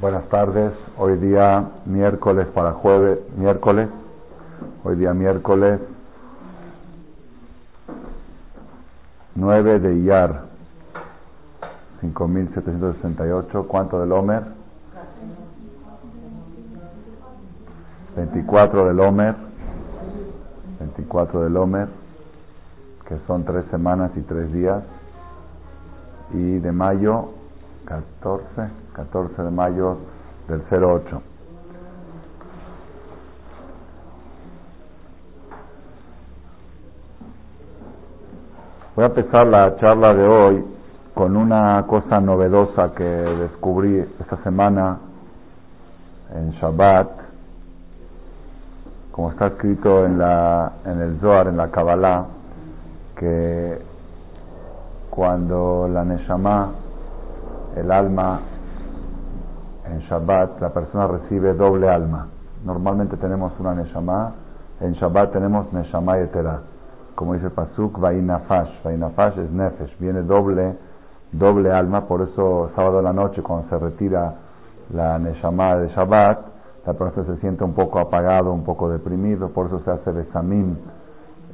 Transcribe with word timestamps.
Buenas 0.00 0.26
tardes. 0.30 0.72
Hoy 0.96 1.18
día 1.18 1.72
miércoles 1.84 2.46
para 2.54 2.72
jueves, 2.72 3.18
miércoles. 3.36 3.90
Hoy 4.82 4.96
día 4.96 5.12
miércoles 5.12 5.78
9 9.34 9.78
de 9.78 9.94
Iyar 9.96 10.44
5768. 12.00 13.66
¿Cuánto 13.68 14.00
del 14.00 14.12
Homer? 14.12 14.44
24 18.16 18.86
del 18.86 19.00
Homer. 19.00 19.34
24 20.78 21.42
del 21.42 21.56
Homer, 21.58 21.88
que 23.06 23.18
son 23.26 23.44
tres 23.44 23.66
semanas 23.70 24.12
y 24.16 24.22
tres 24.22 24.50
días. 24.50 24.82
Y 26.32 26.58
de 26.58 26.72
mayo 26.72 27.39
14. 27.90 28.70
14 28.94 29.42
de 29.42 29.50
mayo 29.50 29.96
del 30.46 30.62
08. 30.70 31.22
Voy 38.94 39.04
a 39.04 39.08
empezar 39.08 39.46
la 39.46 39.76
charla 39.78 40.12
de 40.12 40.24
hoy 40.24 40.64
con 41.14 41.36
una 41.36 41.84
cosa 41.88 42.20
novedosa 42.20 42.92
que 42.94 43.02
descubrí 43.04 43.98
esta 44.20 44.36
semana 44.44 44.98
en 46.32 46.52
Shabbat, 46.52 47.08
como 49.10 49.30
está 49.30 49.48
escrito 49.48 50.04
en, 50.04 50.18
la, 50.18 50.72
en 50.84 51.00
el 51.00 51.18
Zohar, 51.20 51.48
en 51.48 51.56
la 51.56 51.70
Kabbalah, 51.70 52.26
que 53.16 53.78
cuando 55.10 55.88
la 55.92 56.04
Neshama, 56.04 56.70
el 57.76 57.90
alma, 57.90 58.40
en 59.86 60.00
Shabbat 60.00 60.60
la 60.60 60.70
persona 60.70 61.06
recibe 61.06 61.54
doble 61.54 61.88
alma. 61.88 62.28
Normalmente 62.64 63.16
tenemos 63.16 63.52
una 63.58 63.74
Neshama, 63.74 64.32
en 64.80 64.92
Shabbat 64.92 65.32
tenemos 65.32 65.72
Neshama 65.72 66.18
Etera. 66.18 66.60
Como 67.14 67.34
dice 67.34 67.50
Pasuk, 67.50 67.98
Vainafash. 67.98 68.82
Vainafash 68.84 69.38
es 69.38 69.50
Nefesh, 69.50 69.98
viene 69.98 70.22
doble, 70.22 70.76
doble 71.32 71.72
alma, 71.72 72.06
por 72.06 72.22
eso 72.22 72.70
sábado 72.74 73.02
la 73.02 73.12
noche 73.12 73.42
cuando 73.42 73.68
se 73.68 73.78
retira 73.78 74.34
la 74.92 75.18
Neshama 75.18 75.76
de 75.76 75.88
Shabbat, 75.88 76.38
la 76.86 76.94
persona 76.94 77.26
se 77.26 77.36
siente 77.40 77.62
un 77.64 77.74
poco 77.74 77.98
apagado, 77.98 78.52
un 78.52 78.64
poco 78.64 78.88
deprimido, 78.88 79.50
por 79.50 79.66
eso 79.66 79.80
se 79.80 79.90
hace 79.90 80.10
Besamim, 80.12 80.76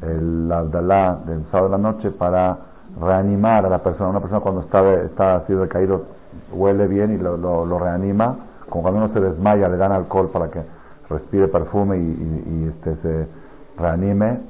el 0.02 0.50
Abdalá 0.52 1.18
del 1.26 1.44
sábado 1.46 1.68
de 1.68 1.72
la 1.72 1.78
noche 1.78 2.10
para 2.12 2.56
reanimar 3.00 3.66
a 3.66 3.68
la 3.68 3.78
persona. 3.82 4.10
Una 4.10 4.20
persona 4.20 4.40
cuando 4.40 4.62
está, 4.62 4.92
está 5.02 5.36
así 5.36 5.52
decaído 5.54 6.04
huele 6.52 6.86
bien 6.86 7.14
y 7.14 7.18
lo, 7.18 7.36
lo, 7.36 7.78
reanima, 7.78 8.36
como 8.68 8.82
cuando 8.82 9.04
uno 9.04 9.14
se 9.14 9.20
desmaya, 9.20 9.68
le 9.68 9.76
dan 9.76 9.92
alcohol 9.92 10.30
para 10.32 10.50
que 10.50 10.62
respire 11.08 11.48
perfume 11.48 11.98
y, 11.98 12.72
este, 12.74 12.96
se 12.96 13.28
reanime. 13.78 14.40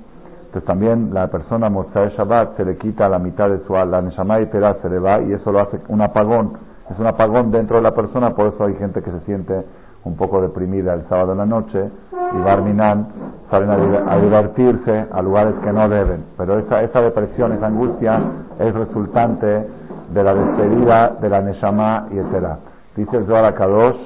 Entonces 0.46 0.64
también 0.64 1.12
la 1.12 1.28
persona 1.28 1.68
Motzai 1.68 2.10
Shabbat 2.16 2.56
se 2.56 2.64
le 2.64 2.76
quita 2.78 3.08
la 3.08 3.18
mitad 3.18 3.48
de 3.48 3.60
su 3.66 3.74
la 3.74 4.00
y 4.40 4.46
se 4.46 4.88
le 4.88 4.98
va 4.98 5.20
y 5.20 5.32
eso 5.32 5.52
lo 5.52 5.60
hace 5.60 5.80
un 5.88 6.00
apagón. 6.00 6.52
Es 6.90 6.98
un 6.98 7.06
apagón 7.06 7.50
dentro 7.50 7.76
de 7.76 7.82
la 7.82 7.94
persona, 7.94 8.34
por 8.34 8.54
eso 8.54 8.64
hay 8.64 8.74
gente 8.76 9.02
que 9.02 9.10
se 9.10 9.20
siente 9.20 9.64
un 10.06 10.16
poco 10.16 10.40
deprimida 10.40 10.94
el 10.94 11.02
sábado 11.08 11.32
en 11.32 11.38
la 11.38 11.46
noche 11.46 11.90
y 12.32 12.38
Barminan 12.38 13.08
salen 13.50 13.70
a, 13.70 14.18
divertirse 14.18 15.06
a 15.10 15.20
lugares 15.20 15.54
que 15.64 15.72
no 15.72 15.88
deben. 15.88 16.24
Pero 16.36 16.58
esa, 16.60 16.82
esa 16.82 17.00
depresión, 17.00 17.52
esa 17.52 17.66
angustia 17.66 18.20
es 18.58 18.72
resultante 18.72 19.66
de 20.12 20.22
la 20.22 20.34
despedida 20.34 21.16
de 21.20 21.28
la 21.28 21.42
Neshama 21.42 22.06
y 22.12 22.18
etcétera. 22.18 22.58
Dice 22.94 23.16
el 23.16 23.26
Zohar 23.26 23.52
Kadosh 23.54 23.96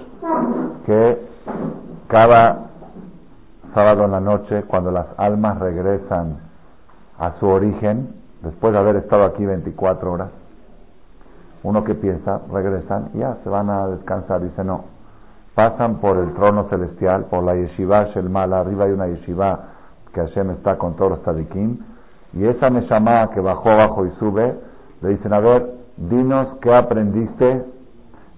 que 0.86 1.22
cada 2.08 2.70
sábado 3.74 4.04
en 4.04 4.10
la 4.10 4.20
noche, 4.20 4.64
cuando 4.64 4.90
las 4.90 5.06
almas 5.18 5.58
regresan 5.58 6.38
a 7.18 7.32
su 7.38 7.46
origen, 7.46 8.14
después 8.42 8.72
de 8.72 8.78
haber 8.78 8.96
estado 8.96 9.24
aquí 9.24 9.44
24 9.44 10.12
horas, 10.12 10.30
uno 11.62 11.84
que 11.84 11.94
piensa, 11.94 12.40
regresan 12.50 13.10
ya 13.12 13.36
se 13.44 13.50
van 13.50 13.68
a 13.68 13.86
descansar. 13.88 14.40
Dice, 14.40 14.64
no, 14.64 14.84
pasan 15.60 15.96
por 15.96 16.16
el 16.16 16.32
trono 16.32 16.70
celestial, 16.70 17.26
por 17.26 17.44
la 17.44 17.54
yeshiva 17.54 18.04
Shelmal, 18.14 18.54
arriba 18.54 18.86
hay 18.86 18.92
una 18.92 19.08
yeshiva 19.08 19.60
que 20.10 20.22
Hashem 20.22 20.52
está 20.52 20.78
con 20.78 20.96
todos 20.96 21.10
los 21.10 21.22
tadikim, 21.22 21.76
y 22.32 22.46
esa 22.46 22.70
Neshama 22.70 23.28
que 23.34 23.40
bajó 23.40 23.68
abajo 23.68 24.06
y 24.06 24.10
sube, 24.12 24.54
le 25.02 25.08
dicen, 25.10 25.34
a 25.34 25.40
ver, 25.40 25.70
dinos 25.98 26.48
qué 26.62 26.74
aprendiste 26.74 27.62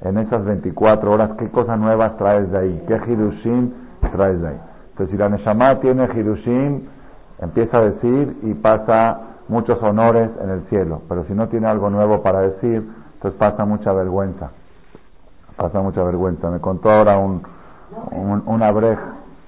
en 0.01 0.19
esas 0.19 0.45
24 0.45 1.13
horas, 1.13 1.31
qué 1.39 1.49
cosas 1.51 1.79
nuevas 1.79 2.17
traes 2.17 2.51
de 2.51 2.59
ahí, 2.59 2.85
qué 2.89 3.01
Hirushim 3.07 3.71
traes 4.11 4.41
de 4.41 4.49
ahí. 4.49 4.61
Entonces, 4.91 5.13
si 5.13 5.17
la 5.17 5.29
Neshama 5.29 5.79
tiene 5.79 6.09
Hirushim, 6.13 6.89
empieza 7.41 7.79
a 7.79 7.83
decir 7.83 8.37
y 8.43 8.55
pasa 8.55 9.21
muchos 9.47 9.81
honores 9.81 10.29
en 10.43 10.51
el 10.51 10.63
cielo. 10.63 11.03
Pero 11.09 11.23
si 11.27 11.35
no 11.35 11.47
tiene 11.49 11.69
algo 11.69 11.89
nuevo 11.89 12.21
para 12.21 12.41
decir, 12.41 12.85
entonces 13.15 13.39
pasa 13.39 13.65
mucha 13.65 13.93
vergüenza. 13.93 14.51
Pasa 15.57 15.81
mucha 15.81 16.03
vergüenza. 16.03 16.51
Me 16.51 16.61
contó 16.61 16.91
ahora 16.91 17.19
un, 17.19 17.43
un, 18.11 18.43
una 18.47 18.69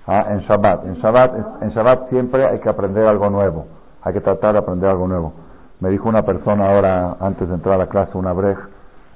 ¿ah? 0.07 0.27
en 0.31 0.39
Shabbat. 0.41 0.85
En 0.87 0.95
Shabbat, 0.95 1.63
en 1.63 1.71
Shabbat 1.71 2.09
siempre 2.11 2.47
hay 2.47 2.61
que 2.61 2.69
aprender 2.69 3.07
algo 3.07 3.31
nuevo. 3.31 3.67
Hay 4.03 4.13
que 4.13 4.21
tratar 4.21 4.53
de 4.53 4.59
aprender 4.59 4.91
algo 4.91 5.09
nuevo. 5.09 5.33
Me 5.81 5.91
dijo 5.91 6.09
una 6.09 6.23
persona 6.23 6.71
ahora, 6.71 7.17
antes 7.21 7.49
de 7.49 7.55
entrar 7.55 7.75
a 7.75 7.79
la 7.79 7.87
clase, 7.89 8.17
una 8.17 8.33
brej, 8.33 8.57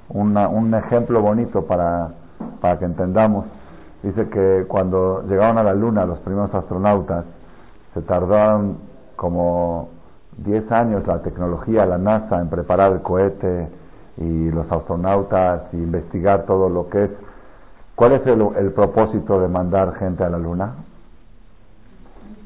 un 0.09 0.73
ejemplo 0.73 1.21
bonito 1.21 1.65
para, 1.65 2.09
para 2.59 2.79
que 2.79 2.85
entendamos. 2.85 3.45
Dice 4.03 4.29
que 4.29 4.65
cuando 4.67 5.23
llegaron 5.27 5.57
a 5.57 5.63
la 5.63 5.73
Luna 5.73 6.05
los 6.05 6.19
primeros 6.19 6.53
astronautas, 6.53 7.25
se 7.93 8.01
tardaron 8.01 8.77
como 9.15 9.89
10 10.37 10.71
años 10.71 11.05
la 11.05 11.21
tecnología, 11.21 11.85
la 11.85 11.97
NASA, 11.97 12.39
en 12.39 12.49
preparar 12.49 12.93
el 12.93 13.01
cohete 13.01 13.67
y 14.19 14.51
los 14.51 14.69
astronautas 14.71 15.73
y 15.73 15.77
investigar 15.77 16.45
todo 16.45 16.69
lo 16.69 16.89
que 16.89 17.05
es. 17.05 17.11
¿Cuál 17.95 18.13
es 18.13 18.27
el, 18.27 18.41
el 18.57 18.71
propósito 18.71 19.39
de 19.39 19.47
mandar 19.47 19.95
gente 19.95 20.23
a 20.23 20.29
la 20.29 20.37
Luna? 20.37 20.75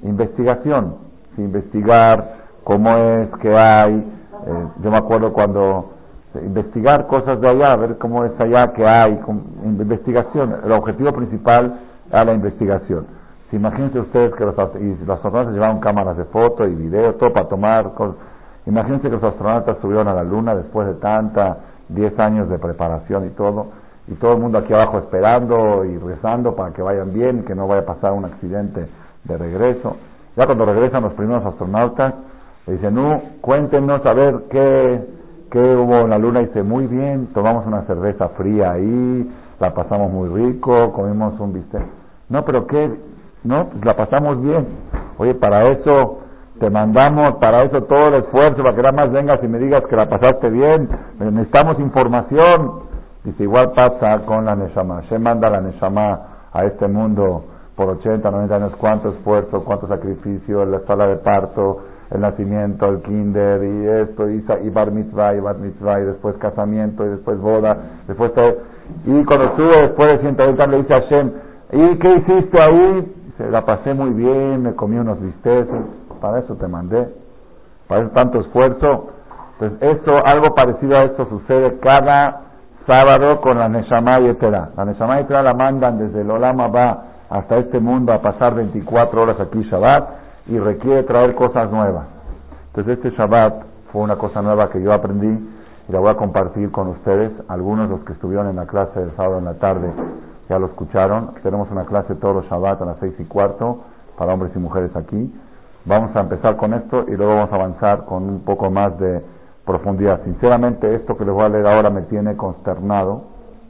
Investigación, 0.03 0.95
investigar 1.37 2.43
cómo 2.63 2.89
es, 2.89 3.29
qué 3.41 3.55
hay. 3.55 3.95
Eh, 3.95 4.67
yo 4.81 4.91
me 4.91 4.97
acuerdo 4.97 5.33
cuando 5.33 5.93
investigar 6.35 7.07
cosas 7.07 7.39
de 7.39 7.49
allá, 7.49 7.75
ver 7.75 7.97
cómo 7.97 8.25
es 8.25 8.39
allá, 8.39 8.73
qué 8.73 8.85
hay, 8.85 9.19
investigación. 9.63 10.55
El 10.65 10.71
objetivo 10.71 11.11
principal 11.13 11.79
era 12.11 12.25
la 12.25 12.33
investigación. 12.33 13.05
Si 13.49 13.57
imagínense 13.57 13.99
ustedes 13.99 14.33
que 14.35 14.45
los, 14.45 14.55
los 14.57 15.09
astronautas 15.09 15.53
llevaban 15.53 15.79
cámaras 15.79 16.17
de 16.17 16.25
foto 16.25 16.67
y 16.67 16.73
video, 16.73 17.15
todo 17.15 17.31
para 17.31 17.47
tomar 17.47 17.93
cosas. 17.93 18.15
Imagínense 18.65 19.09
que 19.09 19.15
los 19.15 19.23
astronautas 19.23 19.77
subieron 19.81 20.07
a 20.07 20.13
la 20.13 20.23
Luna 20.23 20.55
después 20.55 20.87
de 20.87 20.95
tanta, 20.95 21.57
10 21.89 22.19
años 22.19 22.49
de 22.49 22.59
preparación 22.59 23.27
y 23.27 23.29
todo, 23.31 23.67
y 24.07 24.15
todo 24.15 24.33
el 24.33 24.39
mundo 24.39 24.57
aquí 24.57 24.73
abajo 24.73 24.99
esperando 24.99 25.85
y 25.85 25.97
rezando 25.97 26.55
para 26.55 26.73
que 26.73 26.81
vayan 26.81 27.13
bien, 27.13 27.43
que 27.43 27.55
no 27.55 27.67
vaya 27.67 27.81
a 27.81 27.85
pasar 27.85 28.13
un 28.13 28.25
accidente 28.25 28.87
de 29.23 29.37
regreso. 29.37 29.97
Ya 30.35 30.45
cuando 30.45 30.65
regresan 30.65 31.03
los 31.03 31.13
primeros 31.13 31.45
astronautas, 31.45 32.13
le 32.67 32.73
dice, 32.73 32.91
no, 32.91 33.21
cuéntenos 33.41 34.05
a 34.05 34.13
ver 34.13 34.43
qué, 34.49 35.07
qué 35.51 35.59
hubo 35.59 35.99
en 35.99 36.09
la 36.09 36.17
luna. 36.17 36.41
Y 36.41 36.45
dice, 36.47 36.63
muy 36.63 36.87
bien, 36.87 37.27
tomamos 37.33 37.65
una 37.67 37.83
cerveza 37.83 38.29
fría 38.29 38.71
ahí, 38.71 39.31
la 39.59 39.73
pasamos 39.73 40.11
muy 40.11 40.29
rico, 40.29 40.91
comimos 40.93 41.39
un 41.39 41.53
bistec. 41.53 41.83
No, 42.29 42.43
pero 42.43 42.65
qué, 42.65 42.97
no, 43.43 43.67
pues 43.67 43.85
la 43.85 43.95
pasamos 43.95 44.41
bien. 44.41 44.65
Oye, 45.17 45.35
para 45.35 45.69
eso 45.69 46.19
te 46.59 46.69
mandamos, 46.69 47.35
para 47.35 47.63
eso 47.65 47.83
todo 47.83 48.09
el 48.09 48.15
esfuerzo, 48.23 48.63
para 48.63 48.75
que 48.75 48.81
nada 48.81 49.05
más 49.05 49.11
vengas 49.11 49.39
y 49.43 49.47
me 49.47 49.59
digas 49.59 49.83
que 49.89 49.95
la 49.95 50.07
pasaste 50.07 50.49
bien. 50.49 50.89
Necesitamos 51.19 51.79
información. 51.79 52.83
Dice, 53.23 53.43
igual 53.43 53.71
pasa 53.71 54.25
con 54.25 54.45
la 54.45 54.55
Neshama. 54.55 55.01
Se 55.09 55.17
manda 55.17 55.49
la 55.49 55.61
Neshama 55.61 56.19
a 56.51 56.65
este 56.65 56.87
mundo 56.87 57.45
por 57.75 57.89
80, 57.89 58.29
90 58.29 58.55
años, 58.55 58.71
cuánto 58.77 59.09
esfuerzo, 59.09 59.63
cuánto 59.63 59.87
sacrificio, 59.87 60.63
la 60.65 60.81
sala 60.81 61.07
de 61.07 61.15
parto, 61.17 61.81
el 62.11 62.21
nacimiento, 62.21 62.87
el 62.87 63.01
kinder 63.01 63.63
y 63.63 63.87
esto, 63.87 64.29
y, 64.29 64.45
y 64.63 64.69
bar 64.69 64.91
mitzvah, 64.91 65.33
y 65.33 65.39
bar 65.39 65.57
mitzvah, 65.57 66.01
y 66.01 66.05
después 66.05 66.35
casamiento, 66.37 67.05
y 67.05 67.09
después 67.09 67.39
boda, 67.39 67.77
después 68.07 68.33
todo. 68.33 68.57
Y 69.05 69.23
cuando 69.25 69.55
sube 69.55 69.81
después 69.81 70.09
de 70.09 70.19
120 70.19 70.67
le 70.67 70.77
dice 70.77 70.93
a 70.95 71.01
Hashem, 71.01 71.31
¿y 71.71 71.97
qué 71.97 72.09
hiciste 72.09 72.63
ahí? 72.63 73.13
Dice, 73.25 73.49
la 73.49 73.65
pasé 73.65 73.95
muy 73.95 74.11
bien, 74.11 74.61
me 74.61 74.75
comí 74.75 74.97
unos 74.97 75.19
bisteces, 75.19 75.81
para 76.23 76.39
eso 76.39 76.55
te 76.55 76.69
mandé, 76.69 77.13
para 77.85 78.03
eso 78.03 78.11
tanto 78.11 78.39
esfuerzo. 78.39 79.09
Entonces, 79.59 79.97
esto, 79.97 80.13
algo 80.25 80.55
parecido 80.55 80.95
a 80.95 81.03
esto 81.03 81.25
sucede 81.25 81.79
cada 81.79 82.43
sábado 82.87 83.41
con 83.41 83.59
la 83.59 83.67
Neshama 83.67 84.13
Yetera. 84.21 84.69
La 84.77 84.85
Neshama 84.85 85.19
Yetera 85.19 85.43
la 85.43 85.53
mandan 85.53 85.97
desde 85.97 86.21
el 86.21 86.31
Olama 86.31 86.69
va 86.69 87.03
hasta 87.29 87.57
este 87.57 87.77
mundo 87.77 88.13
a 88.13 88.21
pasar 88.21 88.55
24 88.55 89.21
horas 89.21 89.37
aquí 89.41 89.63
Shabbat 89.63 90.09
y 90.47 90.57
requiere 90.57 91.03
traer 91.03 91.35
cosas 91.35 91.69
nuevas. 91.69 92.05
Entonces 92.67 92.99
este 92.99 93.09
Shabbat 93.17 93.55
fue 93.91 94.01
una 94.01 94.15
cosa 94.15 94.41
nueva 94.41 94.69
que 94.69 94.81
yo 94.81 94.93
aprendí 94.93 95.27
y 95.89 95.91
la 95.91 95.99
voy 95.99 96.11
a 96.11 96.15
compartir 96.15 96.71
con 96.71 96.87
ustedes. 96.87 97.33
Algunos 97.49 97.89
de 97.89 97.97
los 97.97 98.05
que 98.05 98.13
estuvieron 98.13 98.47
en 98.47 98.55
la 98.55 98.65
clase 98.65 98.97
del 98.97 99.13
sábado 99.17 99.39
en 99.39 99.45
la 99.45 99.55
tarde 99.55 99.91
ya 100.47 100.57
lo 100.57 100.67
escucharon. 100.67 101.33
Tenemos 101.43 101.69
una 101.69 101.83
clase 101.83 102.15
todos 102.15 102.35
los 102.35 102.45
Shabbat 102.45 102.81
a 102.81 102.85
las 102.85 102.97
seis 103.01 103.13
y 103.19 103.25
cuarto 103.25 103.81
para 104.17 104.33
hombres 104.33 104.53
y 104.55 104.59
mujeres 104.59 104.95
aquí. 104.95 105.29
Vamos 105.85 106.15
a 106.15 106.21
empezar 106.21 106.55
con 106.55 106.73
esto 106.73 107.03
y 107.09 107.11
luego 107.17 107.35
vamos 107.35 107.51
a 107.51 107.55
avanzar 107.55 108.05
con 108.05 108.23
un 108.23 108.39
poco 108.45 108.71
más 108.71 108.97
de 108.99 109.21
profundidad. 109.65 110.21
Sinceramente, 110.23 110.95
esto 110.95 111.17
que 111.17 111.25
les 111.25 111.33
voy 111.33 111.43
a 111.43 111.49
leer 111.49 111.67
ahora 111.67 111.89
me 111.89 112.03
tiene 112.03 112.37
consternado, 112.37 113.23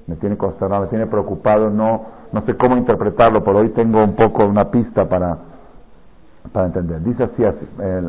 me 0.05 0.15
tiene 0.17 0.37
consternado, 0.37 0.83
me 0.83 0.87
tiene 0.89 1.07
preocupado, 1.07 1.71
no, 1.71 2.05
no 2.31 2.41
sé 2.45 2.55
cómo 2.55 2.77
interpretarlo, 2.77 3.43
pero 3.43 3.59
hoy 3.59 3.69
tengo 3.69 4.03
un 4.03 4.15
poco 4.15 4.45
una 4.45 4.69
pista 4.69 5.09
para, 5.09 5.37
para 6.51 6.67
entender. 6.67 7.01
Dice 7.01 7.23
así, 7.23 7.43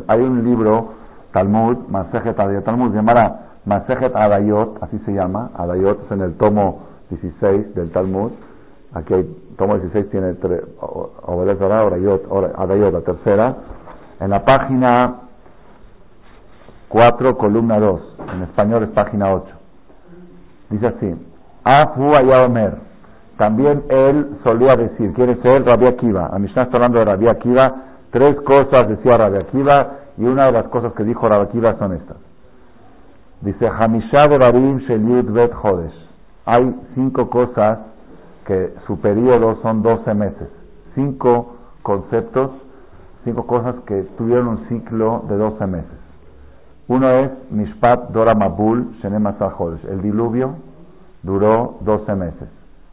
hay 0.07 0.21
un 0.21 0.43
libro, 0.43 0.93
Talmud, 1.31 1.87
Masejet 1.89 2.39
Adayot, 2.39 2.63
Talmud, 2.63 2.91
se 2.91 2.97
llama 2.97 3.39
Masejet 3.65 4.15
Adayot, 4.15 4.83
así 4.83 4.99
se 4.99 5.13
llama, 5.13 5.49
Adayot 5.55 6.05
es 6.05 6.11
en 6.11 6.21
el 6.21 6.35
tomo 6.35 6.83
16 7.09 7.73
del 7.73 7.91
Talmud, 7.91 8.31
aquí 8.93 9.15
hay, 9.15 9.53
tomo 9.57 9.79
16 9.79 10.09
tiene 10.11 10.33
tres, 10.35 10.61
obedece 10.79 11.63
ahora, 11.63 11.95
Adayot, 12.57 12.93
la 12.93 13.01
tercera, 13.01 13.55
en 14.19 14.29
la 14.29 14.43
página 14.45 15.15
4, 16.89 17.37
columna 17.37 17.79
2, 17.79 18.01
en 18.33 18.41
español 18.43 18.83
es 18.83 18.89
página 18.89 19.33
8. 19.33 19.45
Dice 20.69 20.87
así, 20.87 21.15
Afu 21.63 22.11
Omer, 22.45 22.77
también 23.37 23.83
él 23.89 24.37
solía 24.43 24.75
decir, 24.75 25.13
quiere 25.13 25.35
ser 25.41 25.65
Rabbi 25.65 25.87
Akiva, 25.87 26.27
a 26.27 26.37
está 26.37 26.69
hablando 26.73 26.99
de 26.99 27.05
Rabbi 27.05 27.27
Akiva, 27.27 27.75
tres 28.11 28.35
cosas 28.41 28.87
decía 28.87 29.17
Rabbi 29.17 29.37
Akiva, 29.37 29.91
y 30.17 30.23
una 30.23 30.45
de 30.45 30.51
las 30.53 30.67
cosas 30.67 30.93
que 30.93 31.03
dijo 31.03 31.27
Rabbi 31.27 31.49
Akiva 31.49 31.77
son 31.77 31.93
estas. 31.93 32.17
Dice, 33.41 33.69
Barim 33.69 34.77
Shelyud 34.79 35.31
Bet 35.31 35.53
Jodesh. 35.53 35.93
Hay 36.45 36.75
cinco 36.95 37.29
cosas 37.29 37.79
que 38.45 38.73
su 38.87 38.99
periodo 38.99 39.59
son 39.61 39.81
12 39.81 40.13
meses. 40.13 40.47
Cinco 40.93 41.55
conceptos 41.81 42.51
cinco 43.25 43.45
cosas 43.45 43.75
que 43.85 44.03
tuvieron 44.17 44.47
un 44.47 44.57
ciclo 44.69 45.23
de 45.27 45.35
12 45.35 45.67
meses. 45.67 46.05
Uno 46.87 47.09
es 47.09 47.31
Mishpat 47.49 48.11
Dora 48.11 48.35
Mabul 48.35 48.95
El 49.03 50.01
diluvio 50.01 50.55
duró 51.23 51.77
12 51.81 52.15
meses. 52.15 52.47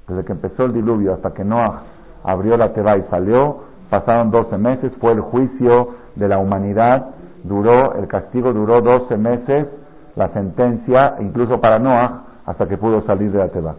Desde 0.08 0.24
que 0.24 0.32
empezó 0.32 0.64
el 0.64 0.72
diluvio 0.72 1.14
hasta 1.14 1.32
que 1.32 1.44
Noah 1.44 1.82
abrió 2.24 2.56
la 2.56 2.72
Teba 2.72 2.96
y 2.96 3.02
salió, 3.10 3.64
pasaron 3.90 4.30
12 4.30 4.56
meses, 4.56 4.92
fue 4.98 5.12
el 5.12 5.20
juicio 5.20 5.88
de 6.16 6.28
la 6.28 6.38
humanidad, 6.38 7.10
duró, 7.44 7.94
el 7.94 8.08
castigo 8.08 8.52
duró 8.52 8.80
12 8.80 9.16
meses, 9.18 9.68
la 10.16 10.28
sentencia, 10.28 11.16
incluso 11.20 11.60
para 11.60 11.78
Noah, 11.78 12.24
hasta 12.46 12.66
que 12.66 12.78
pudo 12.78 13.02
salir 13.02 13.30
de 13.30 13.38
la 13.38 13.48
Teba. 13.48 13.74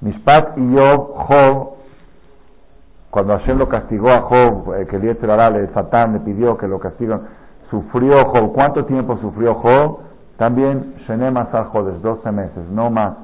Mishpat 0.00 0.58
y 0.58 0.74
Job, 0.74 1.14
Job, 1.14 1.75
cuando 3.16 3.32
Hashem 3.38 3.56
lo 3.56 3.66
castigó 3.66 4.10
a 4.10 4.20
Job, 4.20 4.74
eh, 4.74 4.86
que 4.90 4.96
el 4.96 5.06
le, 5.06 5.68
Satán 5.72 6.12
le 6.12 6.20
pidió 6.20 6.58
que 6.58 6.68
lo 6.68 6.78
castiguen, 6.78 7.18
sufrió 7.70 8.12
Job. 8.26 8.52
¿Cuánto 8.52 8.84
tiempo 8.84 9.16
sufrió 9.22 9.54
Job? 9.54 10.00
También 10.36 10.96
Shenem 11.08 11.34
Asar 11.38 11.68
Jodes, 11.68 12.02
12 12.02 12.30
meses, 12.30 12.68
no 12.70 12.90
más, 12.90 13.14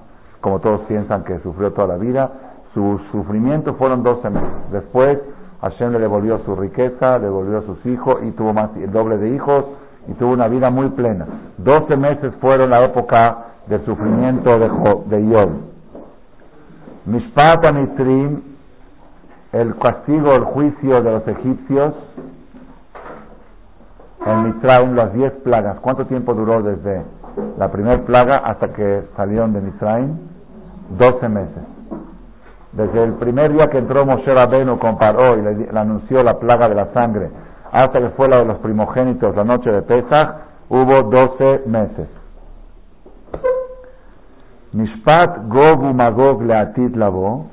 como 0.41 0.61
todos 0.61 0.81
piensan 0.89 1.25
que 1.25 1.39
sufrió 1.41 1.75
toda 1.75 1.89
la 1.89 1.97
vida. 1.99 2.31
Su 2.73 3.03
sufrimiento 3.13 3.75
fueron 3.75 4.03
12 4.03 4.31
meses. 4.31 4.49
Después 4.71 5.19
Hashem 5.61 5.93
le 5.93 5.99
devolvió 5.99 6.39
su 6.47 6.57
riqueza, 6.57 7.19
le 7.19 7.27
devolvió 7.27 7.59
a 7.59 7.63
sus 7.65 7.85
hijos 7.85 8.17
y 8.23 8.31
tuvo 8.31 8.55
más, 8.55 8.71
el 8.77 8.91
doble 8.91 9.19
de 9.19 9.29
hijos 9.35 9.67
y 10.09 10.15
tuvo 10.15 10.33
una 10.33 10.49
vida 10.49 10.71
muy 10.71 10.89
plena. 10.89 11.27
12 11.59 11.99
meses 11.99 12.33
fueron 12.41 12.71
la 12.71 12.83
época 12.83 13.19
del 13.67 13.85
sufrimiento 13.85 14.59
de 14.59 14.71
Job, 14.71 15.05
de 15.05 15.53
Amitrim 17.69 18.52
el 19.53 19.77
castigo, 19.77 20.33
el 20.33 20.45
juicio 20.45 21.03
de 21.03 21.11
los 21.13 21.29
egipcios 21.29 21.95
en 24.25 24.45
Mitzrayim, 24.45 24.95
las 24.95 25.13
diez 25.13 25.33
plagas. 25.45 25.79
¿Cuánto 25.81 26.07
tiempo 26.07 26.33
duró 26.33 26.63
desde 26.63 27.05
la 27.59 27.71
primera 27.71 28.03
plaga 28.05 28.37
hasta 28.45 28.73
que 28.73 29.03
salieron 29.17 29.53
de 29.53 29.61
Mitzrayim? 29.61 30.17
Doce 30.99 31.29
meses. 31.29 31.63
Desde 32.73 33.05
el 33.05 33.15
primer 33.15 33.53
día 33.53 33.67
que 33.67 33.79
entró 33.79 34.07
Moshe 34.07 34.33
Rabenu 34.33 34.79
con 34.79 34.97
Paró 34.97 35.37
y 35.37 35.43
le, 35.43 35.79
anunció 35.79 36.23
la 36.23 36.39
plaga 36.39 36.69
de 36.69 36.75
la 36.75 36.87
sangre, 36.95 37.31
hasta 37.71 38.01
que 38.01 38.09
fue 38.11 38.29
la 38.29 38.39
de 38.39 38.47
los 38.47 38.59
primogénitos 38.59 39.37
la 39.37 39.45
noche 39.45 39.71
de 39.71 39.83
Pesach, 39.83 40.37
hubo 40.71 41.03
doce 41.11 41.63
meses. 41.67 42.09
Mishpat 44.73 45.49
Gog 45.49 45.83
Magog 45.95 46.43
Labo. 46.43 47.51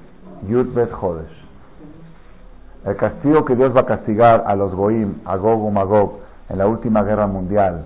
El 2.86 2.96
castigo 2.96 3.44
que 3.46 3.56
Dios 3.56 3.76
va 3.76 3.82
a 3.82 3.86
castigar 3.86 4.44
a 4.48 4.56
los 4.56 4.74
Goim, 4.74 5.16
a 5.26 5.36
Gog 5.36 5.66
o 5.66 5.72
Magog, 5.72 6.20
en 6.50 6.58
la 6.58 6.68
última 6.68 7.04
guerra 7.04 7.28
mundial, 7.28 7.86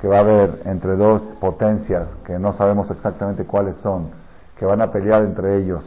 que 0.00 0.08
va 0.08 0.16
a 0.16 0.20
haber 0.20 0.62
entre 0.64 0.96
dos 0.96 1.20
potencias, 1.40 2.08
que 2.24 2.38
no 2.38 2.56
sabemos 2.56 2.90
exactamente 2.90 3.44
cuáles 3.44 3.76
son, 3.82 4.08
que 4.58 4.64
van 4.64 4.80
a 4.80 4.90
pelear 4.90 5.22
entre 5.22 5.58
ellos, 5.58 5.84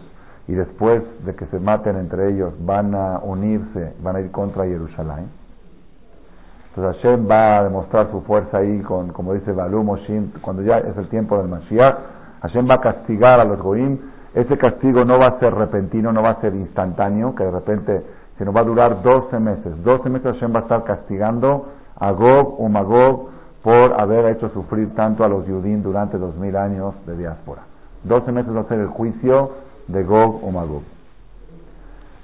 y 0.48 0.54
después 0.54 1.04
de 1.26 1.36
que 1.36 1.46
se 1.48 1.60
maten 1.60 1.98
entre 1.98 2.30
ellos, 2.30 2.54
van 2.60 2.94
a 2.94 3.20
unirse, 3.24 3.94
van 4.02 4.18
a 4.18 4.20
ir 4.22 4.32
contra 4.32 4.66
Jerusalén. 4.66 5.30
Entonces 6.70 7.02
Hashem 7.02 7.30
va 7.30 7.60
a 7.60 7.64
demostrar 7.64 8.10
su 8.12 8.22
fuerza 8.22 8.58
ahí 8.58 8.82
con, 8.82 9.10
como 9.10 9.34
dice 9.34 9.52
Balum 9.52 9.90
Oshin, 9.90 10.34
cuando 10.42 10.64
ya 10.64 10.80
es 10.80 10.98
el 10.98 11.08
tiempo 11.08 11.38
del 11.38 11.48
Mashiach, 11.48 11.96
Hashem 12.42 12.68
va 12.68 12.76
a 12.76 12.82
castigar 12.82 13.40
a 13.40 13.46
los 13.46 13.62
Goim. 13.62 14.00
Ese 14.34 14.58
castigo 14.58 15.06
no 15.06 15.20
va 15.20 15.28
a 15.28 15.40
ser 15.40 15.54
repentino, 15.54 16.12
no 16.12 16.24
va 16.24 16.32
a 16.32 16.42
ser 16.42 16.56
instantáneo, 16.56 17.36
que 17.36 17.44
de 17.44 17.52
repente 17.52 18.04
sino 18.38 18.52
va 18.52 18.62
a 18.62 18.66
durar 18.66 19.02
12 19.02 19.40
meses. 19.40 19.84
12 19.84 20.10
meses 20.10 20.34
Hashem 20.34 20.54
va 20.54 20.60
a 20.60 20.64
estar 20.64 20.84
castigando 20.84 21.68
a 22.00 22.12
Gog 22.12 22.60
o 22.60 22.68
Magog 22.70 23.30
por 23.62 24.00
haber 24.00 24.26
hecho 24.36 24.50
sufrir 24.50 24.94
tanto 24.96 25.24
a 25.24 25.28
los 25.28 25.46
Yudim 25.48 25.84
durante 25.84 26.18
dos 26.18 26.36
mil 26.36 26.56
años 26.56 26.94
de 27.06 27.16
diáspora. 27.18 27.62
12 28.04 28.32
meses 28.32 28.56
va 28.56 28.62
a 28.62 28.66
ser 28.66 28.80
el 28.80 28.88
juicio 28.88 29.52
de 29.88 30.04
Gog 30.04 30.44
o 30.44 30.52
Magog. 30.52 30.84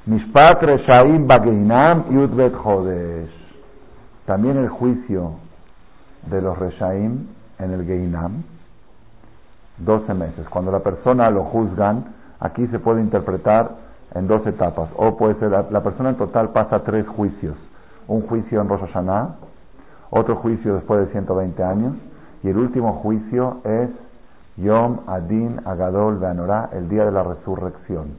Mishpat 0.06 0.62
Reshaim 0.62 1.28
Bageinam 1.28 2.10
Yudbet 2.10 2.56
Jodesh. 2.56 3.32
También 4.26 4.58
el 4.58 4.70
juicio 4.70 5.34
de 6.30 6.42
los 6.42 6.58
Reshaim 6.58 7.28
en 7.60 7.72
el 7.72 7.86
Geinam. 7.86 8.44
12 9.78 10.14
meses. 10.14 10.48
Cuando 10.50 10.72
la 10.72 10.80
persona 10.80 11.30
lo 11.30 11.46
juzgan, 11.46 12.06
aquí 12.40 12.68
se 12.68 12.80
puede 12.80 13.02
interpretar 13.02 13.89
en 14.16 14.28
dos 14.28 14.46
etapas. 14.48 14.90
O 14.96 15.18
puede 15.18 15.36
ser, 15.36 15.52
la, 15.52 15.84
persona 15.84 16.10
en 16.10 16.16
total 16.16 16.50
pasa 16.50 16.84
tres 16.84 17.08
juicios. 17.08 17.56
Un 18.08 18.22
juicio 18.22 18.62
en 18.62 18.70
Rosh 18.70 18.90
otro 20.12 20.38
juicio 20.38 20.76
después 20.76 21.02
de 21.02 21.12
120 21.12 21.64
años, 21.64 21.94
y 22.42 22.50
el 22.50 22.58
último 22.58 22.94
juicio 22.94 23.58
es 23.64 23.90
Yom 24.58 25.02
Adin 25.08 25.62
Agadol 25.66 26.18
Beanorá, 26.18 26.70
el 26.74 26.90
día 26.90 27.06
de 27.06 27.12
la 27.12 27.24
resurrección. 27.24 28.18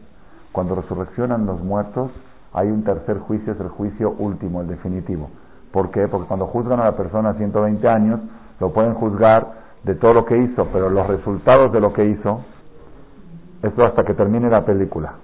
Cuando 0.52 0.76
resurreccionan 0.76 1.46
los 1.46 1.62
muertos, 1.62 2.10
hay 2.52 2.68
un 2.68 2.84
tercer 2.84 3.18
juicio, 3.18 3.52
es 3.52 3.60
el 3.60 3.68
juicio 3.68 4.14
último, 4.18 4.60
el 4.60 4.68
definitivo. 4.68 5.30
¿Por 5.72 5.90
qué? 5.90 6.06
Porque 6.08 6.28
cuando 6.28 6.46
juzgan 6.46 6.80
a 6.80 6.84
la 6.84 6.96
persona 6.96 7.30
a 7.30 7.34
120 7.34 7.88
años, 7.88 8.20
lo 8.60 8.72
pueden 8.72 8.94
juzgar 8.94 9.60
de 9.84 9.94
todo 9.94 10.14
lo 10.14 10.24
que 10.24 10.36
hizo, 10.36 10.66
pero 10.72 10.90
los 10.90 11.06
resultados 11.06 11.72
de 11.72 11.80
lo 11.80 11.92
que 11.92 12.04
hizo, 12.04 12.40
eso 13.62 13.82
hasta 13.82 14.04
que 14.04 14.14
termine 14.14 14.48
la 14.48 14.64
película. 14.64 15.14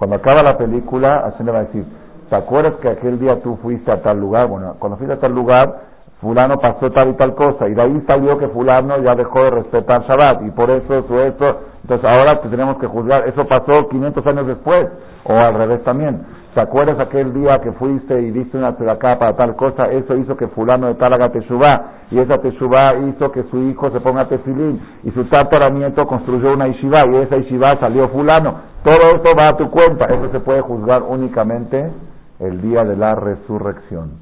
Cuando 0.00 0.16
acaba 0.16 0.40
la 0.40 0.56
película, 0.56 1.08
Hashem 1.24 1.44
le 1.44 1.52
va 1.52 1.58
a 1.58 1.64
decir, 1.64 1.84
¿te 2.30 2.34
acuerdas 2.34 2.76
que 2.80 2.88
aquel 2.88 3.18
día 3.18 3.38
tú 3.42 3.58
fuiste 3.60 3.92
a 3.92 4.00
tal 4.00 4.18
lugar? 4.18 4.48
Bueno, 4.48 4.76
cuando 4.78 4.96
fuiste 4.96 5.12
a 5.12 5.20
tal 5.20 5.34
lugar, 5.34 5.74
fulano 6.22 6.56
pasó 6.56 6.90
tal 6.90 7.10
y 7.10 7.14
tal 7.16 7.34
cosa, 7.34 7.68
y 7.68 7.74
de 7.74 7.82
ahí 7.82 8.02
salió 8.08 8.38
que 8.38 8.48
fulano 8.48 8.96
ya 9.02 9.14
dejó 9.14 9.44
de 9.44 9.50
respetar 9.50 10.00
Shabbat, 10.04 10.46
y 10.46 10.52
por 10.52 10.70
eso, 10.70 10.94
eso, 10.94 11.22
eso, 11.22 11.56
entonces 11.82 12.10
ahora 12.10 12.40
te 12.40 12.48
tenemos 12.48 12.78
que 12.78 12.86
juzgar, 12.86 13.28
eso 13.28 13.44
pasó 13.44 13.88
500 13.90 14.26
años 14.26 14.46
después, 14.46 14.88
o 15.24 15.34
al 15.34 15.52
revés 15.52 15.84
también. 15.84 16.24
¿Te 16.54 16.62
acuerdas 16.62 16.98
aquel 16.98 17.34
día 17.34 17.60
que 17.62 17.70
fuiste 17.72 18.22
y 18.22 18.30
diste 18.30 18.56
una 18.56 18.68
acá 18.68 19.18
para 19.18 19.36
tal 19.36 19.54
cosa? 19.54 19.84
Eso 19.84 20.16
hizo 20.16 20.34
que 20.34 20.48
fulano 20.48 20.86
de 20.86 20.94
tal 20.94 21.12
haga 21.12 21.30
y 22.10 22.18
esa 22.18 22.38
teshuvá 22.38 22.94
hizo 23.06 23.30
que 23.30 23.42
su 23.44 23.58
hijo 23.58 23.90
se 23.90 24.00
ponga 24.00 24.26
tefilín, 24.28 24.80
y 25.04 25.10
su 25.10 25.24
tataranieto 25.26 26.06
construyó 26.06 26.54
una 26.54 26.68
yeshiva, 26.68 27.02
y 27.06 27.16
esa 27.16 27.36
yeshiva 27.36 27.68
salió 27.78 28.08
fulano. 28.08 28.69
Todo 28.82 29.14
esto 29.14 29.30
va 29.38 29.48
a 29.48 29.56
tu 29.56 29.70
cuenta. 29.70 30.06
Eso 30.06 30.30
se 30.32 30.40
puede 30.40 30.62
juzgar 30.62 31.02
únicamente 31.02 31.90
el 32.38 32.62
día 32.62 32.82
de 32.84 32.96
la 32.96 33.14
resurrección, 33.14 34.12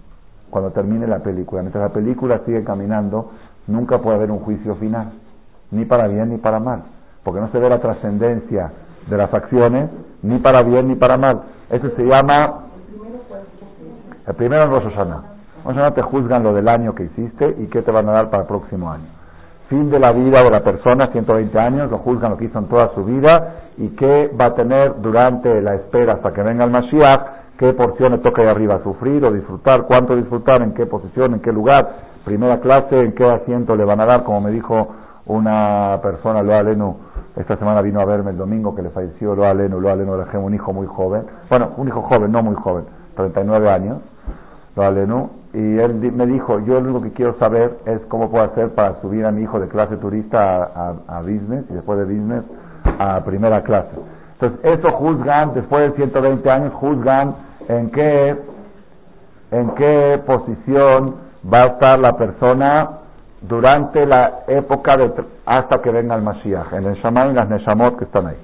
cuando 0.51 0.73
termine 0.73 1.07
la 1.07 1.21
película. 1.21 1.63
Mientras 1.63 1.85
la 1.85 1.95
película 1.95 2.41
sigue 2.45 2.65
caminando, 2.65 3.31
nunca 3.69 3.99
puede 3.99 4.17
haber 4.17 4.33
un 4.33 4.41
juicio 4.41 4.75
final, 4.75 5.13
ni 5.71 5.85
para 5.85 6.09
bien 6.09 6.31
ni 6.31 6.39
para 6.39 6.59
mal, 6.59 6.83
porque 7.23 7.41
no 7.41 7.49
se 7.51 7.59
ve 7.59 7.69
la 7.69 7.79
trascendencia 7.79 8.73
de 9.09 9.17
las 9.17 9.33
acciones, 9.33 9.91
ni 10.23 10.39
para 10.41 10.65
bien 10.65 10.89
ni 10.89 10.97
para 10.97 11.17
mal. 11.17 11.43
Eso 11.71 11.91
se 11.91 12.03
llama... 12.03 12.65
El 14.27 14.35
primero 14.35 14.65
en 14.65 14.71
Rosh 14.71 14.93
Hashanah. 14.93 15.23
Rosh 15.65 15.75
Hashanah 15.75 15.95
te 15.95 16.03
juzgan 16.03 16.43
lo 16.43 16.53
del 16.53 16.69
año 16.69 16.95
que 16.95 17.05
hiciste 17.05 17.55
y 17.61 17.67
qué 17.69 17.83
te 17.83 17.93
van 17.93 18.09
a 18.09 18.13
dar 18.13 18.29
para 18.29 18.43
el 18.43 18.49
próximo 18.49 18.91
año. 18.91 19.07
fin 19.69 19.89
de 19.89 20.01
la 20.01 20.11
vida 20.11 20.43
de 20.43 20.51
la 20.51 20.61
persona, 20.61 21.11
120 21.13 21.59
años, 21.59 21.91
lo 21.91 21.99
juzgan 21.99 22.33
lo 22.33 22.37
que 22.37 22.47
hizo 22.47 22.59
en 22.59 22.67
toda 22.67 22.93
su 22.95 23.05
vida 23.05 23.68
y 23.79 23.91
qué 23.91 24.31
va 24.39 24.47
a 24.47 24.55
tener 24.55 25.01
durante 25.01 25.63
la 25.63 25.75
espera 25.75 26.15
hasta 26.15 26.33
que 26.33 26.43
venga 26.43 26.65
el 26.65 26.71
Mashiach, 26.71 27.21
qué 27.59 27.73
porción 27.73 28.13
le 28.13 28.19
toca 28.19 28.43
ahí 28.43 28.49
arriba, 28.49 28.81
sufrir 28.83 29.25
o 29.25 29.33
disfrutar, 29.33 29.83
cuánto 29.83 30.17
disfrutar, 30.17 30.63
en 30.63 30.75
qué 30.75 30.87
posición, 30.87 31.35
en 31.35 31.41
qué 31.41 31.53
lugar, 31.53 31.89
primera 32.25 32.61
clase, 32.61 33.01
en 33.01 33.13
qué 33.13 33.25
asiento 33.25 33.77
le 33.77 33.85
van 33.85 34.01
a 34.01 34.07
dar, 34.07 34.25
como 34.25 34.41
me 34.41 34.51
dijo 34.51 34.89
una 35.27 36.01
persona, 36.03 36.43
Loa 36.43 36.63
Lenu, 36.63 36.97
esta 37.37 37.57
semana 37.57 37.81
vino 37.81 38.01
a 38.01 38.05
verme 38.05 38.33
el 38.33 38.37
domingo 38.37 38.75
que 38.75 38.83
le 38.83 38.91
falleció 38.91 39.35
Loa 39.35 39.55
Lenu, 39.55 39.81
Loa 39.81 39.95
Lenu 39.95 40.17
dejé 40.17 40.39
un 40.39 40.55
hijo 40.55 40.73
muy 40.73 40.87
joven, 40.87 41.23
bueno, 41.49 41.71
un 41.77 41.87
hijo 41.87 42.03
joven, 42.03 42.33
no 42.33 42.43
muy 42.43 42.57
joven, 42.57 42.85
39 43.15 43.71
años, 43.71 43.99
Loa 44.75 44.91
Lenu, 44.91 45.31
y 45.53 45.79
él 45.79 45.95
me 45.95 46.27
dijo, 46.27 46.59
yo 46.61 46.75
lo 46.75 46.91
único 46.91 47.03
que 47.03 47.13
quiero 47.13 47.39
saber 47.39 47.79
es 47.87 48.01
cómo 48.09 48.31
puedo 48.31 48.45
hacer 48.45 48.71
para 48.75 49.01
subir 49.01 49.25
a 49.25 49.31
mi 49.31 49.43
hijo 49.43 49.61
de 49.61 49.69
clase 49.69 49.97
turista 49.97 50.95
a, 51.07 51.21
business 51.21 51.65
y 51.71 51.75
después 51.75 51.99
de 51.99 52.05
business 52.05 52.45
a 52.99 53.23
primera 53.25 53.63
clase. 53.63 53.97
Entonces, 54.41 54.61
eso 54.63 54.93
juzgan, 54.93 55.55
después 55.55 55.91
de 55.91 55.97
120 55.97 56.51
años, 56.51 56.73
juzgan 56.75 57.35
en 57.69 57.91
qué, 57.91 58.37
en 59.51 59.71
qué 59.75 60.23
posición 60.27 61.17
va 61.53 61.59
a 61.59 61.67
estar 61.67 61.99
la 61.99 62.13
persona 62.13 62.91
durante 63.41 64.05
la 64.07 64.41
época 64.49 64.97
de, 64.97 65.13
hasta 65.47 65.81
que 65.81 65.91
venga 65.91 66.15
el 66.15 66.23
Mashiach, 66.23 66.73
en 66.73 66.87
el 66.87 66.95
Shaman 66.97 67.31
y 67.31 67.35
las 67.35 67.49
Neshamot 67.49 67.99
que 67.99 68.05
están 68.05 68.27
ahí. 68.27 68.37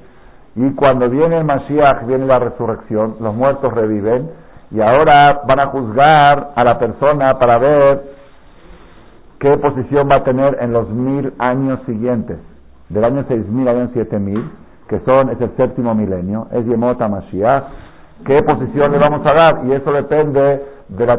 Y 0.56 0.72
cuando 0.74 1.08
viene 1.10 1.38
el 1.38 1.44
Mashiach, 1.44 2.06
viene 2.06 2.26
la 2.26 2.38
resurrección, 2.38 3.16
los 3.20 3.34
muertos 3.34 3.72
reviven, 3.72 4.30
y 4.70 4.80
ahora 4.80 5.42
van 5.46 5.60
a 5.60 5.66
juzgar 5.70 6.52
a 6.56 6.64
la 6.64 6.78
persona 6.78 7.38
para 7.40 7.58
ver 7.58 8.02
qué 9.38 9.56
posición 9.58 10.08
va 10.10 10.16
a 10.20 10.24
tener 10.24 10.58
en 10.60 10.72
los 10.72 10.88
mil 10.88 11.32
años 11.38 11.80
siguientes, 11.86 12.38
del 12.88 13.04
año 13.04 13.24
6000 13.28 13.68
al 13.68 13.76
año 13.78 13.90
7000, 13.94 14.50
que 14.88 15.00
son, 15.00 15.30
es 15.30 15.40
el 15.40 15.56
séptimo 15.56 15.94
milenio, 15.94 16.48
es 16.52 16.64
Yemota 16.66 17.08
Mashiach, 17.08 17.64
qué 18.24 18.42
posición 18.42 18.92
le 18.92 18.98
vamos 18.98 19.20
a 19.26 19.34
dar, 19.34 19.66
y 19.66 19.72
eso 19.72 19.92
depende 19.92 20.62
de 20.88 21.06
la, 21.06 21.16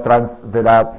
de 0.52 0.64
la 0.64 0.92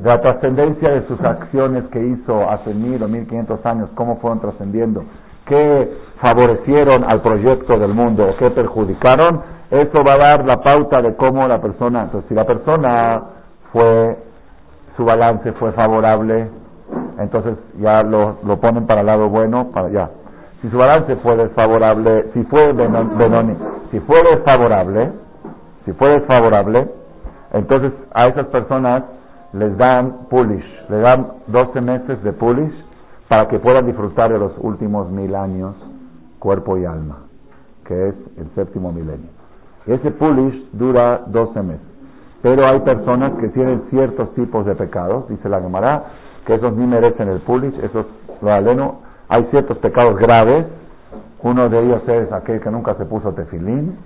de 0.00 0.08
la 0.08 0.20
trascendencia 0.20 0.90
de 0.90 1.06
sus 1.08 1.20
acciones 1.20 1.84
que 1.90 2.00
hizo 2.00 2.48
hace 2.48 2.72
mil 2.72 3.02
o 3.02 3.08
mil 3.08 3.26
quinientos 3.26 3.64
años, 3.66 3.90
cómo 3.94 4.16
fueron 4.18 4.40
trascendiendo, 4.40 5.04
qué 5.46 5.92
favorecieron 6.22 7.04
al 7.04 7.20
proyecto 7.20 7.78
del 7.78 7.94
mundo 7.94 8.24
o 8.28 8.36
qué 8.36 8.50
perjudicaron, 8.50 9.42
eso 9.70 10.02
va 10.06 10.14
a 10.14 10.18
dar 10.18 10.44
la 10.46 10.56
pauta 10.56 11.02
de 11.02 11.14
cómo 11.16 11.46
la 11.48 11.60
persona, 11.60 12.04
entonces 12.04 12.28
si 12.28 12.34
la 12.34 12.44
persona 12.44 13.22
fue, 13.72 14.18
su 14.96 15.04
balance 15.04 15.52
fue 15.52 15.72
favorable, 15.72 16.48
entonces 17.18 17.56
ya 17.78 18.02
lo, 18.02 18.36
lo 18.44 18.60
ponen 18.60 18.86
para 18.86 19.00
el 19.00 19.06
lado 19.06 19.28
bueno, 19.28 19.70
para 19.72 19.88
ya. 19.88 20.10
Si 20.60 20.68
su 20.70 20.76
balance 20.76 21.14
fue 21.16 21.36
desfavorable, 21.36 22.30
si 22.34 22.42
fue 22.44 22.72
benoni, 22.72 23.56
si 23.90 24.00
fue 24.00 24.18
desfavorable, 24.22 25.12
si 25.84 25.92
fue 25.92 26.10
desfavorable, 26.10 26.88
entonces 27.52 27.92
a 28.12 28.26
esas 28.26 28.46
personas 28.46 29.04
les 29.52 29.76
dan 29.78 30.26
pulish, 30.28 30.64
les 30.88 31.02
dan 31.02 31.28
12 31.46 31.80
meses 31.80 32.22
de 32.22 32.32
pulish 32.32 32.74
para 33.28 33.46
que 33.48 33.58
puedan 33.58 33.86
disfrutar 33.86 34.32
de 34.32 34.38
los 34.38 34.52
últimos 34.58 35.10
mil 35.10 35.34
años, 35.34 35.76
cuerpo 36.38 36.76
y 36.76 36.84
alma, 36.84 37.18
que 37.84 38.08
es 38.08 38.14
el 38.36 38.50
séptimo 38.54 38.92
milenio. 38.92 39.30
Ese 39.86 40.10
pulish 40.10 40.70
dura 40.72 41.22
12 41.26 41.62
meses. 41.62 41.86
Pero 42.42 42.62
hay 42.68 42.80
personas 42.80 43.32
que 43.40 43.48
tienen 43.48 43.84
ciertos 43.90 44.34
tipos 44.34 44.64
de 44.66 44.74
pecados, 44.74 45.28
dice 45.28 45.48
la 45.48 45.60
Gemara, 45.60 46.04
que 46.46 46.54
esos 46.54 46.72
ni 46.74 46.86
merecen 46.86 47.28
el 47.28 47.40
pulish, 47.40 47.78
esos 47.82 48.06
lo 48.40 48.52
aleno. 48.52 49.00
Hay 49.28 49.44
ciertos 49.50 49.78
pecados 49.78 50.16
graves, 50.16 50.66
uno 51.42 51.68
de 51.68 51.80
ellos 51.80 52.02
es 52.08 52.32
aquel 52.32 52.60
que 52.60 52.70
nunca 52.70 52.94
se 52.94 53.04
puso 53.04 53.32
tefilín, 53.32 53.98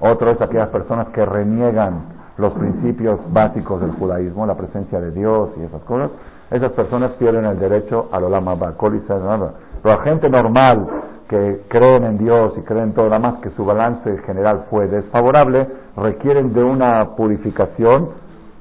otro 0.00 0.30
es 0.30 0.40
aquellas 0.40 0.68
personas 0.68 1.08
que 1.08 1.24
reniegan 1.24 2.14
los 2.38 2.52
principios 2.52 3.20
básicos 3.32 3.80
del 3.80 3.92
judaísmo, 3.92 4.46
la 4.46 4.56
presencia 4.56 5.00
de 5.00 5.10
Dios 5.12 5.50
y 5.56 5.64
esas 5.64 5.82
cosas, 5.82 6.10
esas 6.50 6.72
personas 6.72 7.12
pierden 7.12 7.44
el 7.44 7.58
derecho 7.58 8.08
al 8.12 8.24
olama 8.24 8.54
bakol 8.54 8.96
y 8.96 9.00
Pero 9.00 9.50
la 9.84 9.98
gente 10.02 10.28
normal 10.28 10.86
que 11.28 11.62
creen 11.68 12.04
en 12.04 12.18
Dios 12.18 12.52
y 12.56 12.62
creen 12.62 12.92
todo 12.92 13.08
lo 13.08 13.18
más 13.18 13.40
que 13.40 13.50
su 13.50 13.64
balance 13.64 14.18
general 14.18 14.66
fue 14.70 14.86
desfavorable, 14.88 15.66
requieren 15.96 16.52
de 16.52 16.62
una 16.62 17.16
purificación 17.16 18.10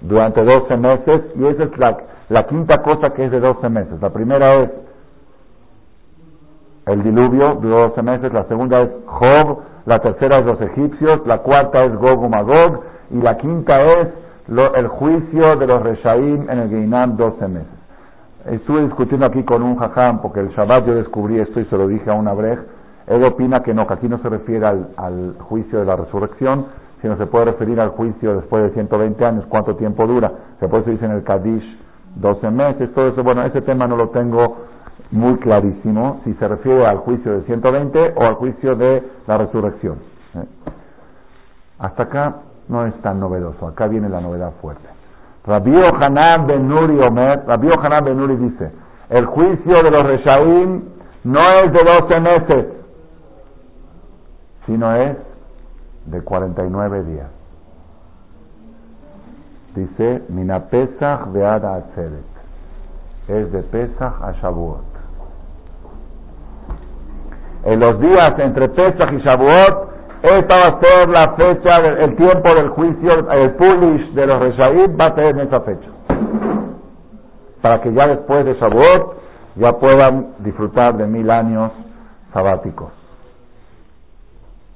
durante 0.02 0.44
12 0.44 0.78
meses 0.78 1.22
y 1.36 1.46
esa 1.46 1.64
es 1.64 1.78
la, 1.78 1.98
la 2.34 2.48
quinta 2.48 2.82
cosa 2.82 3.12
que 3.12 3.26
es 3.26 3.32
de 3.32 3.40
12 3.40 3.70
meses. 3.70 4.02
La 4.02 4.10
primera 4.10 4.64
es 4.64 4.72
el 6.88 7.04
diluvio, 7.04 7.60
duró 7.62 7.90
12 7.90 8.02
meses, 8.02 8.34
la 8.34 8.46
segunda 8.46 8.82
es 8.82 8.90
Job, 9.06 9.60
la 9.86 10.00
tercera 10.00 10.40
es 10.40 10.46
los 10.48 10.60
egipcios, 10.60 11.22
la 11.28 11.44
cuarta 11.44 11.86
es 11.86 11.96
Gog 11.96 12.28
Magog 12.28 12.82
y 13.12 13.22
la 13.22 13.38
quinta 13.38 13.84
es 13.84 14.08
el 14.76 14.88
juicio 14.88 15.58
de 15.60 15.68
los 15.68 15.84
Reshaim 15.84 16.50
en 16.50 16.58
el 16.58 16.70
Geinam 16.70 17.18
12 17.18 17.48
meses. 17.48 17.68
Estuve 18.50 18.82
discutiendo 18.86 19.28
aquí 19.28 19.44
con 19.44 19.62
un 19.62 19.78
jajam, 19.78 20.20
porque 20.24 20.40
el 20.40 20.50
Shabbat 20.50 20.88
yo 20.88 20.96
descubrí 20.96 21.40
esto 21.40 21.60
y 21.60 21.66
se 21.66 21.78
lo 21.78 21.88
dije 21.88 22.10
a 22.10 22.14
una 22.14 22.34
brej. 22.34 22.60
Él 23.06 23.24
opina 23.24 23.62
que 23.62 23.76
no, 23.76 23.86
que 23.86 23.94
aquí 23.94 24.10
no 24.10 24.18
se 24.18 24.30
refiere 24.30 24.66
al, 24.66 25.36
juicio 25.40 25.80
de 25.80 25.86
la 25.86 25.98
resurrección, 25.98 26.66
sino 27.00 27.16
se 27.18 27.28
puede 27.28 27.46
referir 27.46 27.80
al 27.80 27.90
juicio 27.90 28.38
después 28.38 28.64
de 28.64 28.72
120 28.72 29.24
años, 29.24 29.46
cuánto 29.50 29.76
tiempo 29.76 30.08
dura. 30.08 30.32
Se 30.60 30.68
puede 30.68 30.84
decir 30.84 31.06
en 31.06 31.12
el 31.12 31.24
Kadish 31.24 31.83
12 32.16 32.52
meses, 32.52 32.94
todo 32.94 33.08
eso. 33.08 33.24
Bueno, 33.24 33.44
ese 33.44 33.62
tema 33.62 33.88
no 33.88 33.96
lo 33.96 34.10
tengo 34.10 34.58
muy 35.12 35.38
clarísimo, 35.38 36.22
si 36.24 36.34
se 36.36 36.48
refiere 36.48 36.86
al 36.86 36.98
juicio 36.98 37.34
de 37.34 37.42
120 37.44 38.14
o 38.16 38.24
al 38.24 38.36
juicio 38.36 38.76
de 38.76 39.04
la 39.28 39.38
resurrección. 39.38 39.98
¿eh? 40.36 40.46
Hasta 41.80 42.04
acá 42.04 42.36
no 42.68 42.86
es 42.86 42.96
tan 43.02 43.20
novedoso, 43.20 43.68
acá 43.68 43.88
viene 43.88 44.10
la 44.10 44.22
novedad 44.22 44.54
fuerte. 44.62 44.88
Rabbi 45.46 45.76
Hanan 46.00 46.48
ben 46.48 46.68
Nuri 46.68 47.00
Omer, 47.08 47.44
Rabbi 47.46 47.70
Hanan 47.82 48.06
ben 48.06 48.18
Nuri 48.18 48.38
dice, 48.38 48.72
el 49.10 49.26
juicio 49.26 49.74
de 49.84 49.92
los 49.92 50.04
Reshaim 50.04 50.84
no 51.26 51.40
es 51.40 51.72
de 51.72 51.80
12 52.08 52.20
meses, 52.20 52.66
sino 54.66 54.96
es 54.96 55.18
de 56.06 56.22
49 56.22 57.04
días. 57.04 57.43
Dice, 59.76 60.24
Mina 60.30 60.60
Pesach 60.70 61.32
Beada 61.32 61.76
Atzeret. 61.76 62.34
Es 63.28 63.52
de 63.52 63.64
Pesach 63.64 64.22
a 64.22 64.32
Shavuot. 64.34 64.94
En 67.64 67.80
los 67.80 68.00
días 68.00 68.34
entre 68.40 68.70
Pesach 68.70 69.12
y 69.14 69.18
Shavuot 69.20 69.94
esta 70.24 70.56
va 70.56 70.78
a 70.78 70.80
ser 70.80 71.10
la 71.10 71.36
fecha, 71.36 71.76
el 72.02 72.16
tiempo 72.16 72.50
del 72.56 72.70
juicio, 72.70 73.30
el 73.30 73.56
pulish 73.56 74.14
de 74.14 74.26
los 74.26 74.40
Reshaim 74.40 74.98
va 74.98 75.08
a 75.08 75.16
ser 75.16 75.26
en 75.26 75.40
esa 75.42 75.60
fecha. 75.60 75.90
Para 77.62 77.82
que 77.82 77.92
ya 77.92 78.08
después 78.08 78.46
de 78.46 78.54
Shavuot 78.54 79.18
ya 79.56 79.74
puedan 79.74 80.36
disfrutar 80.40 80.96
de 80.96 81.08
mil 81.08 81.30
años 81.30 81.74
sabáticos. 82.32 82.94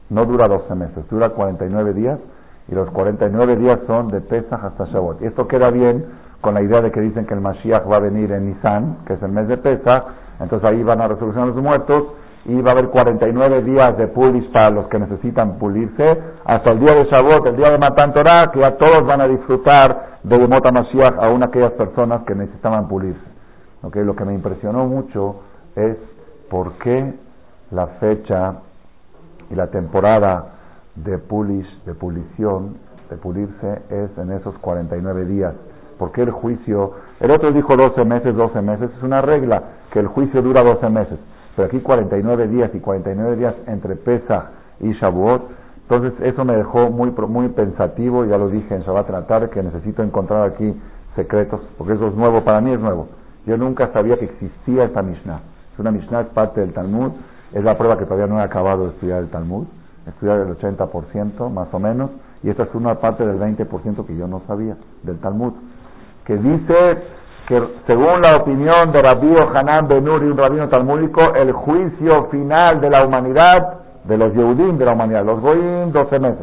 No 0.09 0.25
dura 0.25 0.49
12 0.49 0.75
meses, 0.75 1.09
dura 1.09 1.29
49 1.29 1.93
días 1.93 2.19
y 2.69 2.75
los 2.75 2.89
49 2.91 3.55
días 3.55 3.79
son 3.87 4.09
de 4.09 4.21
Pesach 4.21 4.63
hasta 4.63 4.85
Shavuot. 4.85 5.21
Y 5.21 5.25
esto 5.25 5.47
queda 5.47 5.69
bien 5.69 6.05
con 6.41 6.53
la 6.53 6.61
idea 6.61 6.81
de 6.81 6.91
que 6.91 7.01
dicen 7.01 7.25
que 7.25 7.33
el 7.33 7.41
Mashiach 7.41 7.89
va 7.91 7.97
a 7.97 7.99
venir 7.99 8.31
en 8.31 8.47
Nisan, 8.47 8.97
que 9.05 9.13
es 9.13 9.23
el 9.23 9.31
mes 9.31 9.47
de 9.47 9.57
Pesach, 9.57 10.03
entonces 10.39 10.69
ahí 10.69 10.83
van 10.83 11.01
a 11.01 11.07
resolucionar 11.07 11.49
los 11.49 11.57
muertos 11.57 12.03
y 12.45 12.61
va 12.61 12.69
a 12.69 12.73
haber 12.73 12.89
49 12.89 13.63
días 13.63 13.97
de 13.97 14.07
pulis 14.07 14.45
para 14.51 14.69
los 14.69 14.87
que 14.87 14.99
necesitan 14.99 15.57
pulirse, 15.57 16.21
hasta 16.45 16.73
el 16.73 16.79
día 16.79 16.93
de 16.93 17.05
Shavuot, 17.05 17.45
el 17.47 17.55
día 17.57 17.71
de 17.71 17.77
Matan 17.77 18.13
Torah, 18.13 18.51
que 18.53 18.59
ya 18.59 18.77
todos 18.77 19.05
van 19.05 19.21
a 19.21 19.27
disfrutar 19.27 20.19
de 20.23 20.37
Yemot 20.37 20.71
Mashiach, 20.71 21.17
aún 21.19 21.43
aquellas 21.43 21.71
personas 21.73 22.21
que 22.23 22.35
necesitaban 22.35 22.87
pulirse. 22.87 23.19
Okay, 23.81 24.03
lo 24.03 24.15
que 24.15 24.25
me 24.25 24.33
impresionó 24.33 24.85
mucho 24.85 25.41
es 25.75 25.97
por 26.49 26.73
qué 26.79 27.13
la 27.71 27.87
fecha 27.99 28.55
y 29.49 29.55
la 29.55 29.67
temporada 29.67 30.56
de 31.03 31.17
pulis, 31.17 31.67
de 31.85 31.93
pulición, 31.93 32.77
de 33.09 33.17
pulirse, 33.17 33.81
es 33.89 34.17
en 34.17 34.31
esos 34.31 34.57
49 34.59 35.25
días. 35.25 35.53
¿Por 35.97 36.11
qué 36.11 36.21
el 36.21 36.31
juicio? 36.31 36.93
El 37.19 37.31
otro 37.31 37.51
dijo 37.51 37.75
12 37.75 38.03
meses, 38.05 38.35
12 38.35 38.61
meses, 38.61 38.89
es 38.95 39.03
una 39.03 39.21
regla, 39.21 39.63
que 39.91 39.99
el 39.99 40.07
juicio 40.07 40.41
dura 40.41 40.63
12 40.63 40.89
meses 40.89 41.19
pero 41.57 41.69
aquí 41.69 41.79
49 41.79 42.47
días 42.49 42.69
y 42.75 42.79
49 42.79 43.35
días 43.35 43.55
entre 43.65 43.95
Pesach 43.95 44.43
y 44.79 44.91
Shavuot, 44.93 45.41
entonces 45.89 46.13
eso 46.21 46.45
me 46.45 46.55
dejó 46.55 46.91
muy, 46.91 47.09
muy 47.09 47.49
pensativo, 47.49 48.25
ya 48.25 48.37
lo 48.37 48.49
dije 48.49 48.75
en 48.75 48.83
Shabbat 48.83 49.07
tratar 49.07 49.49
que 49.49 49.63
necesito 49.63 50.03
encontrar 50.03 50.47
aquí 50.47 50.79
secretos, 51.15 51.61
porque 51.79 51.93
eso 51.93 52.09
es 52.09 52.13
nuevo, 52.13 52.43
para 52.43 52.61
mí 52.61 52.73
es 52.73 52.79
nuevo. 52.79 53.07
Yo 53.47 53.57
nunca 53.57 53.91
sabía 53.91 54.19
que 54.19 54.25
existía 54.25 54.83
esta 54.83 55.01
Mishnah. 55.01 55.39
Es 55.73 55.79
una 55.79 55.89
Mishnah, 55.89 56.21
es 56.21 56.27
parte 56.27 56.61
del 56.61 56.73
Talmud, 56.73 57.13
es 57.51 57.63
la 57.63 57.75
prueba 57.75 57.97
que 57.97 58.05
todavía 58.05 58.27
no 58.27 58.39
he 58.39 58.43
acabado 58.43 58.83
de 58.83 58.89
estudiar 58.91 59.23
el 59.23 59.29
Talmud, 59.29 59.65
estudiar 60.07 60.39
el 60.39 60.57
80% 60.57 61.49
más 61.49 61.73
o 61.73 61.79
menos, 61.79 62.11
y 62.43 62.49
esta 62.49 62.63
es 62.63 62.75
una 62.75 62.95
parte 62.95 63.25
del 63.25 63.39
20% 63.39 64.05
que 64.05 64.15
yo 64.15 64.27
no 64.27 64.41
sabía 64.47 64.75
del 65.03 65.19
Talmud, 65.19 65.53
que 66.25 66.37
dice 66.37 67.03
que 67.47 67.63
según 67.87 68.21
la 68.21 68.41
opinión 68.41 68.91
de 68.91 68.99
Rabbi 68.99 69.33
Hanan 69.55 69.87
Benur 69.87 70.21
y 70.23 70.27
un 70.27 70.37
rabino 70.37 70.67
talmúdico, 70.67 71.33
el 71.33 71.53
juicio 71.53 72.27
final 72.29 72.81
de 72.81 72.89
la 72.89 73.05
humanidad, 73.05 73.77
de 74.03 74.17
los 74.17 74.33
Yehudim 74.33 74.77
de 74.77 74.85
la 74.85 74.93
humanidad, 74.93 75.25
los 75.25 75.39
Goim 75.39 75.91
12 75.91 76.19
meses, 76.19 76.39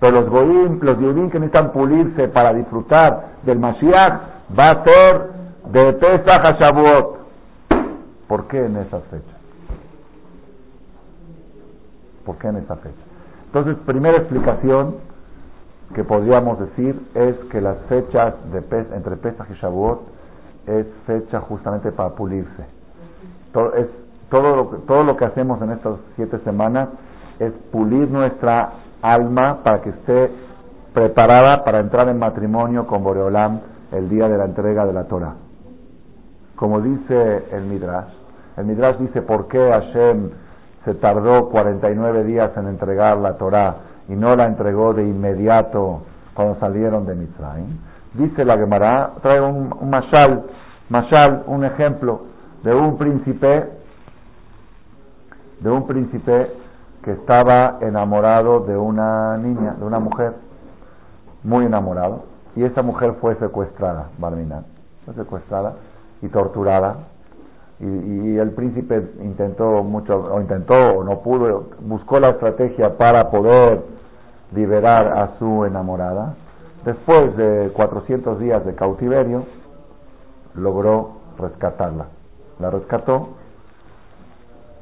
pero 0.00 0.20
los 0.20 0.30
Goim, 0.30 0.78
los 0.80 0.98
Yehudim 0.98 1.30
que 1.30 1.38
necesitan 1.38 1.72
pulirse 1.72 2.28
para 2.28 2.54
disfrutar 2.54 3.38
del 3.42 3.58
Mashiach, 3.58 4.12
va 4.58 4.68
a 4.68 4.84
ser 4.84 5.38
de 5.72 5.92
Pesach 5.94 6.62
a. 6.62 7.18
¿Por 8.28 8.46
qué 8.48 8.64
en 8.64 8.76
esa 8.76 9.00
fecha? 9.00 9.37
¿Por 12.28 12.36
qué 12.36 12.48
en 12.48 12.56
esa 12.56 12.76
fecha? 12.76 13.02
Entonces, 13.46 13.74
primera 13.86 14.18
explicación 14.18 14.96
que 15.94 16.04
podríamos 16.04 16.60
decir 16.60 17.00
es 17.14 17.34
que 17.50 17.58
las 17.58 17.78
fechas 17.88 18.34
de 18.52 18.58
entre 18.94 19.16
Pesach 19.16 19.48
y 19.48 19.54
Shavuot 19.54 20.00
es 20.66 20.86
fecha 21.06 21.40
justamente 21.40 21.90
para 21.90 22.10
pulirse. 22.10 22.66
Todo, 23.54 23.72
es, 23.72 23.86
todo, 24.28 24.56
lo, 24.56 24.64
todo 24.86 25.04
lo 25.04 25.16
que 25.16 25.24
hacemos 25.24 25.62
en 25.62 25.70
estas 25.70 26.00
siete 26.16 26.38
semanas 26.40 26.90
es 27.38 27.50
pulir 27.72 28.10
nuestra 28.10 28.72
alma 29.00 29.60
para 29.64 29.80
que 29.80 29.88
esté 29.88 30.30
preparada 30.92 31.64
para 31.64 31.80
entrar 31.80 32.10
en 32.10 32.18
matrimonio 32.18 32.86
con 32.86 33.02
Boreolam 33.04 33.60
el 33.90 34.10
día 34.10 34.28
de 34.28 34.36
la 34.36 34.44
entrega 34.44 34.84
de 34.84 34.92
la 34.92 35.04
Torah. 35.04 35.32
Como 36.56 36.82
dice 36.82 37.46
el 37.52 37.64
Midrash, 37.64 38.12
el 38.58 38.66
Midrash 38.66 38.98
dice 38.98 39.22
por 39.22 39.48
qué 39.48 39.70
Hashem 39.70 40.28
se 40.88 40.94
tardó 40.94 41.50
49 41.50 42.24
días 42.24 42.50
en 42.56 42.66
entregar 42.66 43.18
la 43.18 43.36
Torah 43.36 43.76
y 44.08 44.16
no 44.16 44.34
la 44.34 44.46
entregó 44.46 44.94
de 44.94 45.02
inmediato 45.02 46.00
cuando 46.32 46.58
salieron 46.60 47.04
de 47.04 47.14
Mitzrayim. 47.14 47.78
Dice 48.14 48.42
la 48.42 48.56
Gemara, 48.56 49.10
trae 49.20 49.38
un, 49.38 49.70
un 49.78 49.90
mashal, 49.90 50.44
mashal, 50.88 51.42
un 51.46 51.66
ejemplo 51.66 52.22
de 52.62 52.74
un 52.74 52.96
príncipe, 52.96 53.68
de 55.60 55.70
un 55.70 55.86
príncipe 55.86 56.52
que 57.02 57.12
estaba 57.12 57.76
enamorado 57.82 58.60
de 58.60 58.78
una 58.78 59.36
niña, 59.36 59.74
de 59.78 59.84
una 59.84 59.98
mujer, 59.98 60.36
muy 61.44 61.66
enamorado, 61.66 62.24
y 62.56 62.64
esa 62.64 62.80
mujer 62.80 63.16
fue 63.20 63.34
secuestrada, 63.34 64.06
Barminan, 64.16 64.64
fue 65.04 65.12
secuestrada 65.12 65.74
y 66.22 66.28
torturada 66.28 66.96
y, 67.80 68.36
el 68.36 68.50
príncipe 68.52 69.10
intentó 69.22 69.84
mucho, 69.84 70.16
o 70.16 70.40
intentó 70.40 70.74
o 70.74 71.04
no 71.04 71.20
pudo, 71.20 71.66
buscó 71.80 72.18
la 72.18 72.30
estrategia 72.30 72.96
para 72.96 73.30
poder 73.30 73.82
liberar 74.52 75.18
a 75.18 75.38
su 75.38 75.64
enamorada. 75.64 76.34
Después 76.84 77.36
de 77.36 77.70
400 77.74 78.40
días 78.40 78.64
de 78.64 78.74
cautiverio, 78.74 79.44
logró 80.54 81.18
rescatarla. 81.38 82.06
La 82.58 82.70
rescató 82.70 83.28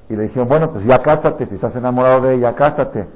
y 0.09 0.17
le 0.17 0.25
dijeron, 0.25 0.49
bueno, 0.49 0.71
pues 0.71 0.85
ya 0.87 1.03
cásate, 1.03 1.47
si 1.47 1.55
estás 1.57 1.75
enamorado 1.77 2.23
de 2.23 2.37
ella, 2.37 2.55
cásate. 2.55 3.07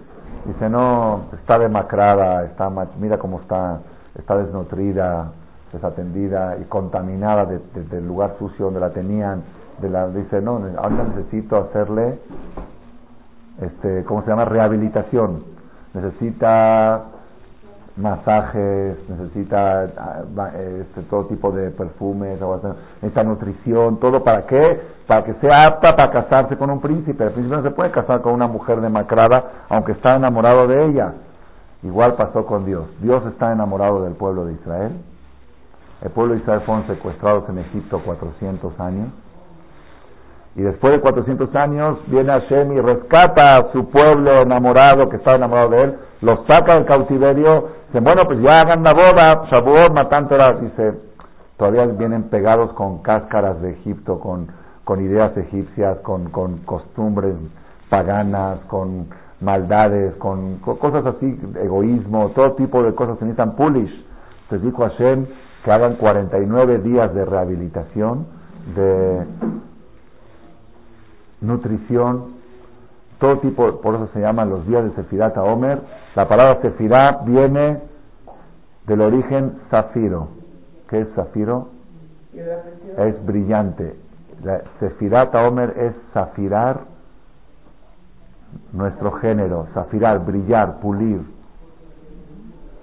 Dice, 0.45 0.69
no, 0.69 1.23
está 1.41 1.59
demacrada, 1.59 2.45
está, 2.45 2.71
mira 2.99 3.19
cómo 3.19 3.41
está, 3.41 3.81
está 4.19 4.37
desnutrida, 4.37 5.31
desatendida 5.73 6.57
y 6.61 6.65
contaminada 6.65 7.47
del 7.47 8.07
lugar 8.07 8.35
sucio 8.39 8.67
donde 8.67 8.81
la 8.81 8.91
tenían 8.91 9.43
la, 9.89 10.09
dice, 10.09 10.41
no, 10.41 10.61
ahora 10.77 11.05
necesito 11.15 11.57
hacerle, 11.57 12.19
este, 13.61 14.05
¿cómo 14.05 14.23
se 14.23 14.29
llama? 14.29 14.45
Rehabilitación. 14.45 15.45
Necesita 15.95 17.05
masajes, 17.97 18.97
necesita 19.09 19.83
ah, 19.97 20.51
este, 20.57 21.03
todo 21.03 21.27
tipo 21.27 21.51
de 21.53 21.71
perfumes, 21.71 22.41
necesita 23.03 23.23
nutrición, 23.25 23.99
todo 23.99 24.23
para 24.23 24.47
qué? 24.47 24.81
Para 25.07 25.25
que 25.25 25.35
sea 25.35 25.67
apta 25.67 25.97
para 25.97 26.11
casarse 26.11 26.57
con 26.57 26.71
un 26.71 26.81
príncipe. 26.81 27.25
El 27.25 27.33
príncipe 27.33 27.57
no 27.57 27.63
se 27.63 27.71
puede 27.71 27.91
casar 27.91 28.23
con 28.23 28.33
una 28.33 28.47
mujer 28.47 28.81
demacrada 28.81 29.67
aunque 29.69 29.93
está 29.93 30.17
enamorado 30.17 30.67
de 30.67 30.87
ella. 30.87 31.15
Igual 31.83 32.15
pasó 32.15 32.47
con 32.47 32.65
Dios. 32.65 32.87
Dios 33.01 33.25
está 33.27 33.53
enamorado 33.53 34.05
del 34.05 34.15
pueblo 34.15 34.45
de 34.45 34.55
Israel. 34.55 34.93
El 36.03 36.11
pueblo 36.11 36.35
de 36.35 36.41
Israel 36.41 36.63
fueron 36.65 36.87
secuestrados 36.87 37.49
en 37.49 37.59
Egipto 37.59 38.01
400 38.05 38.79
años 38.81 39.09
y 40.57 40.63
después 40.63 40.93
de 40.95 41.01
400 41.01 41.55
años 41.55 41.99
viene 42.09 42.33
Hashem 42.33 42.73
y 42.73 42.81
rescata 42.81 43.57
a 43.57 43.73
su 43.73 43.89
pueblo 43.89 44.43
enamorado, 44.43 45.09
que 45.09 45.17
estaba 45.17 45.37
enamorado 45.37 45.71
de 45.71 45.83
él, 45.83 45.95
los 46.23 46.41
saca 46.49 46.75
del 46.75 46.87
cautiverio, 46.87 47.69
dicen, 47.87 48.05
bueno, 48.05 48.23
pues 48.27 48.41
ya 48.41 48.61
hagan 48.61 48.83
la 48.83 48.93
boda, 48.93 49.47
Shavuot, 49.51 49.93
matan 49.95 50.29
dice, 50.61 50.95
todavía 51.57 51.87
vienen 51.87 52.25
pegados 52.25 52.73
con 52.73 53.01
cáscaras 53.03 53.61
de 53.63 53.73
Egipto, 53.73 54.19
con, 54.19 54.49
con 54.85 55.01
ideas 55.01 55.37
egipcias, 55.37 55.99
con, 56.01 56.31
con 56.31 56.59
costumbres 56.65 57.37
paganas, 57.89 58.59
con 58.67 59.09
maldades, 59.41 60.15
con, 60.17 60.59
cosas 60.59 61.07
así, 61.07 61.39
egoísmo, 61.63 62.31
todo 62.31 62.53
tipo 62.55 62.83
de 62.83 62.95
cosas 62.95 63.19
que 63.19 63.25
necesitan 63.25 63.57
pulish. 63.57 64.07
Entonces 64.43 64.63
dijo 64.67 64.83
Hashem 64.83 65.27
que 65.65 65.71
hagan 65.71 65.97
49 65.97 66.79
días 66.79 67.15
de 67.15 67.25
rehabilitación, 67.25 68.27
de 68.75 69.27
nutrición, 71.41 72.41
todo 73.19 73.39
tipo, 73.39 73.81
por 73.81 73.97
eso 73.97 74.09
se 74.15 74.21
llaman 74.21 74.49
los 74.49 74.67
días 74.67 74.85
de 74.85 74.91
Sefirat 74.93 75.37
a 75.37 75.43
Omer. 75.43 75.81
La 76.15 76.27
palabra 76.27 76.61
Sefirat 76.63 77.25
viene 77.25 77.81
del 78.87 79.01
origen 79.03 79.59
zafiro. 79.71 80.29
¿Qué 80.89 81.01
es 81.01 81.09
zafiro? 81.15 81.69
Es 82.99 83.27
brillante. 83.27 83.97
Sefirat 84.79 85.35
a 85.35 85.47
Omer 85.47 85.75
es 85.77 85.95
zafirar 86.15 86.81
nuestro 88.73 89.13
género, 89.13 89.67
zafirar, 89.75 90.25
brillar, 90.25 90.81
pulir. 90.81 91.21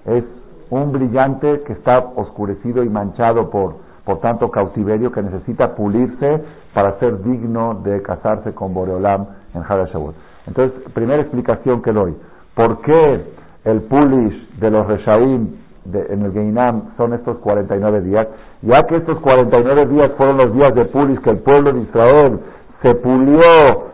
Es 0.06 0.24
un 0.70 0.92
brillante 0.92 1.62
que 1.62 1.72
está 1.72 1.98
oscurecido 1.98 2.84
y 2.84 2.88
manchado 2.88 3.50
por 3.50 3.88
por 4.08 4.20
tanto 4.20 4.50
cautiverio 4.50 5.12
que 5.12 5.20
necesita 5.20 5.74
pulirse 5.74 6.42
para 6.78 6.96
ser 7.00 7.20
digno 7.24 7.80
de 7.82 8.00
casarse 8.02 8.54
con 8.54 8.72
Boreolam 8.72 9.26
en 9.52 9.64
Hadashavut. 9.68 10.14
Entonces, 10.46 10.80
primera 10.94 11.22
explicación 11.22 11.82
que 11.82 11.90
doy. 11.90 12.14
¿Por 12.54 12.82
qué 12.82 13.24
el 13.64 13.82
pulish 13.82 14.60
de 14.60 14.70
los 14.70 14.86
Reshaim 14.86 15.56
en 15.92 16.22
el 16.22 16.32
Geinam 16.32 16.90
son 16.96 17.14
estos 17.14 17.38
49 17.38 18.02
días? 18.02 18.28
Ya 18.62 18.80
que 18.84 18.94
estos 18.94 19.18
49 19.18 19.86
días 19.86 20.12
fueron 20.16 20.36
los 20.36 20.52
días 20.52 20.72
de 20.72 20.84
pulish 20.84 21.18
que 21.22 21.30
el 21.30 21.38
pueblo 21.38 21.72
de 21.72 21.80
Israel 21.80 22.38
se 22.84 22.94
pulió 22.94 23.40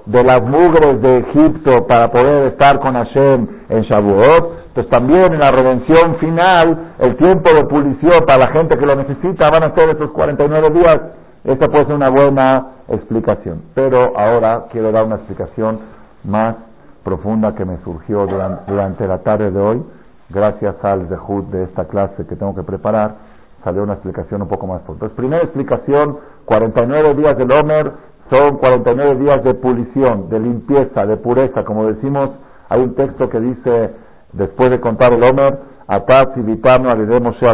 de 0.05 0.23
las 0.23 0.43
mugres 0.43 1.01
de 1.01 1.19
Egipto 1.21 1.87
para 1.87 2.11
poder 2.11 2.49
estar 2.49 2.81
con 2.81 2.93
Hashem 2.93 3.49
en 3.71 3.81
Shavuot, 3.81 4.75
pues 4.75 4.91
también 4.91 5.33
en 5.33 5.39
la 5.39 5.51
redención 5.51 6.17
final, 6.17 6.93
el 6.99 7.17
tiempo 7.17 7.51
de 7.51 7.65
pulición 7.65 8.27
para 8.27 8.45
la 8.45 8.53
gente 8.53 8.77
que 8.77 8.85
lo 8.85 8.95
necesita 8.95 9.49
van 9.49 9.73
a 9.73 9.75
ser 9.75 9.89
esos 9.89 10.11
49 10.11 10.69
días. 10.69 11.24
Esta 11.45 11.69
puede 11.69 11.85
ser 11.87 11.95
una 11.95 12.11
buena 12.11 12.67
explicación. 12.89 13.63
Pero 13.75 14.19
ahora 14.19 14.65
quiero 14.71 14.93
dar 14.93 15.05
una 15.05 15.17
explicación 15.17 15.79
más 16.25 16.57
profunda 17.05 17.55
que 17.55 17.65
me 17.65 17.77
surgió 17.85 18.27
durante, 18.27 19.07
la 19.07 19.19
tarde 19.19 19.51
de 19.51 19.61
hoy. 19.61 19.83
Gracias 20.31 20.75
al 20.83 21.07
Zehut 21.09 21.51
de 21.51 21.65
esta 21.65 21.85
clase 21.85 22.27
que 22.27 22.35
tengo 22.35 22.55
que 22.55 22.63
preparar, 22.63 23.17
salió 23.63 23.83
una 23.83 23.93
explicación 23.93 24.41
un 24.41 24.49
poco 24.49 24.67
más 24.67 24.81
profunda. 24.81 25.07
Entonces, 25.07 25.17
primera 25.17 25.43
explicación, 25.43 26.19
49 26.47 27.15
días 27.15 27.37
del 27.37 27.53
Homer 27.53 27.93
son 28.31 28.57
49 28.57 29.17
días 29.17 29.45
de 29.45 29.55
pulición, 29.55 30.31
de 30.31 30.41
limpieza, 30.41 31.05
de 31.05 31.19
pureza. 31.19 31.63
Como 31.65 31.87
decimos, 31.87 32.31
hay 32.71 32.81
un 32.81 32.95
texto 32.95 33.29
que 33.29 33.39
dice 33.39 33.91
Después 34.35 34.69
de 34.69 34.81
contar 34.81 35.13
el 35.13 35.23
Omer, 35.23 35.61
Atat 35.87 36.37
y 36.37 36.41
Vitano 36.41 36.89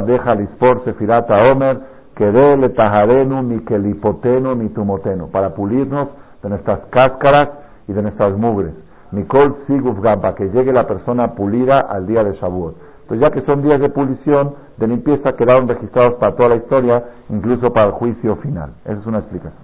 deja 0.07 0.35
Lispor 0.35 0.83
Sefirata 0.85 1.53
Omer, 1.53 1.79
que 2.15 2.31
le 2.31 2.69
tajarenu 2.71 3.43
ni 3.43 3.61
que 3.61 3.79
lipoteno 3.79 4.55
ni 4.55 4.69
tumoteno, 4.69 5.29
para 5.29 5.55
pulirnos 5.55 6.09
de 6.43 6.49
nuestras 6.49 6.81
cáscaras 6.91 7.49
y 7.89 7.93
de 7.93 8.03
nuestras 8.03 8.37
mugres. 8.37 8.73
Nicol 9.13 9.57
Siguf 9.67 9.99
para 10.01 10.35
que 10.35 10.49
llegue 10.51 10.73
la 10.73 10.87
persona 10.87 11.35
pulida 11.35 11.81
al 11.89 12.07
día 12.07 12.23
de 12.23 12.33
Shavuot. 12.35 12.77
Pues 13.09 13.19
ya 13.21 13.31
que 13.31 13.41
son 13.43 13.63
días 13.63 13.81
de 13.81 13.89
pulición, 13.89 14.55
de 14.77 14.87
limpieza, 14.87 15.33
quedaron 15.33 15.67
registrados 15.67 16.15
para 16.15 16.37
toda 16.37 16.51
la 16.51 16.57
historia, 16.57 17.05
incluso 17.29 17.73
para 17.73 17.89
el 17.89 17.93
juicio 17.93 18.37
final. 18.37 18.71
Esa 18.85 19.01
es 19.01 19.07
una 19.07 19.19
explicación. 19.19 19.61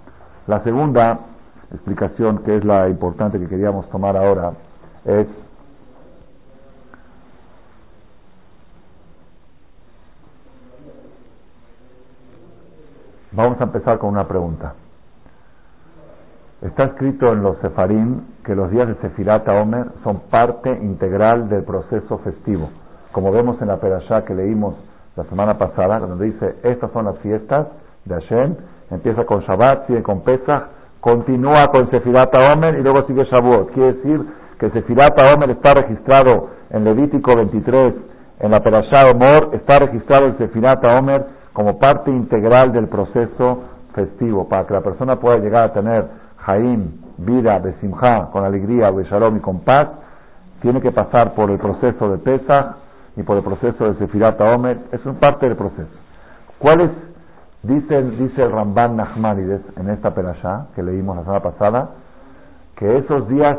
La 0.49 0.65
segunda 0.65 1.21
explicación, 1.73 2.39
que 2.39 2.57
es 2.57 2.65
la 2.65 2.89
importante 2.89 3.39
que 3.39 3.47
queríamos 3.47 3.89
tomar 3.91 4.17
ahora, 4.17 4.53
es 5.05 5.27
Vamos 13.37 13.61
a 13.61 13.65
empezar 13.65 13.99
con 13.99 14.09
una 14.09 14.27
pregunta. 14.27 14.73
Está 16.63 16.85
escrito 16.85 17.31
en 17.35 17.43
los 17.43 17.59
Sefarim 17.59 18.23
que 18.43 18.55
los 18.55 18.71
días 18.71 18.89
de 18.89 18.95
Sefirat 18.95 19.47
Omer 19.47 19.89
son 20.03 20.21
parte 20.31 20.71
integral 20.71 21.51
del 21.51 21.63
proceso 21.65 22.17
festivo. 22.21 22.71
Como 23.13 23.31
vemos 23.31 23.61
en 23.61 23.69
la 23.69 23.77
Perashá 23.77 24.25
que 24.25 24.35
leímos 24.35 24.75
la 25.17 25.25
semana 25.25 25.59
pasada, 25.59 25.99
donde 25.99 26.25
dice, 26.25 26.57
estas 26.63 26.91
son 26.93 27.05
las 27.05 27.19
fiestas 27.19 27.67
de 28.07 28.15
Hashem, 28.15 28.57
empieza 28.91 29.27
con 29.27 29.41
Shabbat, 29.43 29.87
sigue 29.87 30.03
con 30.03 30.23
Pesach, 30.23 30.69
continúa 31.01 31.71
con 31.75 31.91
Sefirat 31.91 32.35
Omer 32.55 32.79
y 32.79 32.83
luego 32.83 33.07
sigue 33.07 33.23
Shavuot. 33.25 33.73
Quiere 33.73 33.93
decir 33.93 34.27
que 34.59 34.71
Sefirat 34.71 35.13
Omer 35.35 35.51
está 35.51 35.75
registrado 35.75 36.49
en 36.71 36.85
Levítico 36.85 37.37
23, 37.37 37.95
en 38.41 38.51
la 38.51 38.61
Perashá 38.61 39.11
Omor, 39.11 39.51
está 39.53 39.79
registrado 39.81 40.25
el 40.25 40.39
Sefirat 40.39 40.83
Omer 40.85 41.37
como 41.57 41.79
parte 41.79 42.11
integral 42.11 42.71
del 42.71 42.87
proceso 42.89 43.63
festivo, 43.95 44.47
para 44.47 44.67
que 44.67 44.75
la 44.75 44.83
persona 44.83 45.17
pueda 45.17 45.39
llegar 45.39 45.63
a 45.63 45.73
tener 45.73 46.07
Jaim, 46.37 47.01
vida, 47.17 47.59
Besimha, 47.61 48.27
con 48.31 48.45
alegría, 48.45 48.91
Beshalom 48.91 49.39
y 49.39 49.41
con 49.41 49.61
paz, 49.61 49.89
tiene 50.61 50.83
que 50.83 50.93
pasar 50.93 51.33
por 51.33 51.51
el 51.51 51.57
proceso 51.57 52.11
de 52.11 52.19
Pesach 52.19 52.77
y 53.17 53.23
por 53.23 53.39
el 53.39 53.43
proceso 53.43 53.87
de 53.87 53.95
Sefirat 53.95 54.39
Omer, 54.39 54.81
es 54.93 55.07
un 55.07 55.15
parte 55.15 55.47
del 55.47 55.57
proceso. 55.57 55.89
¿Cuál 56.59 56.83
es 56.83 56.91
Dice, 57.63 58.03
dice 58.03 58.43
el 58.43 58.53
Ramban 58.53 58.95
Nachmanides 58.95 59.63
en 59.77 59.89
esta 59.89 60.15
perashá 60.15 60.67
que 60.75 60.83
leímos 60.83 61.17
la 61.17 61.23
semana 61.23 61.43
pasada, 61.43 61.91
que 62.77 62.99
esos 62.99 63.27
días, 63.29 63.59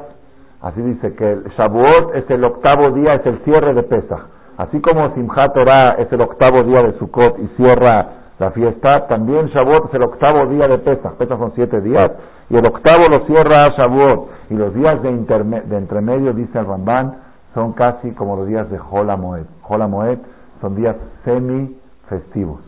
así 0.62 0.81
dice, 0.81 1.15
que 1.15 1.31
el 1.31 1.43
Shavuot 1.57 2.13
es 2.13 2.29
el 2.29 2.43
octavo 2.45 2.91
día, 2.91 3.15
es 3.15 3.25
el 3.25 3.39
cierre 3.39 3.73
de 3.73 3.83
Pesach. 3.83 4.37
Así 4.58 4.82
como 4.82 5.13
Simchat 5.13 5.54
Torah 5.54 5.96
es 6.00 6.12
el 6.12 6.20
octavo 6.20 6.63
día 6.63 6.82
de 6.82 6.98
Sukkot 6.98 7.38
y 7.39 7.48
cierra 7.58 8.08
la 8.39 8.52
fiesta, 8.52 9.08
también 9.08 9.48
Shavuot 9.48 9.89
es 9.89 9.93
el 9.93 10.04
octavo 10.04 10.48
día 10.48 10.67
de 10.67 10.80
Pesach. 10.80 11.13
Pesach 11.13 11.38
son 11.38 11.54
siete 11.54 11.80
días 11.82 12.08
y 12.50 12.56
el 12.56 12.65
octavo 12.65 13.06
lo 13.12 13.26
cierra 13.28 13.67
Shavuot. 13.70 14.30
Y 14.50 14.56
los 14.56 14.74
días 14.74 15.02
de, 15.04 15.12
de 15.12 15.78
entremedio, 15.78 16.34
dice 16.34 16.58
el 16.58 16.65
Ramban, 16.65 17.17
son 17.54 17.74
casi 17.74 18.12
como 18.12 18.36
los 18.36 18.48
días 18.48 18.70
de 18.72 18.80
Hola 18.80 19.15
Moed. 19.15 19.46
Hola 19.67 19.88
Moed 19.88 20.17
son 20.60 20.76
días 20.76 20.96
semi-festivos. 21.24 22.62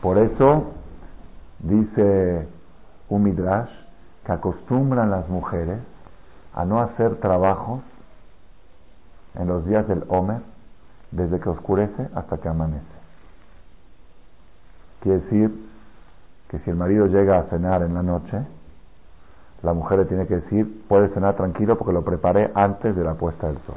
Por 0.00 0.18
eso 0.18 0.72
dice 1.60 2.46
un 3.08 3.22
midrash 3.24 3.70
que 4.24 4.32
acostumbran 4.32 5.10
las 5.10 5.28
mujeres 5.28 5.80
a 6.54 6.64
no 6.64 6.80
hacer 6.80 7.16
trabajos 7.16 7.80
en 9.34 9.48
los 9.48 9.66
días 9.66 9.88
del 9.88 10.04
Homer 10.08 10.54
desde 11.14 11.40
que 11.40 11.48
oscurece 11.48 12.08
hasta 12.14 12.38
que 12.38 12.48
amanece. 12.48 12.84
Quiere 15.00 15.20
decir 15.20 15.50
que 16.48 16.58
si 16.60 16.70
el 16.70 16.76
marido 16.76 17.06
llega 17.06 17.38
a 17.38 17.44
cenar 17.44 17.82
en 17.82 17.94
la 17.94 18.02
noche, 18.02 18.40
la 19.62 19.72
mujer 19.72 20.00
le 20.00 20.04
tiene 20.06 20.26
que 20.26 20.36
decir, 20.36 20.84
puede 20.88 21.08
cenar 21.08 21.36
tranquilo 21.36 21.78
porque 21.78 21.92
lo 21.92 22.04
preparé 22.04 22.50
antes 22.54 22.94
de 22.94 23.04
la 23.04 23.14
puesta 23.14 23.46
del 23.46 23.58
sol. 23.66 23.76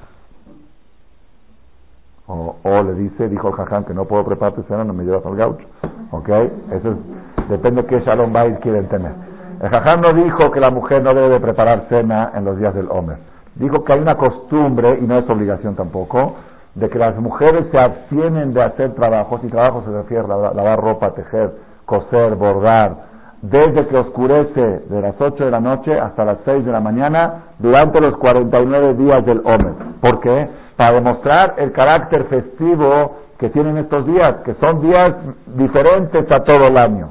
O, 2.30 2.84
le 2.84 2.94
dice, 2.94 3.30
dijo 3.30 3.48
el 3.48 3.54
jaján, 3.54 3.86
que 3.86 3.94
no 3.94 4.04
puedo 4.04 4.26
preparar 4.26 4.54
tu 4.54 4.64
cena, 4.64 4.84
no 4.84 4.94
me 4.94 5.06
llevas 5.06 5.26
al 5.26 5.36
gaucho. 5.38 5.66
¿Ok? 6.12 6.28
Eso 6.28 6.92
es, 6.92 7.50
depende 7.50 7.84
de 7.84 7.88
qué 7.88 8.00
Shalom 8.02 8.34
Bait 8.34 8.60
quieren 8.60 8.90
tener. 8.90 9.14
El 9.62 9.70
jaján 9.70 10.02
no 10.02 10.14
dijo 10.24 10.52
que 10.52 10.60
la 10.60 10.70
mujer 10.70 11.02
no 11.04 11.14
debe 11.14 11.30
de 11.30 11.40
preparar 11.40 11.86
cena 11.88 12.32
en 12.36 12.44
los 12.44 12.60
días 12.60 12.76
del 12.76 12.90
Homer. 12.92 13.18
Dijo 13.56 13.84
que 13.86 13.94
hay 13.94 14.00
una 14.02 14.18
costumbre, 14.18 15.00
y 15.02 15.08
no 15.08 15.18
es 15.18 15.30
obligación 15.30 15.76
tampoco, 15.76 16.36
de 16.76 16.90
que 16.90 17.00
las 17.00 17.16
mujeres 17.18 17.66
se 17.72 17.84
abstienen 17.84 18.54
de 18.54 18.64
hacer 18.64 18.94
trabajos, 18.94 19.42
y 19.44 19.48
trabajo 19.48 19.84
se 19.86 19.92
refiere 19.92 20.24
a 20.24 20.54
lavar 20.54 20.80
ropa, 20.80 21.12
tejer, 21.12 21.52
coser, 21.86 22.36
bordar, 22.36 23.08
desde 23.42 23.88
que 23.88 23.98
oscurece 23.98 24.62
de 24.90 25.02
las 25.02 25.16
8 25.20 25.46
de 25.46 25.52
la 25.52 25.60
noche 25.60 25.98
hasta 26.00 26.26
las 26.26 26.38
6 26.46 26.66
de 26.66 26.72
la 26.72 26.80
mañana 26.80 27.44
durante 27.60 28.02
los 28.02 28.18
49 28.18 28.96
días 28.96 29.26
del 29.26 29.40
Homer. 29.40 29.74
¿Por 30.02 30.20
qué? 30.20 30.50
Para 30.76 30.96
demostrar 30.96 31.56
el 31.58 31.72
carácter 31.72 32.26
festivo 32.26 33.18
que 33.38 33.50
tienen 33.50 33.78
estos 33.78 34.06
días, 34.06 34.38
que 34.44 34.56
son 34.56 34.82
días 34.82 35.12
diferentes 35.56 36.26
a 36.36 36.44
todo 36.44 36.68
el 36.68 36.78
año. 36.78 37.10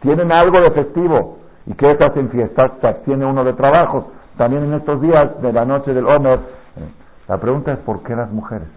Tienen 0.00 0.32
algo 0.32 0.60
de 0.60 0.70
festivo. 0.72 1.38
¿Y 1.66 1.74
qué 1.74 1.96
se 1.96 2.04
hacen 2.04 2.28
fiestas? 2.30 2.72
Se 2.80 2.86
abstiene 2.86 3.24
uno 3.24 3.44
de 3.44 3.54
trabajos. 3.54 4.04
También 4.36 4.64
en 4.64 4.74
estos 4.74 5.00
días 5.00 5.40
de 5.40 5.52
la 5.52 5.64
noche 5.64 5.94
del 5.94 6.06
Homer. 6.06 6.40
La 7.28 7.38
pregunta 7.38 7.72
es 7.72 7.78
¿por 7.80 8.02
qué 8.02 8.14
las 8.14 8.30
mujeres? 8.30 8.68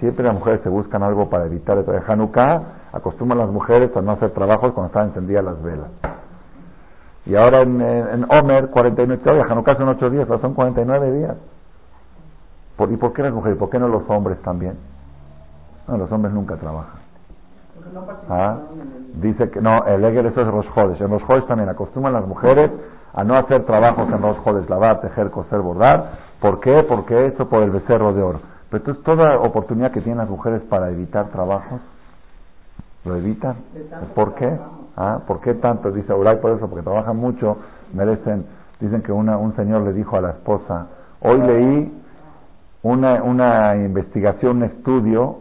Siempre 0.00 0.24
las 0.24 0.34
mujeres 0.34 0.60
se 0.62 0.68
buscan 0.68 1.02
algo 1.02 1.28
para 1.28 1.46
evitar 1.46 1.78
el 1.78 2.02
Hanukkah. 2.06 2.62
Acostumbran 2.92 3.38
las 3.38 3.50
mujeres 3.50 3.94
a 3.96 4.00
no 4.00 4.12
hacer 4.12 4.30
trabajos 4.30 4.72
cuando 4.72 4.86
están 4.86 5.08
encendidas 5.08 5.44
las 5.44 5.62
velas. 5.62 5.88
Y 7.26 7.34
ahora 7.34 7.62
en, 7.62 7.80
en, 7.80 8.26
Homer, 8.30 8.70
49, 8.70 9.22
días, 9.22 9.50
Hanukkah 9.50 9.76
son 9.76 9.88
8 9.88 10.10
días, 10.10 10.28
son 10.40 10.54
49 10.54 11.12
días. 11.12 11.36
¿Y 12.88 12.96
por 12.96 13.12
qué 13.12 13.22
las 13.22 13.34
mujeres? 13.34 13.58
¿Por 13.58 13.70
qué 13.70 13.78
no 13.78 13.88
los 13.88 14.08
hombres 14.08 14.40
también? 14.42 14.78
Los 15.88 16.10
hombres 16.12 16.32
nunca 16.32 16.56
trabajan. 16.56 16.97
¿Ah? 18.28 18.58
Dice 19.14 19.50
que 19.50 19.60
no, 19.60 19.84
el 19.86 20.04
Eger 20.04 20.26
eso 20.26 20.40
es 20.42 20.46
Rosjodes. 20.48 21.00
En 21.00 21.10
Rosjodes 21.10 21.46
también 21.46 21.68
acostumbran 21.68 22.14
las 22.14 22.26
mujeres 22.26 22.70
a 23.14 23.24
no 23.24 23.34
hacer 23.34 23.64
trabajos 23.64 24.08
en 24.08 24.22
Rosjodes, 24.22 24.68
lavar, 24.68 25.00
tejer, 25.00 25.30
coser, 25.30 25.60
bordar. 25.60 26.10
¿Por 26.40 26.60
qué? 26.60 26.84
Porque 26.88 27.26
eso 27.26 27.48
por 27.48 27.62
el 27.62 27.70
becerro 27.70 28.12
de 28.12 28.22
oro. 28.22 28.40
Pero 28.70 28.82
entonces 28.82 29.04
toda 29.04 29.38
oportunidad 29.40 29.90
que 29.92 30.00
tienen 30.00 30.18
las 30.18 30.28
mujeres 30.28 30.62
para 30.68 30.90
evitar 30.90 31.28
trabajos, 31.28 31.80
lo 33.04 33.16
evitan. 33.16 33.56
¿Por 34.14 34.34
qué? 34.34 34.58
¿Ah? 34.96 35.20
¿Por 35.26 35.40
qué 35.40 35.54
tanto? 35.54 35.90
Dice 35.90 36.12
Uray 36.12 36.36
por 36.36 36.52
eso, 36.52 36.68
porque 36.68 36.82
trabajan 36.82 37.16
mucho, 37.16 37.56
merecen. 37.94 38.46
Dicen 38.80 39.02
que 39.02 39.10
una, 39.10 39.38
un 39.38 39.56
señor 39.56 39.82
le 39.82 39.92
dijo 39.92 40.16
a 40.16 40.20
la 40.20 40.30
esposa, 40.30 40.86
hoy 41.20 41.40
leí 41.40 42.02
una, 42.82 43.22
una 43.22 43.74
investigación, 43.76 44.58
un 44.58 44.64
estudio, 44.64 45.38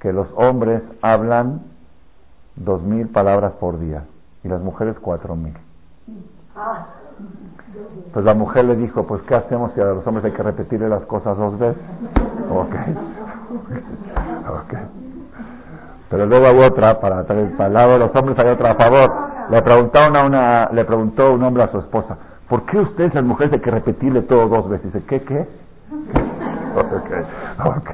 que 0.00 0.12
los 0.12 0.28
hombres 0.36 0.82
hablan 1.02 1.62
dos 2.58 2.82
mil 2.82 3.08
palabras 3.08 3.52
por 3.54 3.78
día 3.78 4.04
y 4.44 4.48
las 4.48 4.60
mujeres 4.60 4.96
cuatro 5.00 5.34
mil. 5.36 5.54
Pues 8.12 8.24
la 8.24 8.34
mujer 8.34 8.64
le 8.64 8.76
dijo, 8.76 9.06
pues 9.06 9.22
¿qué 9.22 9.34
hacemos 9.34 9.72
si 9.74 9.80
a 9.80 9.84
los 9.84 10.06
hombres 10.06 10.24
hay 10.24 10.32
que 10.32 10.42
repetirle 10.42 10.88
las 10.88 11.04
cosas 11.06 11.36
dos 11.36 11.58
veces? 11.58 11.82
Ok. 12.50 12.74
okay. 14.64 14.84
Pero 16.10 16.26
luego 16.26 16.46
hay 16.46 16.56
otra, 16.66 17.00
para, 17.00 17.24
para 17.24 17.40
el 17.40 17.72
lado 17.72 17.92
de 17.92 17.98
los 17.98 18.14
hombres 18.16 18.38
hay 18.38 18.48
otra 18.48 18.72
a 18.72 18.74
favor. 18.74 19.28
Le 19.50 19.62
preguntó, 19.62 20.00
una, 20.08 20.26
una, 20.26 20.68
le 20.72 20.84
preguntó 20.84 21.32
un 21.32 21.42
hombre 21.42 21.64
a 21.64 21.68
su 21.68 21.78
esposa, 21.78 22.16
¿por 22.48 22.64
qué 22.66 22.78
ustedes 22.78 23.14
las 23.14 23.24
mujeres 23.24 23.52
hay 23.52 23.60
que 23.60 23.70
repetirle 23.70 24.22
todo 24.22 24.48
dos 24.48 24.68
veces? 24.68 24.92
Dice, 24.92 25.06
¿qué, 25.06 25.22
qué? 25.22 25.40
ok, 26.74 27.66
ok. 27.66 27.90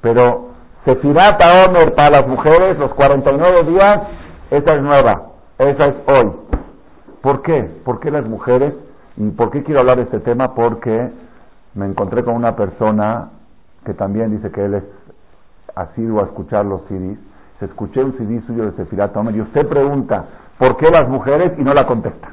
Pero 0.00 0.50
Sefirat 0.84 1.40
Omer 1.68 1.94
para 1.94 2.20
las 2.20 2.28
mujeres, 2.28 2.78
los 2.78 2.94
49 2.94 3.64
días, 3.66 4.00
esa 4.50 4.76
es 4.76 4.82
nueva, 4.82 5.31
esa 5.58 5.90
es 5.90 5.94
hoy. 6.06 6.32
¿Por 7.20 7.42
qué? 7.42 7.62
¿Por 7.84 8.00
qué 8.00 8.10
las 8.10 8.26
mujeres? 8.26 8.74
¿Y 9.16 9.30
por 9.30 9.50
qué 9.50 9.62
quiero 9.62 9.80
hablar 9.80 9.98
de 9.98 10.04
este 10.04 10.20
tema? 10.20 10.54
Porque 10.54 11.10
me 11.74 11.86
encontré 11.86 12.24
con 12.24 12.34
una 12.34 12.56
persona 12.56 13.30
que 13.84 13.94
también 13.94 14.30
dice 14.30 14.50
que 14.50 14.64
él 14.64 14.74
es 14.74 14.84
asiduo 15.74 16.20
a 16.20 16.24
escuchar 16.24 16.64
los 16.64 16.82
CDs. 16.88 17.18
Se 17.58 17.66
escuché 17.66 18.02
un 18.02 18.16
CD 18.16 18.42
suyo 18.46 18.64
de 18.64 18.72
Sefirat 18.72 19.16
Omer 19.16 19.36
y 19.36 19.40
usted 19.40 19.66
pregunta, 19.68 20.24
¿por 20.58 20.76
qué 20.76 20.90
las 20.90 21.08
mujeres? 21.08 21.52
Y 21.58 21.62
no 21.62 21.72
la 21.72 21.86
contesta. 21.86 22.28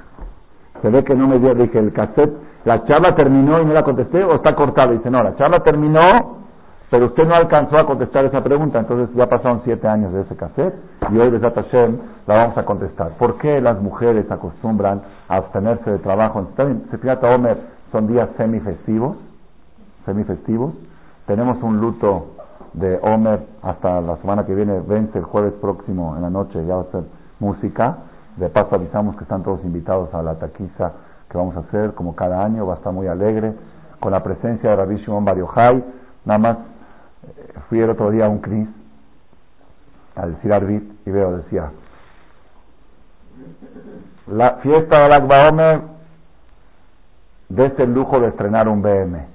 Se 0.81 0.89
ve 0.89 1.03
que 1.03 1.13
no 1.13 1.27
me 1.27 1.39
dio, 1.39 1.53
dije, 1.53 1.77
el 1.77 1.93
cassette, 1.93 2.33
la 2.65 2.83
charla 2.85 3.15
terminó 3.15 3.61
y 3.61 3.65
no 3.65 3.73
la 3.73 3.83
contesté 3.83 4.23
o 4.23 4.35
está 4.35 4.55
cortada. 4.55 4.91
Dice, 4.91 5.09
no, 5.09 5.21
la 5.21 5.35
charla 5.35 5.59
terminó, 5.59 5.99
pero 6.89 7.05
usted 7.05 7.27
no 7.27 7.35
alcanzó 7.35 7.75
a 7.75 7.85
contestar 7.85 8.25
esa 8.25 8.43
pregunta. 8.43 8.79
Entonces 8.79 9.15
ya 9.15 9.27
pasaron 9.27 9.61
siete 9.63 9.87
años 9.87 10.11
de 10.11 10.21
ese 10.21 10.35
cassette 10.35 10.73
y 11.11 11.17
hoy, 11.17 11.29
de 11.29 11.39
Hashem, 11.39 11.97
la 12.25 12.39
vamos 12.39 12.57
a 12.57 12.65
contestar. 12.65 13.11
¿Por 13.17 13.37
qué 13.37 13.61
las 13.61 13.79
mujeres 13.81 14.29
acostumbran 14.31 15.01
a 15.27 15.37
abstenerse 15.37 15.89
de 15.91 15.99
trabajo? 15.99 16.47
Se 16.55 16.97
fíjate, 16.97 17.27
Homer, 17.27 17.57
son 17.91 18.07
días 18.07 18.29
semifestivos, 18.37 19.17
semifestivos. 20.05 20.73
Tenemos 21.27 21.61
un 21.61 21.79
luto 21.79 22.31
de 22.73 22.99
Homer 23.03 23.41
hasta 23.61 24.01
la 24.01 24.17
semana 24.17 24.45
que 24.45 24.55
viene, 24.55 24.81
vence 24.87 25.19
el 25.19 25.25
jueves 25.25 25.53
próximo 25.61 26.15
en 26.15 26.23
la 26.23 26.29
noche, 26.29 26.65
ya 26.65 26.75
va 26.75 26.81
a 26.81 26.91
ser 26.91 27.03
música. 27.39 27.97
De 28.37 28.49
paso 28.49 28.75
avisamos 28.75 29.15
que 29.15 29.23
están 29.23 29.43
todos 29.43 29.63
invitados 29.63 30.13
a 30.13 30.23
la 30.23 30.35
taquiza 30.35 30.93
que 31.29 31.37
vamos 31.37 31.55
a 31.55 31.59
hacer, 31.59 31.93
como 31.93 32.15
cada 32.15 32.43
año, 32.43 32.65
va 32.65 32.73
a 32.73 32.77
estar 32.77 32.91
muy 32.91 33.07
alegre, 33.07 33.53
con 33.99 34.11
la 34.11 34.23
presencia 34.23 34.71
de 34.71 34.75
Rabbi 34.75 34.95
Shimon 34.97 35.25
Nada 36.25 36.37
más, 36.37 36.57
fui 37.67 37.79
el 37.79 37.89
otro 37.89 38.11
día 38.11 38.25
a 38.25 38.29
un 38.29 38.39
CNIS, 38.39 38.69
al 40.15 40.35
decir 40.35 40.53
Arbit, 40.53 40.83
y 41.05 41.11
veo, 41.11 41.37
decía, 41.37 41.71
la 44.27 44.55
fiesta 44.55 45.07
de 45.07 45.15
Akba 45.15 45.49
Omer 45.49 45.81
de 47.49 47.65
este 47.65 47.87
lujo 47.87 48.19
de 48.19 48.27
estrenar 48.27 48.67
un 48.67 48.81
BM. 48.81 49.25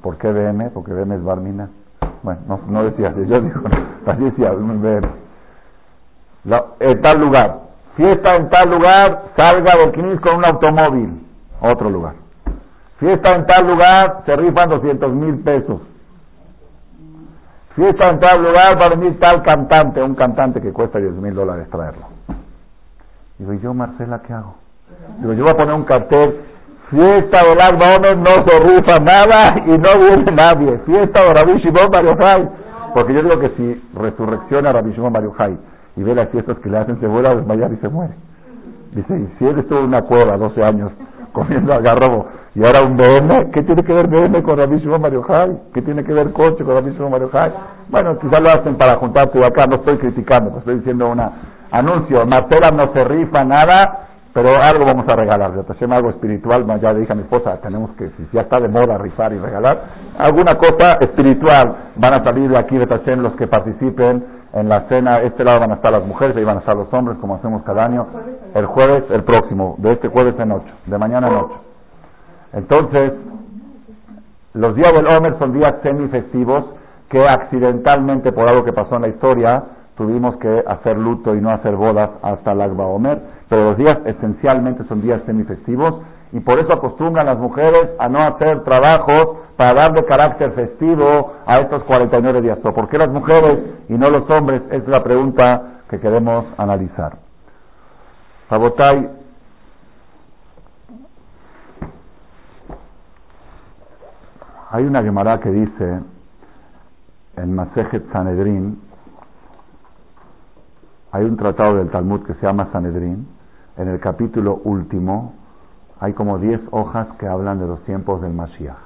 ¿Por 0.00 0.16
qué 0.18 0.30
BM? 0.30 0.70
Porque 0.70 0.92
BM 0.92 1.14
es 1.14 1.24
Barmina. 1.24 1.68
Bueno, 2.22 2.40
no, 2.46 2.60
no 2.68 2.84
decía, 2.84 3.12
yo 3.16 3.40
digo, 3.40 3.60
así 4.06 4.24
decía, 4.24 4.52
en 6.80 7.02
tal 7.02 7.20
lugar, 7.20 7.60
fiesta 7.96 8.36
en 8.36 8.48
tal 8.48 8.70
lugar, 8.70 9.22
salga 9.36 9.74
del 9.76 9.92
Quinis 9.92 10.20
con 10.20 10.36
un 10.36 10.44
automóvil, 10.44 11.26
otro 11.60 11.90
lugar. 11.90 12.21
Fiesta 13.02 13.32
en 13.32 13.46
tal 13.46 13.66
lugar, 13.66 14.22
se 14.24 14.36
rifan 14.36 14.70
200 14.70 15.12
mil 15.12 15.40
pesos. 15.40 15.80
Fiesta 17.74 18.10
en 18.12 18.20
tal 18.20 18.40
lugar 18.44 18.80
va 18.80 18.86
a 18.86 18.88
venir 18.90 19.18
tal 19.18 19.42
cantante, 19.42 20.00
un 20.00 20.14
cantante 20.14 20.60
que 20.60 20.72
cuesta 20.72 21.00
10 21.00 21.14
mil 21.14 21.34
dólares 21.34 21.68
traerlo. 21.68 22.06
Digo, 23.38 23.54
¿y 23.54 23.58
yo, 23.58 23.74
Marcela, 23.74 24.22
qué 24.22 24.32
hago? 24.32 24.54
Digo, 25.18 25.32
yo 25.32 25.42
voy 25.42 25.52
a 25.52 25.56
poner 25.56 25.74
un 25.74 25.82
cartel 25.82 26.42
Fiesta 26.90 27.40
de 27.42 27.54
las 27.56 27.72
Omer 27.72 28.18
no 28.18 28.46
se 28.46 28.58
rifa 28.60 29.00
nada 29.00 29.48
y 29.66 29.70
no 29.70 29.98
viene 29.98 30.30
nadie. 30.30 30.78
Fiesta 30.86 31.22
de 31.24 31.34
Rabbi 31.34 31.58
Shimon 31.58 31.90
Bar 31.90 32.52
Porque 32.94 33.14
yo 33.14 33.22
digo 33.22 33.40
que 33.40 33.48
si 33.56 33.82
resurrecciona 33.94 34.70
Rabbi 34.70 34.92
Shimon 34.92 35.12
Bar 35.12 35.24
y 35.96 36.02
ve 36.04 36.14
las 36.14 36.28
fiestas 36.28 36.56
que 36.58 36.70
le 36.70 36.78
hacen, 36.78 37.00
se 37.00 37.08
vuelve 37.08 37.30
a 37.30 37.34
desmayar 37.34 37.72
y 37.72 37.78
se 37.78 37.88
muere. 37.88 38.14
Dice, 38.92 39.18
y 39.18 39.38
si 39.38 39.44
él 39.44 39.58
estuvo 39.58 39.80
en 39.80 39.86
una 39.86 40.02
cueva 40.02 40.36
12 40.36 40.62
años 40.62 40.92
comiendo 41.32 41.72
agarrobo. 41.72 42.28
Y 42.54 42.60
ahora 42.64 42.86
un 42.86 42.96
BM, 42.96 43.50
¿qué 43.50 43.62
tiene 43.62 43.82
que 43.82 43.92
ver 43.92 44.08
BM 44.08 44.42
con 44.42 44.58
Rabbi 44.58 44.78
Shimon 44.78 45.00
Bar 45.00 45.12
¿Qué 45.72 45.82
tiene 45.82 46.04
que 46.04 46.12
ver 46.12 46.32
coche 46.32 46.64
con 46.64 46.74
Rabbi 46.74 46.92
Shimon 46.92 47.10
Bar 47.10 47.52
Bueno, 47.88 48.18
quizás 48.18 48.40
lo 48.40 48.48
hacen 48.50 48.76
para 48.76 48.96
juntarse 48.96 49.38
acá, 49.38 49.66
no 49.66 49.76
estoy 49.76 49.98
criticando, 49.98 50.58
estoy 50.58 50.76
diciendo 50.76 51.08
un 51.08 51.20
anuncio. 51.70 52.26
Marcela 52.26 52.70
no 52.70 52.92
se 52.92 53.04
rifa 53.04 53.44
nada 53.44 54.08
pero 54.32 54.48
algo 54.62 54.86
vamos 54.86 55.04
a 55.12 55.16
regalar, 55.16 55.52
algo 55.52 56.10
espiritual, 56.10 56.64
ya 56.80 56.92
le 56.92 57.00
dije 57.00 57.12
a 57.12 57.16
mi 57.16 57.22
esposa, 57.22 57.58
tenemos 57.60 57.90
que, 57.96 58.08
si 58.08 58.28
ya 58.32 58.42
está 58.42 58.58
de 58.60 58.68
moda 58.68 58.96
rifar 58.96 59.32
y 59.34 59.38
regalar, 59.38 59.78
alguna 60.18 60.54
cosa 60.54 60.96
espiritual 61.00 61.76
van 61.96 62.14
a 62.14 62.24
salir 62.24 62.50
de 62.50 62.58
aquí 62.58 62.78
de 62.78 62.86
Tashem 62.86 63.20
los 63.20 63.34
que 63.34 63.46
participen 63.46 64.24
en 64.54 64.68
la 64.68 64.88
cena, 64.88 65.20
este 65.20 65.44
lado 65.44 65.60
van 65.60 65.72
a 65.72 65.74
estar 65.74 65.92
las 65.92 66.06
mujeres, 66.06 66.34
ahí 66.36 66.44
van 66.44 66.56
a 66.56 66.60
estar 66.60 66.74
los 66.74 66.92
hombres, 66.94 67.18
como 67.20 67.34
hacemos 67.34 67.62
cada 67.64 67.84
año, 67.84 68.06
el 68.54 68.66
jueves, 68.66 69.04
el 69.10 69.24
próximo, 69.24 69.76
de 69.78 69.92
este 69.92 70.08
jueves 70.08 70.34
en 70.38 70.52
ocho, 70.52 70.72
de 70.86 70.98
mañana 70.98 71.28
en 71.28 71.34
ocho. 71.34 71.60
Entonces, 72.52 73.12
los 74.54 74.74
días 74.74 74.92
del 74.92 75.06
Homer 75.06 75.38
son 75.38 75.52
días 75.52 75.74
semifestivos 75.82 76.64
que 77.08 77.20
accidentalmente, 77.20 78.32
por 78.32 78.48
algo 78.48 78.64
que 78.64 78.72
pasó 78.72 78.96
en 78.96 79.02
la 79.02 79.08
historia, 79.08 79.64
tuvimos 79.96 80.36
que 80.36 80.64
hacer 80.66 80.96
luto 80.96 81.34
y 81.34 81.40
no 81.40 81.50
hacer 81.50 81.76
bodas 81.76 82.10
hasta 82.22 82.52
el 82.52 82.60
Agba 82.60 82.86
Omer, 82.86 83.20
pero 83.48 83.64
los 83.64 83.76
días 83.76 83.98
esencialmente 84.04 84.84
son 84.84 85.02
días 85.02 85.22
semifestivos 85.26 86.00
y 86.32 86.40
por 86.40 86.58
eso 86.58 86.72
acostumbran 86.72 87.26
las 87.26 87.38
mujeres 87.38 87.90
a 87.98 88.08
no 88.08 88.18
hacer 88.18 88.64
trabajos 88.64 89.36
para 89.56 89.74
darle 89.74 90.04
carácter 90.06 90.52
festivo 90.52 91.34
a 91.46 91.58
estos 91.58 91.84
49 91.84 92.40
días. 92.40 92.58
¿Pero 92.62 92.74
por 92.74 92.88
qué 92.88 92.96
las 92.96 93.10
mujeres 93.10 93.58
y 93.88 93.94
no 93.94 94.08
los 94.08 94.28
hombres? 94.30 94.62
Es 94.70 94.86
la 94.88 95.02
pregunta 95.02 95.80
que 95.90 96.00
queremos 96.00 96.46
analizar. 96.56 97.21
Sabotay, 98.52 99.08
hay 104.70 104.84
una 104.84 105.02
Gemara 105.02 105.40
que 105.40 105.50
dice 105.50 106.00
en 107.38 107.54
Masejet 107.54 108.12
Sanedrin, 108.12 108.78
hay 111.12 111.24
un 111.24 111.38
tratado 111.38 111.76
del 111.76 111.90
Talmud 111.90 112.26
que 112.26 112.34
se 112.34 112.42
llama 112.42 112.68
Sanedrin, 112.72 113.26
en 113.78 113.88
el 113.88 113.98
capítulo 114.00 114.60
último 114.64 115.32
hay 115.98 116.12
como 116.12 116.38
10 116.38 116.60
hojas 116.72 117.08
que 117.18 117.26
hablan 117.26 117.58
de 117.58 117.66
los 117.66 117.82
tiempos 117.84 118.20
del 118.20 118.34
Mashiach. 118.34 118.76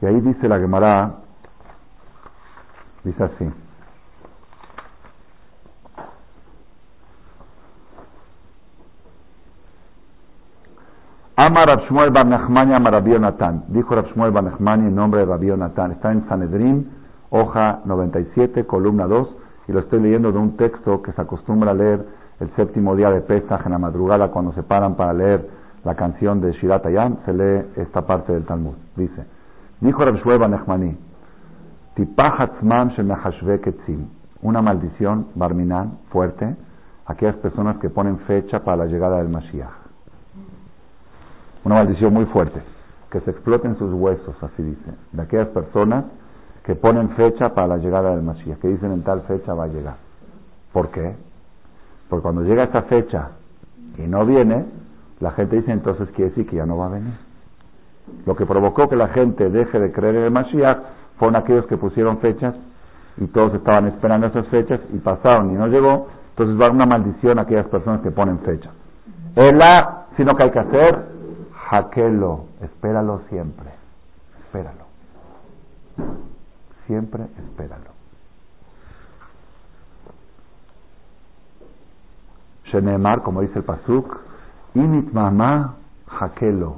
Y 0.00 0.06
ahí 0.06 0.18
dice 0.22 0.48
la 0.48 0.58
Gemara, 0.58 1.16
dice 3.04 3.24
así. 3.24 3.61
Amar 11.44 11.66
Rabshmuel 11.66 12.10
Bar 12.10 12.24
Nachmani 12.24 12.72
Amar 12.72 13.02
Natan. 13.02 13.64
Dijo 13.66 13.96
Rabshmuel 13.96 14.30
Bar 14.30 14.44
en 14.60 14.94
nombre 14.94 15.22
de 15.22 15.26
Rabbi 15.26 15.48
Natan. 15.48 15.90
Está 15.90 16.12
en 16.12 16.24
Sanedrin, 16.28 16.88
hoja 17.30 17.80
97, 17.84 18.64
columna 18.64 19.08
2 19.08 19.28
y 19.66 19.72
lo 19.72 19.80
estoy 19.80 20.00
leyendo 20.02 20.30
de 20.30 20.38
un 20.38 20.56
texto 20.56 21.02
que 21.02 21.10
se 21.10 21.20
acostumbra 21.20 21.72
a 21.72 21.74
leer 21.74 22.06
el 22.38 22.48
séptimo 22.54 22.94
día 22.94 23.10
de 23.10 23.22
Pesach 23.22 23.66
en 23.66 23.72
la 23.72 23.78
madrugada 23.78 24.28
cuando 24.28 24.52
se 24.52 24.62
paran 24.62 24.94
para 24.94 25.12
leer 25.12 25.50
la 25.82 25.96
canción 25.96 26.40
de 26.40 26.52
Shirat 26.52 26.86
Ayam, 26.86 27.16
se 27.24 27.32
lee 27.32 27.66
esta 27.74 28.02
parte 28.02 28.32
del 28.32 28.44
Talmud. 28.44 28.74
Dice, 28.94 29.24
dijo 29.80 30.04
Reb 30.04 30.18
Shmuel 30.18 30.48
Nechmani, 30.48 30.96
una 34.42 34.62
maldición, 34.62 35.26
barminan, 35.34 35.98
fuerte, 36.10 36.54
aquellas 37.06 37.34
personas 37.38 37.78
que 37.78 37.90
ponen 37.90 38.18
fecha 38.28 38.60
para 38.60 38.76
la 38.76 38.86
llegada 38.86 39.18
del 39.18 39.28
Mashiach. 39.28 39.81
Una 41.64 41.76
maldición 41.76 42.12
muy 42.12 42.26
fuerte, 42.26 42.60
que 43.10 43.20
se 43.20 43.30
exploten 43.30 43.76
sus 43.78 43.92
huesos, 43.92 44.34
así 44.42 44.62
dice, 44.62 44.90
de 45.12 45.22
aquellas 45.22 45.48
personas 45.48 46.04
que 46.64 46.74
ponen 46.74 47.10
fecha 47.10 47.54
para 47.54 47.66
la 47.66 47.76
llegada 47.76 48.10
del 48.10 48.22
Mashiach, 48.22 48.58
que 48.58 48.68
dicen 48.68 48.92
en 48.92 49.02
tal 49.02 49.22
fecha 49.22 49.54
va 49.54 49.64
a 49.64 49.68
llegar. 49.68 49.96
¿Por 50.72 50.90
qué? 50.90 51.14
Porque 52.08 52.22
cuando 52.22 52.42
llega 52.42 52.64
esa 52.64 52.82
fecha 52.82 53.30
y 53.98 54.02
no 54.02 54.24
viene, 54.24 54.64
la 55.20 55.32
gente 55.32 55.56
dice 55.56 55.72
entonces 55.72 56.08
quiere 56.10 56.30
decir 56.30 56.46
que 56.46 56.56
ya 56.56 56.66
no 56.66 56.76
va 56.76 56.86
a 56.86 56.90
venir. 56.90 57.14
Lo 58.26 58.34
que 58.36 58.46
provocó 58.46 58.88
que 58.88 58.96
la 58.96 59.08
gente 59.08 59.48
deje 59.48 59.78
de 59.78 59.92
creer 59.92 60.16
en 60.16 60.24
el 60.24 60.30
Mashiach 60.30 60.78
fueron 61.18 61.36
aquellos 61.36 61.66
que 61.66 61.76
pusieron 61.76 62.18
fechas 62.18 62.54
y 63.16 63.26
todos 63.26 63.54
estaban 63.54 63.86
esperando 63.88 64.26
esas 64.26 64.46
fechas 64.48 64.80
y 64.92 64.98
pasaron 64.98 65.50
y 65.50 65.54
no 65.54 65.66
llegó, 65.68 66.08
entonces 66.30 66.60
va 66.60 66.72
una 66.72 66.86
maldición 66.86 67.38
a 67.38 67.42
aquellas 67.42 67.66
personas 67.66 68.00
que 68.00 68.10
ponen 68.10 68.38
fecha. 68.40 68.70
la, 69.36 70.06
sino 70.16 70.34
que 70.34 70.44
hay 70.44 70.50
que 70.50 70.58
hacer, 70.58 71.12
Jaquelo, 71.72 72.48
espéralo 72.60 73.22
siempre, 73.30 73.70
espéralo. 74.44 74.84
Siempre 76.86 77.22
espéralo. 77.38 77.92
Shenemar, 82.64 83.22
como 83.22 83.40
dice 83.40 83.58
el 83.58 83.64
Pasuk, 83.64 84.20
Init 84.74 85.12
mamá 85.14 85.76
Jaquelo, 86.08 86.76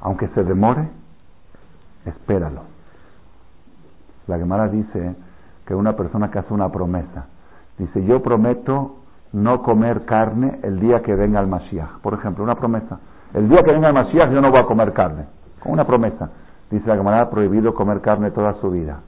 aunque 0.00 0.26
se 0.26 0.42
demore, 0.42 0.88
espéralo. 2.04 2.62
La 4.26 4.38
Gemara 4.38 4.66
dice 4.70 5.14
que 5.66 5.74
una 5.76 5.94
persona 5.94 6.32
que 6.32 6.40
hace 6.40 6.52
una 6.52 6.68
promesa, 6.72 7.26
dice, 7.78 8.04
yo 8.04 8.24
prometo 8.24 8.96
no 9.32 9.62
comer 9.62 10.04
carne 10.04 10.58
el 10.64 10.80
día 10.80 11.00
que 11.02 11.14
venga 11.14 11.38
el 11.38 11.46
Mashiach. 11.46 12.00
Por 12.02 12.14
ejemplo, 12.14 12.42
una 12.42 12.56
promesa. 12.56 12.98
El 13.34 13.48
día 13.48 13.58
que 13.64 13.72
venga 13.72 13.88
el 13.88 13.94
Mashiach 13.94 14.30
yo 14.30 14.40
no 14.40 14.50
voy 14.50 14.60
a 14.60 14.64
comer 14.64 14.92
carne. 14.92 15.26
Con 15.60 15.72
una 15.72 15.84
promesa. 15.84 16.30
Dice 16.70 16.86
la 16.86 16.96
Gemara, 16.96 17.28
prohibido 17.30 17.74
comer 17.74 18.00
carne 18.00 18.30
toda 18.30 18.54
su 18.60 18.70
vida. 18.70 19.00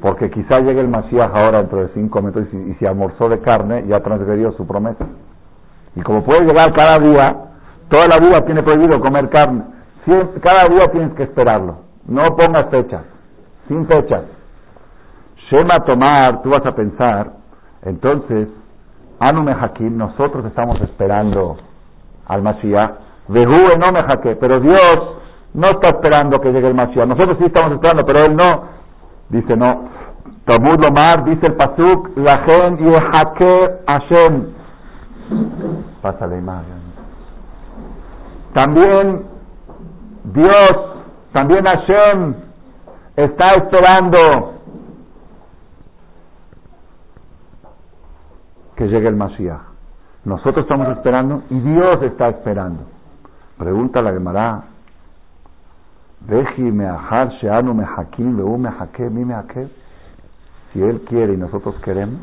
Porque 0.00 0.30
quizá 0.30 0.60
llegue 0.60 0.80
el 0.80 0.88
Mashiach 0.88 1.30
ahora 1.34 1.58
dentro 1.58 1.80
de 1.80 1.88
cinco 1.88 2.20
minutos 2.20 2.46
y, 2.52 2.74
si 2.74 2.86
almorzó 2.86 3.28
de 3.28 3.40
carne 3.40 3.84
ya 3.88 4.00
transgredió 4.00 4.52
su 4.52 4.66
promesa. 4.66 5.04
Y 5.96 6.02
como 6.02 6.22
puede 6.24 6.44
llegar 6.44 6.72
cada 6.72 6.98
día, 6.98 7.36
toda 7.88 8.06
la 8.06 8.18
vida 8.18 8.44
tiene 8.44 8.62
prohibido 8.62 9.00
comer 9.00 9.28
carne. 9.30 9.64
cada 10.40 10.68
día 10.68 10.86
tienes 10.92 11.12
que 11.14 11.24
esperarlo. 11.24 11.78
No 12.06 12.22
pongas 12.36 12.68
fechas, 12.70 13.02
sin 13.66 13.86
fechas. 13.86 14.22
Shema 15.50 15.84
tomar, 15.84 16.42
tú 16.42 16.50
vas 16.50 16.64
a 16.66 16.74
pensar, 16.74 17.32
entonces, 17.82 18.48
Anu 19.20 19.42
Mehakim, 19.42 19.96
nosotros 19.96 20.44
estamos 20.46 20.80
esperando 20.80 21.56
al 22.26 22.42
Mashiach. 22.42 22.90
No 23.28 23.92
Mehake, 23.92 24.36
pero 24.38 24.60
Dios 24.60 24.98
no 25.54 25.68
está 25.68 25.88
esperando 25.88 26.40
que 26.40 26.52
llegue 26.52 26.68
el 26.68 26.74
Mashiach. 26.74 27.06
Nosotros 27.06 27.38
sí 27.38 27.44
estamos 27.46 27.72
esperando, 27.72 28.04
pero 28.04 28.24
Él 28.24 28.36
no. 28.36 28.62
Dice 29.28 29.56
no. 29.56 29.88
Talmud 30.44 30.76
Lomar, 30.82 31.24
dice 31.24 31.46
el 31.46 31.54
Pasuk, 31.54 32.16
Lachen 32.16 32.76
Yehake 32.76 33.80
Hashem. 33.86 34.52
Pasa 36.02 36.26
la 36.26 36.36
imagen. 36.36 36.82
También 38.52 39.26
Dios, 40.24 40.72
también 41.32 41.64
Hashem 41.64 42.34
está 43.16 43.52
esperando 43.56 44.54
que 48.76 48.86
llegue 48.86 49.08
el 49.08 49.16
Mashiach. 49.16 49.73
Nosotros 50.24 50.64
estamos 50.64 50.88
esperando 50.88 51.42
y 51.50 51.60
Dios 51.60 52.02
está 52.02 52.28
esperando. 52.28 52.84
Pregunta 53.58 54.00
la 54.00 54.12
Gemara. 54.12 54.64
Si 60.72 60.82
él 60.82 61.00
quiere 61.02 61.34
y 61.34 61.36
nosotros 61.36 61.74
queremos, 61.84 62.20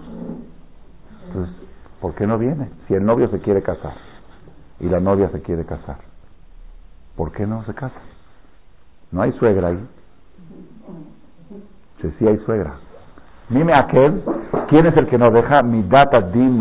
pues, 1.31 1.49
¿por 1.99 2.15
qué 2.15 2.25
no 2.25 2.39
viene? 2.39 2.69
Si 2.87 2.95
el 2.95 3.05
novio 3.05 3.29
se 3.29 3.39
quiere 3.39 3.61
casar 3.61 3.93
y 4.79 4.89
la 4.89 4.99
novia 4.99 5.29
se 5.29 5.41
quiere 5.43 5.63
casar, 5.65 5.97
¿por 7.15 7.31
qué 7.31 7.45
no 7.45 7.63
se 7.65 7.75
casa? 7.75 8.01
No 9.11 9.21
hay 9.21 9.31
suegra 9.33 9.67
ahí. 9.67 9.87
Si 12.01 12.09
sí 12.11 12.27
hay 12.27 12.37
suegra. 12.39 12.73
Mime 13.49 13.73
aquel, 13.75 14.23
¿quién 14.69 14.87
es 14.87 14.97
el 14.97 15.07
que 15.07 15.19
nos 15.19 15.31
deja? 15.31 15.61
Mi 15.61 15.83
data 15.83 16.21
din 16.21 16.59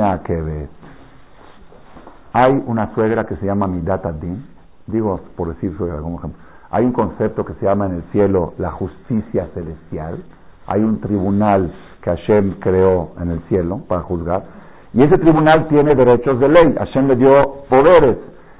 Hay 2.32 2.62
una 2.66 2.94
suegra 2.94 3.24
que 3.24 3.36
se 3.36 3.46
llama 3.46 3.66
mi 3.66 3.80
data 3.82 4.12
din, 4.12 4.46
digo 4.86 5.20
por 5.36 5.48
decir 5.48 5.76
suegra 5.76 5.98
como 6.00 6.18
ejemplo. 6.18 6.40
Hay 6.70 6.84
un 6.84 6.92
concepto 6.92 7.44
que 7.44 7.54
se 7.54 7.66
llama 7.66 7.86
en 7.86 7.96
el 7.96 8.02
cielo 8.12 8.54
la 8.58 8.70
justicia 8.70 9.48
celestial. 9.54 10.22
Hay 10.66 10.82
un 10.82 11.00
tribunal 11.00 11.72
que 12.00 12.10
Hashem 12.10 12.60
creó 12.60 13.10
en 13.20 13.32
el 13.32 13.40
cielo 13.48 13.80
para 13.88 14.02
juzgar. 14.02 14.44
Y 14.92 15.02
ese 15.02 15.18
tribunal 15.18 15.66
tiene 15.68 15.94
derechos 15.96 16.38
de 16.38 16.48
ley. 16.48 16.74
Hashem 16.78 17.08
le 17.08 17.16
dio 17.16 17.64
poderes. 17.68 18.18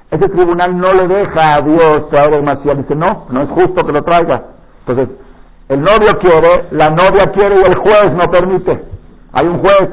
Ese 0.09 0.27
tribunal 0.27 0.77
no 0.77 0.87
le 0.93 1.07
deja 1.07 1.55
a 1.55 1.61
Dios 1.61 2.09
traer 2.09 2.33
el 2.33 2.43
Mashiach. 2.43 2.77
Dice, 2.77 2.95
no, 2.95 3.27
no 3.29 3.43
es 3.43 3.49
justo 3.49 3.85
que 3.85 3.93
lo 3.93 4.01
traiga. 4.03 4.43
Entonces, 4.85 5.15
el 5.69 5.79
novio 5.79 6.19
quiere, 6.19 6.67
la 6.71 6.87
novia 6.87 7.31
quiere 7.33 7.55
y 7.55 7.65
el 7.65 7.77
juez 7.77 8.11
no 8.11 8.29
permite. 8.29 8.83
Hay 9.31 9.47
un 9.47 9.59
juez 9.59 9.89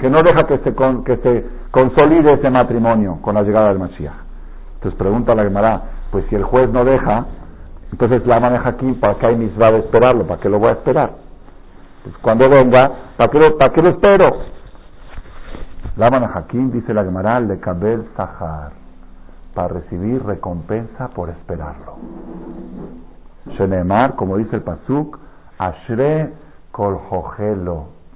que 0.00 0.08
no 0.08 0.18
deja 0.22 0.46
que 0.46 0.58
se, 0.58 0.74
que 1.04 1.16
se 1.18 1.46
consolide 1.70 2.34
ese 2.34 2.50
matrimonio 2.50 3.18
con 3.20 3.34
la 3.34 3.42
llegada 3.42 3.68
del 3.68 3.78
Mashiach. 3.78 4.14
Entonces 4.74 4.98
pregunta 4.98 5.34
la 5.34 5.44
Gemara, 5.44 5.82
pues 6.10 6.24
si 6.30 6.36
el 6.36 6.42
juez 6.42 6.70
no 6.70 6.84
deja, 6.84 7.26
entonces 7.92 8.26
la 8.26 8.40
maneja 8.40 8.70
aquí, 8.70 8.92
¿para 8.94 9.14
qué 9.16 9.26
hay 9.26 9.36
misma 9.36 9.70
de 9.70 9.80
esperarlo? 9.80 10.26
¿Para 10.26 10.40
qué 10.40 10.48
lo 10.48 10.58
voy 10.58 10.70
a 10.70 10.72
esperar? 10.72 11.12
Pues 12.02 12.16
cuando 12.22 12.48
venga, 12.48 12.90
¿para 13.16 13.30
qué 13.30 13.38
lo, 13.38 13.58
para 13.58 13.72
qué 13.72 13.82
lo 13.82 13.90
espero? 13.90 14.26
La 15.96 16.08
maneja 16.08 16.38
aquí, 16.38 16.58
dice 16.58 16.94
la 16.94 17.04
Gemara, 17.04 17.38
le 17.40 17.60
cabel 17.60 18.06
sahar, 18.16 18.72
para 19.54 19.68
recibir 19.68 20.24
recompensa 20.24 21.08
por 21.08 21.28
esperarlo. 21.28 21.96
Shenemar, 23.58 24.14
como 24.14 24.38
dice 24.38 24.56
el 24.56 24.62
Pasuk, 24.62 25.18
Ashre 25.58 26.32
kol 26.70 26.98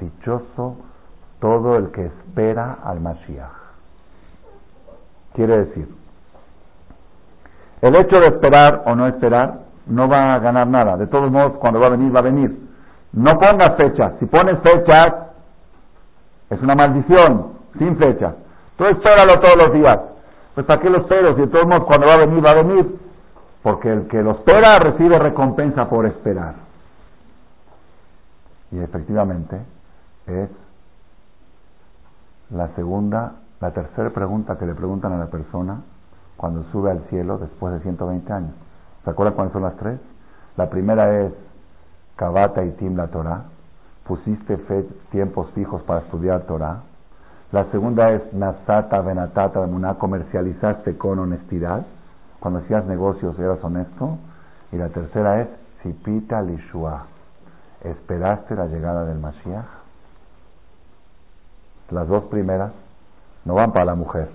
dichoso 0.00 0.76
todo 1.44 1.76
el 1.76 1.90
que 1.90 2.06
espera 2.06 2.78
al 2.82 3.02
Mashiach. 3.02 3.52
Quiere 5.34 5.66
decir, 5.66 5.86
el 7.82 7.96
hecho 7.96 8.18
de 8.18 8.28
esperar 8.28 8.84
o 8.86 8.94
no 8.94 9.06
esperar 9.08 9.58
no 9.84 10.08
va 10.08 10.36
a 10.36 10.38
ganar 10.38 10.66
nada. 10.66 10.96
De 10.96 11.06
todos 11.06 11.30
modos, 11.30 11.58
cuando 11.58 11.80
va 11.80 11.88
a 11.88 11.90
venir, 11.90 12.16
va 12.16 12.20
a 12.20 12.22
venir. 12.22 12.58
No 13.12 13.32
pongas 13.32 13.76
fecha. 13.76 14.12
Si 14.18 14.24
pones 14.24 14.58
fecha, 14.60 15.32
es 16.48 16.62
una 16.62 16.74
maldición, 16.76 17.52
sin 17.76 17.94
fecha. 17.98 18.36
Tú 18.78 18.86
espéralo 18.86 19.38
todos 19.42 19.66
los 19.66 19.74
días. 19.74 19.98
Pues 20.54 20.64
¿para 20.64 20.80
qué 20.80 20.88
lo 20.88 21.00
espero? 21.02 21.34
Si 21.34 21.42
de 21.42 21.48
todos 21.48 21.66
modos, 21.66 21.84
cuando 21.84 22.06
va 22.06 22.14
a 22.14 22.26
venir, 22.26 22.42
va 22.42 22.52
a 22.52 22.62
venir. 22.62 22.98
Porque 23.62 23.92
el 23.92 24.08
que 24.08 24.22
lo 24.22 24.30
espera 24.30 24.78
recibe 24.78 25.18
recompensa 25.18 25.90
por 25.90 26.06
esperar. 26.06 26.54
Y 28.72 28.78
efectivamente 28.78 29.60
es 30.26 30.63
la 32.54 32.68
segunda, 32.76 33.32
la 33.60 33.72
tercera 33.72 34.10
pregunta 34.10 34.56
que 34.56 34.66
le 34.66 34.74
preguntan 34.74 35.12
a 35.12 35.18
la 35.18 35.26
persona 35.26 35.82
cuando 36.36 36.62
sube 36.70 36.90
al 36.90 37.00
cielo 37.08 37.38
después 37.38 37.74
de 37.74 37.80
120 37.80 38.32
años. 38.32 38.52
¿Se 39.04 39.10
acuerdan 39.10 39.34
cuáles 39.34 39.52
son 39.52 39.62
las 39.62 39.76
tres? 39.76 39.98
La 40.56 40.70
primera 40.70 41.20
es 41.20 41.32
Kabata 42.16 42.64
y 42.64 42.70
Tim 42.72 42.96
la 42.96 43.08
Torah. 43.08 43.44
Pusiste 44.06 44.56
tiempos 45.10 45.50
fijos 45.50 45.82
para 45.82 46.00
estudiar 46.00 46.42
Torah. 46.42 46.82
La 47.50 47.64
segunda 47.70 48.10
es 48.10 48.32
Nasata 48.32 49.00
Benatata 49.00 49.60
Muná, 49.66 49.94
comercializaste 49.94 50.96
con 50.96 51.18
honestidad. 51.18 51.84
Cuando 52.40 52.60
hacías 52.60 52.84
negocios 52.86 53.38
eras 53.38 53.62
honesto. 53.64 54.18
Y 54.72 54.76
la 54.76 54.88
tercera 54.88 55.40
es 55.40 55.48
Sipita 55.82 56.42
Lishua. 56.42 57.06
¿Esperaste 57.82 58.54
la 58.54 58.66
llegada 58.66 59.04
del 59.04 59.18
Mashiach? 59.18 59.83
Las 61.90 62.08
dos 62.08 62.24
primeras 62.24 62.72
no 63.44 63.54
van 63.54 63.72
para 63.72 63.84
la 63.84 63.94
mujer. 63.94 64.28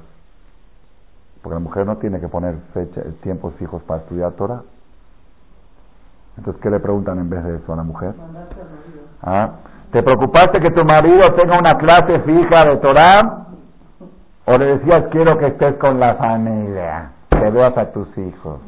Porque 1.41 1.55
la 1.55 1.59
mujer 1.59 1.85
no 1.85 1.97
tiene 1.97 2.19
que 2.19 2.27
poner 2.27 2.55
fecha, 2.73 3.01
tiempos 3.21 3.53
fijos 3.55 3.81
para 3.83 4.01
estudiar 4.01 4.31
Torah. 4.33 4.61
Entonces, 6.37 6.61
¿qué 6.61 6.69
le 6.69 6.79
preguntan 6.79 7.19
en 7.19 7.29
vez 7.29 7.43
de 7.43 7.57
eso 7.57 7.73
a 7.73 7.75
la 7.75 7.83
mujer? 7.83 8.13
¿Ah? 9.21 9.51
¿Te 9.91 10.03
preocupaste 10.03 10.61
que 10.61 10.71
tu 10.73 10.83
marido 10.85 11.21
tenga 11.35 11.57
una 11.59 11.73
clase 11.77 12.19
fija 12.19 12.69
de 12.69 12.77
Torah? 12.77 13.47
¿O 14.45 14.51
le 14.57 14.77
decías 14.77 15.05
quiero 15.11 15.37
que 15.37 15.47
estés 15.47 15.75
con 15.77 15.99
la 15.99 16.15
familia? 16.15 17.11
que 17.39 17.49
veas 17.49 17.77
a 17.77 17.91
tus 17.91 18.07
hijos. 18.17 18.59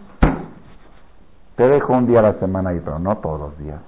Te 1.55 1.67
dejo 1.67 1.93
un 1.93 2.07
día 2.07 2.19
a 2.19 2.23
la 2.23 2.33
semana 2.33 2.69
ahí, 2.69 2.81
pero 2.83 2.99
no 2.99 3.17
todos 3.17 3.39
los 3.39 3.57
días. 3.59 3.79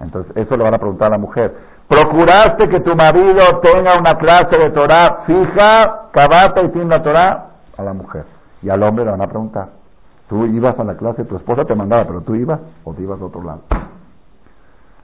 Entonces, 0.00 0.34
eso 0.36 0.56
le 0.56 0.62
van 0.62 0.74
a 0.74 0.78
preguntar 0.78 1.08
a 1.08 1.10
la 1.10 1.18
mujer. 1.18 1.54
¿Procuraste 1.88 2.68
que 2.68 2.80
tu 2.80 2.94
marido 2.94 3.60
tenga 3.62 3.98
una 3.98 4.14
clase 4.18 4.58
de 4.58 4.70
Torah 4.70 5.22
fija, 5.26 6.08
cabata 6.12 6.60
y 6.62 6.84
la 6.84 7.02
Torah? 7.02 7.46
A 7.78 7.82
la 7.82 7.94
mujer. 7.94 8.24
Y 8.62 8.68
al 8.68 8.82
hombre 8.82 9.06
le 9.06 9.10
van 9.10 9.22
a 9.22 9.26
preguntar. 9.26 9.68
Tú 10.28 10.44
ibas 10.44 10.78
a 10.78 10.84
la 10.84 10.96
clase, 10.96 11.24
tu 11.24 11.36
esposa 11.36 11.64
te 11.64 11.74
mandaba, 11.74 12.04
pero 12.04 12.20
tú 12.20 12.34
ibas 12.34 12.60
o 12.84 12.92
te 12.92 13.02
ibas 13.02 13.18
a 13.20 13.24
otro 13.24 13.42
lado. 13.42 13.62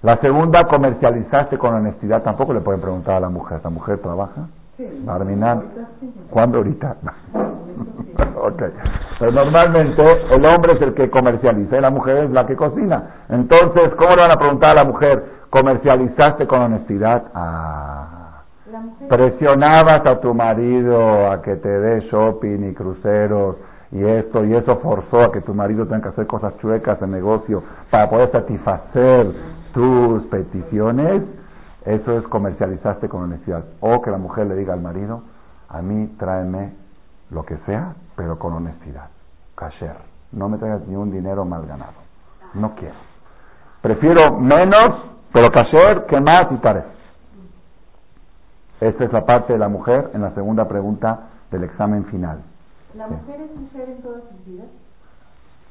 La 0.03 0.19
segunda, 0.21 0.65
comercializaste 0.65 1.57
con 1.57 1.73
honestidad. 1.73 2.23
Tampoco 2.23 2.53
le 2.53 2.61
pueden 2.61 2.83
preguntar 2.83 3.15
a 3.15 3.21
la 3.21 3.31
mujer. 3.31 3.61
¿La 3.65 3.71
mujer 3.71 3.99
trabaja? 4.01 4.49
Sí. 4.77 5.05
¿Cuándo 6.31 6.59
ahorita? 6.59 6.97
okay. 8.43 8.69
Pero 9.19 9.33
normalmente 9.33 10.03
el 10.03 10.47
hombre 10.47 10.73
es 10.75 10.83
el 10.83 10.95
que 10.95 11.11
comercializa 11.11 11.77
y 11.77 11.81
la 11.81 11.91
mujer 11.91 12.25
es 12.25 12.31
la 12.31 12.47
que 12.47 12.57
cocina. 12.57 13.25
Entonces, 13.29 13.95
¿cómo 13.97 14.15
le 14.17 14.23
van 14.23 14.33
a 14.33 14.41
preguntar 14.41 14.73
a 14.79 14.83
la 14.83 14.91
mujer? 14.91 15.25
¿Comercializaste 15.51 16.47
con 16.47 16.63
honestidad? 16.63 17.25
Ah. 17.35 18.25
Presionabas 19.09 20.01
a 20.07 20.21
tu 20.21 20.35
marido 20.35 21.31
a 21.31 21.43
que 21.43 21.57
te 21.57 21.69
dé 21.69 22.01
shopping 22.11 22.71
y 22.71 22.75
cruceros 22.75 23.57
y 23.93 24.03
esto 24.03 24.45
y 24.45 24.55
eso 24.55 24.77
forzó 24.79 25.25
a 25.25 25.31
que 25.31 25.41
tu 25.43 25.55
marido 25.55 25.87
tenga 25.87 26.03
que 26.03 26.09
hacer 26.09 26.27
cosas 26.27 26.57
chuecas 26.59 27.01
en 27.03 27.13
negocio 27.13 27.63
para 27.91 28.11
poder 28.11 28.33
satisfacer 28.33 29.31
tus 29.73 30.25
peticiones 30.25 31.23
Eso 31.85 32.19
es 32.19 32.25
comercializaste 32.29 33.09
con 33.09 33.25
honestidad. 33.25 33.65
O 33.81 34.01
que 34.01 34.11
la 34.11 34.19
mujer 34.19 34.47
le 34.47 34.57
diga 34.57 34.73
al 34.73 34.81
marido, 34.81 35.23
a 35.69 35.83
mí 35.83 36.15
tráeme 36.19 36.73
lo 37.31 37.45
que 37.45 37.57
sea, 37.67 37.95
pero 38.17 38.39
con 38.39 38.53
honestidad. 38.53 39.09
Kasher. 39.55 39.97
No 40.33 40.49
me 40.49 40.59
traigas 40.59 40.87
ni 40.87 40.97
un 40.97 41.11
dinero 41.11 41.45
mal 41.45 41.67
ganado. 41.67 41.95
No 42.55 42.75
quiero. 42.75 42.97
Prefiero 43.81 44.39
menos, 44.39 44.89
pero 45.33 45.49
kasher, 45.51 46.07
que 46.07 46.21
más 46.21 46.47
y 46.51 46.57
parece. 46.57 46.95
Esta 48.81 49.05
es 49.05 49.13
la 49.13 49.25
parte 49.25 49.53
de 49.53 49.59
la 49.59 49.69
mujer 49.69 50.11
en 50.15 50.23
la 50.23 50.35
segunda 50.35 50.67
pregunta 50.67 51.29
del 51.51 51.65
examen 51.65 52.05
final. 52.07 52.43
¿La 52.95 53.09
mujer 53.09 53.41
es 53.41 53.57
mujer 53.57 53.89
en 53.89 54.03
todas 54.03 54.23
sus 54.25 54.45
vidas? 54.45 54.67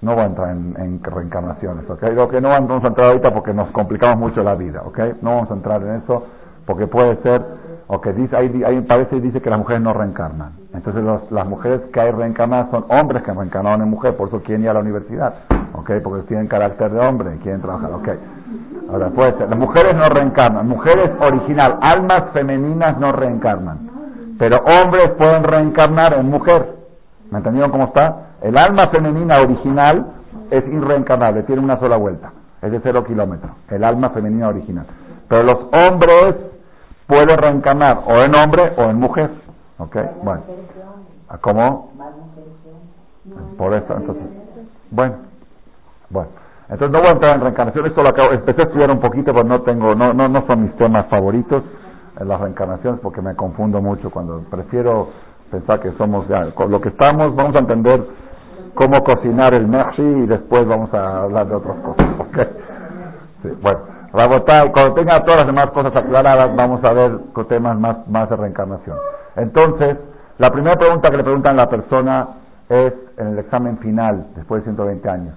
No 0.02 0.16
voy 0.16 0.24
a 0.24 0.28
entrar 0.28 0.50
en, 0.50 1.02
reencarnaciones, 1.02 1.90
¿ok? 1.90 2.04
Lo 2.14 2.28
que 2.28 2.42
no 2.42 2.50
vamos 2.50 2.84
a 2.84 2.88
entrar 2.88 3.08
ahorita 3.08 3.34
porque 3.34 3.54
nos 3.54 3.72
complicamos 3.72 4.18
mucho 4.18 4.44
la 4.44 4.56
vida, 4.56 4.82
¿ok? 4.84 5.00
No 5.22 5.36
vamos 5.36 5.52
a 5.52 5.54
entrar 5.54 5.82
en 5.82 5.96
eso 6.02 6.24
porque 6.66 6.88
puede 6.88 7.16
ser, 7.22 7.42
o 7.88 8.00
que 8.02 8.14
dice, 8.14 8.36
ahí, 8.36 8.64
ahí 8.66 8.82
parece 8.82 9.20
dice 9.20 9.42
que 9.42 9.50
las 9.50 9.60
mujeres 9.60 9.82
no 9.82 9.94
reencarnan. 9.94 10.54
Entonces 10.74 11.04
las 11.30 11.48
mujeres 11.48 11.82
que 11.94 12.00
hay 12.00 12.12
reencarnadas 12.12 12.70
son 12.72 12.86
hombres 12.90 13.24
que 13.24 13.34
reencarnaron 13.34 13.82
en 13.82 13.90
mujer, 13.90 14.16
por 14.16 14.30
eso 14.30 14.42
quieren 14.42 14.64
ir 14.64 14.70
a 14.70 14.74
la 14.74 14.80
universidad, 14.80 15.34
¿ok? 15.74 15.92
Porque 16.04 16.28
tienen 16.28 16.48
carácter 16.48 16.92
de 16.92 17.00
hombre 17.00 17.36
y 17.36 17.40
quieren 17.40 17.62
trabajar, 17.62 17.92
¿ok? 17.92 18.10
Ahora 18.90 19.10
puede 19.10 19.38
ser, 19.38 19.50
las 19.50 19.60
mujeres 19.60 19.96
no 19.96 20.06
reencarnan, 20.06 20.68
mujeres 20.68 21.12
original, 21.20 21.80
almas 21.82 22.32
femeninas 22.32 22.98
no 22.98 23.12
reencarnan, 23.12 23.90
pero 24.38 24.58
hombres 24.58 25.10
pueden 25.18 25.44
reencarnar 25.44 26.14
en 26.14 26.30
mujer. 26.30 26.84
¿Me 27.32 27.38
entendieron 27.40 27.72
cómo 27.72 27.86
está? 27.86 28.28
El 28.42 28.58
alma 28.58 28.88
femenina 28.92 29.40
original 29.40 30.06
es 30.52 30.64
irreencarnable, 30.68 31.44
tiene 31.44 31.62
una 31.62 31.80
sola 31.80 31.98
vuelta, 31.98 32.32
es 32.62 32.72
de 32.72 32.80
cero 32.82 33.04
kilómetros, 33.04 33.52
el 33.70 33.84
alma 33.84 34.10
femenina 34.10 34.50
original. 34.50 34.86
Pero 35.28 35.44
los 35.44 35.58
hombres 35.72 36.36
pueden 37.14 37.38
reencarnar 37.38 38.04
o 38.06 38.22
en 38.22 38.36
hombre 38.36 38.74
o 38.78 38.90
en 38.90 39.00
mujer. 39.00 39.30
¿Ok? 39.78 39.98
Bueno. 40.24 40.42
¿Cómo? 41.42 41.92
Por 43.58 43.74
eso, 43.74 43.94
entonces. 43.96 44.24
Bueno. 44.92 45.16
Bueno. 46.10 46.30
Entonces 46.70 46.92
no 46.92 47.00
voy 47.00 47.08
a 47.08 47.12
entrar 47.12 47.36
en 47.36 47.42
reencarnación, 47.42 47.86
esto 47.86 48.02
lo 48.02 48.10
acabo, 48.10 48.32
empecé 48.32 48.62
a 48.62 48.68
estudiar 48.68 48.90
un 48.90 49.00
poquito, 49.00 49.34
pero 49.34 49.48
no 49.48 49.62
tengo, 49.62 49.94
no, 49.96 50.14
no, 50.14 50.28
no 50.28 50.46
son 50.48 50.64
mis 50.64 50.76
temas 50.78 51.06
favoritos, 51.08 51.62
en 52.20 52.28
las 52.28 52.40
reencarnaciones, 52.40 53.00
porque 53.02 53.22
me 53.22 53.36
confundo 53.36 53.82
mucho 53.82 54.10
cuando 54.10 54.42
prefiero 54.50 55.10
pensar 55.52 55.80
que 55.82 55.92
somos 55.98 56.28
ya, 56.28 56.46
lo 56.68 56.82
que 56.82 56.90
estamos, 56.90 57.36
vamos 57.36 57.56
a 57.56 57.60
entender 57.60 58.08
cómo 58.76 59.04
cocinar 59.04 59.54
el 59.54 59.68
merci 59.68 60.02
y 60.02 60.26
después 60.26 60.66
vamos 60.66 60.92
a 60.94 61.24
hablar 61.24 61.48
de 61.48 61.56
otras 61.56 61.78
cosas. 61.78 62.20
¿okay? 62.20 62.48
Sí, 63.44 63.50
bueno, 63.62 63.80
cuando 64.14 64.94
tenga 64.94 65.24
todas 65.26 65.38
las 65.38 65.48
demás 65.48 65.72
cosas 65.72 65.92
aclaradas, 65.96 66.56
vamos 66.56 66.84
a 66.84 66.94
ver 66.94 67.20
temas 67.48 67.80
más, 67.80 68.08
más 68.08 68.30
de 68.30 68.36
reencarnación. 68.36 68.96
Entonces, 69.36 69.98
la 70.38 70.52
primera 70.52 70.76
pregunta 70.76 71.10
que 71.10 71.18
le 71.18 71.24
preguntan 71.24 71.58
a 71.60 71.64
la 71.64 71.70
persona 71.70 72.28
es 72.70 72.94
en 73.18 73.28
el 73.30 73.40
examen 73.40 73.80
final, 73.80 74.28
después 74.36 74.62
de 74.62 74.66
120 74.66 75.10
años. 75.10 75.36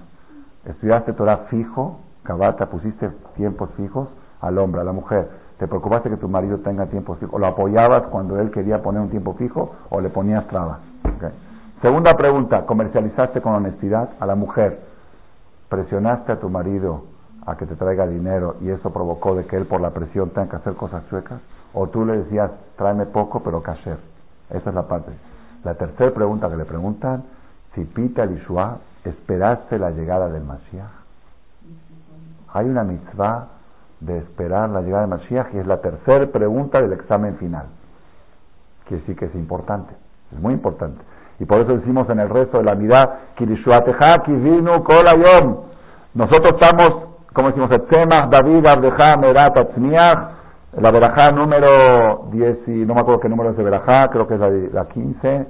¿Estudiaste 0.65 1.13
Torah 1.13 1.47
fijo? 1.49 2.01
Cabata, 2.21 2.67
pusiste 2.67 3.09
tiempos 3.35 3.71
fijos 3.77 4.09
al 4.41 4.59
hombre, 4.59 4.81
a 4.81 4.83
la 4.83 4.91
mujer. 4.91 5.27
¿Te 5.57 5.67
preocupaste 5.67 6.11
que 6.11 6.17
tu 6.17 6.29
marido 6.29 6.59
tenga 6.59 6.85
tiempos 6.85 7.17
fijos? 7.17 7.33
¿O 7.33 7.39
lo 7.39 7.47
apoyabas 7.47 8.03
cuando 8.11 8.39
él 8.39 8.51
quería 8.51 8.83
poner 8.83 9.01
un 9.01 9.09
tiempo 9.09 9.33
fijo 9.33 9.71
o 9.89 10.01
le 10.01 10.09
ponías 10.09 10.45
trabas? 10.49 10.79
Okay. 11.15 11.29
Segunda 11.81 12.11
pregunta, 12.13 12.65
¿comercializaste 12.67 13.41
con 13.41 13.55
honestidad 13.55 14.09
a 14.19 14.25
la 14.27 14.35
mujer? 14.35 14.81
¿Presionaste 15.67 16.33
a 16.33 16.39
tu 16.39 16.49
marido 16.49 17.16
a 17.47 17.55
que 17.55 17.65
te 17.65 17.75
traiga 17.75 18.05
dinero 18.05 18.57
y 18.61 18.69
eso 18.69 18.91
provocó 18.91 19.33
de 19.33 19.45
que 19.45 19.55
él 19.55 19.65
por 19.65 19.81
la 19.81 19.91
presión 19.91 20.29
tenga 20.31 20.49
que 20.49 20.55
hacer 20.57 20.75
cosas 20.75 21.07
chuecas? 21.09 21.39
¿O 21.73 21.87
tú 21.87 22.05
le 22.05 22.17
decías, 22.17 22.51
tráeme 22.75 23.05
poco 23.05 23.41
pero 23.41 23.63
kasher? 23.63 23.97
Esa 24.49 24.69
es 24.69 24.75
la 24.75 24.87
parte. 24.87 25.11
La 25.63 25.75
tercera 25.75 26.13
pregunta 26.13 26.49
que 26.49 26.57
le 26.57 26.65
preguntan, 26.65 27.23
si 27.73 27.85
Pita 27.85 28.25
Lishua, 28.25 28.79
¿esperaste 29.03 29.79
la 29.79 29.91
llegada 29.91 30.29
del 30.29 30.43
Mashiach? 30.43 30.91
Hay 32.53 32.69
una 32.69 32.83
mitzvah 32.83 33.47
de 34.01 34.17
esperar 34.17 34.69
la 34.69 34.81
llegada 34.81 35.01
del 35.07 35.11
Mashiach 35.11 35.53
y 35.53 35.59
es 35.59 35.67
la 35.67 35.81
tercera 35.81 36.27
pregunta 36.27 36.81
del 36.81 36.93
examen 36.93 37.37
final. 37.37 37.67
Que 38.85 38.99
sí 39.01 39.15
que 39.15 39.25
es 39.25 39.35
importante, 39.35 39.93
es 40.33 40.39
muy 40.39 40.53
importante. 40.53 41.01
Y 41.39 41.45
por 41.45 41.61
eso 41.61 41.77
decimos 41.77 42.09
en 42.09 42.19
el 42.19 42.29
resto 42.29 42.57
de 42.57 42.63
la 42.63 42.75
mitad, 42.75 43.09
Kivinu 43.35 44.83
Kolayom. 44.83 45.57
Nosotros 46.13 46.53
estamos, 46.59 47.06
como 47.37 47.49
decimos, 47.49 47.69
Etzemach, 47.69 48.31
David, 48.31 48.65
Abdeja, 48.65 49.15
Merat, 49.15 49.55
la 50.81 50.91
verajá 50.91 51.31
número 51.31 52.29
10, 52.31 52.67
y 52.67 52.71
no 52.83 52.95
me 52.95 53.01
acuerdo 53.01 53.19
qué 53.19 53.29
número 53.29 53.51
es 53.51 53.57
de 53.57 53.63
verajá, 53.63 54.09
creo 54.09 54.27
que 54.27 54.33
es 54.33 54.39
la, 54.39 54.49
la 54.49 54.85
15, 54.87 55.47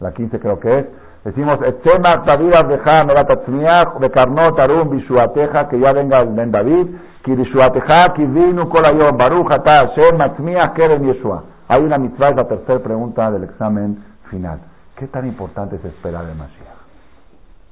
la 0.00 0.12
15 0.12 0.40
creo 0.40 0.58
que 0.58 0.78
es. 0.78 0.86
Decimos, 1.24 1.58
Etzemach, 1.60 2.24
David, 2.24 2.54
Abdeja, 2.54 3.04
Merat, 3.04 3.30
Atzmiach, 3.30 3.98
Bekarnot, 4.00 4.58
Arum, 4.58 4.88
Bishuateja, 4.88 5.68
que 5.68 5.78
ya 5.78 5.92
venga 5.92 6.20
el 6.20 6.28
Ben 6.30 6.50
David, 6.50 6.86
Kirishuateja, 7.22 8.14
Kivinu 8.14 8.70
Kolayom, 8.70 9.18
Baruch, 9.18 9.54
Ata, 9.54 9.92
Shem, 9.94 10.18
Atzmiach, 10.18 10.72
Keren, 10.72 11.04
Yeshua. 11.04 11.44
Hay 11.68 11.82
una 11.82 11.98
mitzvah, 11.98 12.30
es 12.30 12.36
la 12.36 12.48
tercera 12.48 12.78
pregunta 12.78 13.30
del 13.30 13.44
examen 13.44 14.02
final. 14.30 14.60
¿Qué 14.96 15.06
tan 15.08 15.26
importante 15.26 15.76
es 15.76 15.84
esperar 15.84 16.24
el 16.24 16.34
Mashiach? 16.34 16.76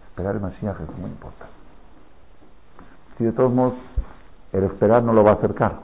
Esperar 0.09 0.35
el 0.35 0.43
Mashiach 0.43 0.81
es 0.83 0.99
muy 0.99 1.11
importante. 1.11 1.64
Si 3.19 3.25
de 3.25 3.33
todos 3.33 3.53
modos 3.53 3.75
el 4.53 4.65
esperar 4.65 5.03
no 5.03 5.13
lo 5.13 5.25
va 5.25 5.33
a 5.33 5.35
acercar. 5.35 5.81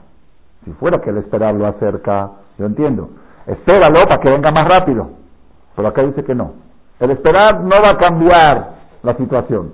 Si 0.65 0.71
fuera 0.73 1.01
que 1.01 1.09
el 1.09 1.17
esperar 1.17 1.55
lo 1.55 1.67
acerca, 1.67 2.31
yo 2.57 2.65
entiendo. 2.65 3.09
Espéralo 3.47 4.03
para 4.07 4.21
que 4.21 4.31
venga 4.31 4.51
más 4.51 4.67
rápido. 4.67 5.09
Pero 5.75 5.87
acá 5.87 6.03
dice 6.03 6.23
que 6.23 6.35
no. 6.35 6.53
El 6.99 7.11
esperar 7.11 7.61
no 7.61 7.75
va 7.83 7.89
a 7.89 7.97
cambiar 7.97 8.75
la 9.03 9.15
situación. 9.15 9.73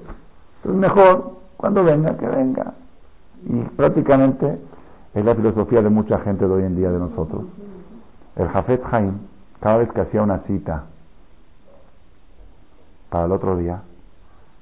Entonces 0.58 0.80
mejor 0.80 1.38
cuando 1.58 1.84
venga, 1.84 2.16
que 2.18 2.28
venga. 2.28 2.74
Y 3.46 3.62
prácticamente 3.76 4.60
es 5.14 5.26
la 5.26 5.36
filosofía 5.36 5.82
de 5.82 5.90
mucha 5.90 6.20
gente 6.20 6.48
de 6.48 6.54
hoy 6.54 6.64
en 6.64 6.76
día 6.76 6.92
de 6.92 7.00
nosotros. 7.00 7.44
El 8.36 8.48
Jafet 8.50 8.82
Haim, 8.92 9.18
cada 9.60 9.78
vez 9.78 9.92
que 9.92 10.02
hacía 10.02 10.22
una 10.22 10.40
cita 10.40 10.84
para 13.10 13.26
el 13.26 13.32
otro 13.32 13.58
día, 13.58 13.82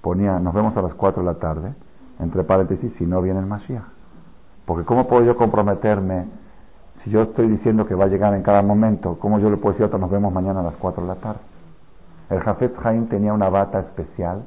ponía, 0.01 0.39
nos 0.39 0.53
vemos 0.53 0.75
a 0.77 0.81
las 0.81 0.93
4 0.93 1.21
de 1.21 1.25
la 1.25 1.39
tarde, 1.39 1.73
entre 2.19 2.43
paréntesis, 2.43 2.91
si 2.97 3.05
no 3.05 3.21
viene 3.21 3.39
el 3.39 3.45
Mashiach. 3.45 3.83
Porque 4.65 4.85
¿cómo 4.85 5.07
puedo 5.07 5.23
yo 5.23 5.35
comprometerme 5.35 6.25
si 7.03 7.11
yo 7.11 7.21
estoy 7.23 7.47
diciendo 7.47 7.85
que 7.85 7.95
va 7.95 8.05
a 8.05 8.07
llegar 8.07 8.33
en 8.33 8.41
cada 8.41 8.61
momento? 8.61 9.17
¿Cómo 9.19 9.39
yo 9.39 9.49
le 9.49 9.57
puedo 9.57 9.77
decir 9.77 9.99
nos 9.99 10.09
vemos 10.09 10.33
mañana 10.33 10.61
a 10.61 10.63
las 10.63 10.75
4 10.75 11.03
de 11.03 11.07
la 11.07 11.15
tarde? 11.15 11.39
El 12.29 12.39
Jafet 12.39 12.73
Haim 12.83 13.07
tenía 13.07 13.33
una 13.33 13.49
bata 13.49 13.79
especial, 13.79 14.43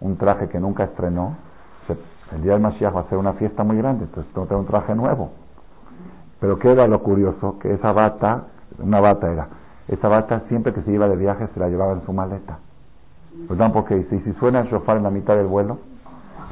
un 0.00 0.16
traje 0.16 0.48
que 0.48 0.60
nunca 0.60 0.84
estrenó. 0.84 1.36
El 2.32 2.42
día 2.42 2.52
del 2.52 2.62
Mashiach 2.62 2.94
va 2.94 3.00
a 3.00 3.08
ser 3.08 3.18
una 3.18 3.32
fiesta 3.32 3.64
muy 3.64 3.76
grande, 3.76 4.04
entonces 4.04 4.32
tengo 4.32 4.46
que 4.46 4.50
tener 4.50 4.60
un 4.60 4.66
traje 4.68 4.94
nuevo. 4.94 5.30
Pero 6.38 6.58
¿qué 6.60 6.72
lo 6.74 7.02
curioso? 7.02 7.58
Que 7.58 7.74
esa 7.74 7.92
bata, 7.92 8.44
una 8.78 9.00
bata 9.00 9.30
era, 9.32 9.48
esa 9.88 10.06
bata 10.06 10.42
siempre 10.48 10.72
que 10.72 10.82
se 10.82 10.92
iba 10.92 11.08
de 11.08 11.16
viaje 11.16 11.48
se 11.52 11.58
la 11.58 11.68
llevaba 11.68 11.92
en 11.92 12.02
su 12.02 12.12
maleta. 12.12 12.58
¿Verdad? 13.48 13.72
Porque 13.72 14.04
si, 14.04 14.20
si 14.20 14.32
suena 14.34 14.60
el 14.60 14.68
shofar 14.68 14.96
en 14.96 15.02
la 15.02 15.10
mitad 15.10 15.34
del 15.34 15.46
vuelo, 15.46 15.78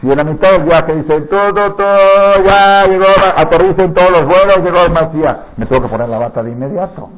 si 0.01 0.09
en 0.09 0.17
la 0.17 0.25
mitad 0.25 0.53
del 0.53 0.63
viaje 0.63 0.95
dicen 0.95 1.29
todo, 1.29 1.75
todo, 1.75 2.45
ya 2.45 2.85
llegó, 2.87 3.07
aterricen 3.37 3.93
todos 3.95 4.11
los 4.13 4.21
vuelos, 4.21 4.59
llegó 4.63 4.87
el 4.87 4.93
Masías, 4.93 5.39
me 5.57 5.67
tengo 5.67 5.83
que 5.83 5.89
poner 5.89 6.09
la 6.09 6.19
bata 6.19 6.43
de 6.43 6.53
inmediato. 6.53 7.09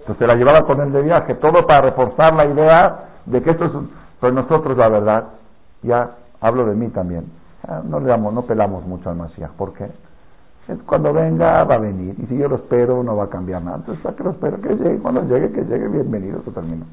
Entonces 0.00 0.28
la 0.28 0.34
llevaba 0.34 0.60
con 0.66 0.80
él 0.80 0.92
de 0.92 1.02
viaje, 1.02 1.34
todo 1.34 1.66
para 1.66 1.82
reforzar 1.82 2.34
la 2.34 2.46
idea 2.46 2.98
de 3.26 3.42
que 3.42 3.50
esto 3.50 3.64
es, 3.64 3.72
pues 4.20 4.32
nosotros 4.32 4.76
la 4.76 4.88
verdad, 4.88 5.24
ya 5.82 6.10
hablo 6.40 6.66
de 6.66 6.74
mí 6.76 6.88
también, 6.88 7.32
no 7.84 7.98
le 7.98 8.06
damos, 8.06 8.32
no 8.32 8.42
pelamos 8.42 8.84
mucho 8.86 9.10
al 9.10 9.16
Masías, 9.16 9.50
¿por 9.56 9.72
qué? 9.74 9.90
Cuando 10.86 11.12
venga 11.12 11.64
va 11.64 11.74
a 11.74 11.78
venir, 11.78 12.14
y 12.16 12.26
si 12.26 12.38
yo 12.38 12.48
lo 12.48 12.56
espero 12.56 13.02
no 13.02 13.16
va 13.16 13.24
a 13.24 13.28
cambiar 13.28 13.60
nada, 13.62 13.78
entonces 13.78 14.02
¿para 14.04 14.14
qué 14.14 14.22
lo 14.22 14.30
espero? 14.30 14.60
Que 14.60 14.76
llegue, 14.76 14.98
cuando 14.98 15.22
llegue, 15.22 15.50
que 15.50 15.64
llegue, 15.64 15.88
bienvenido, 15.88 16.38
eso 16.40 16.52
termino. 16.52 16.84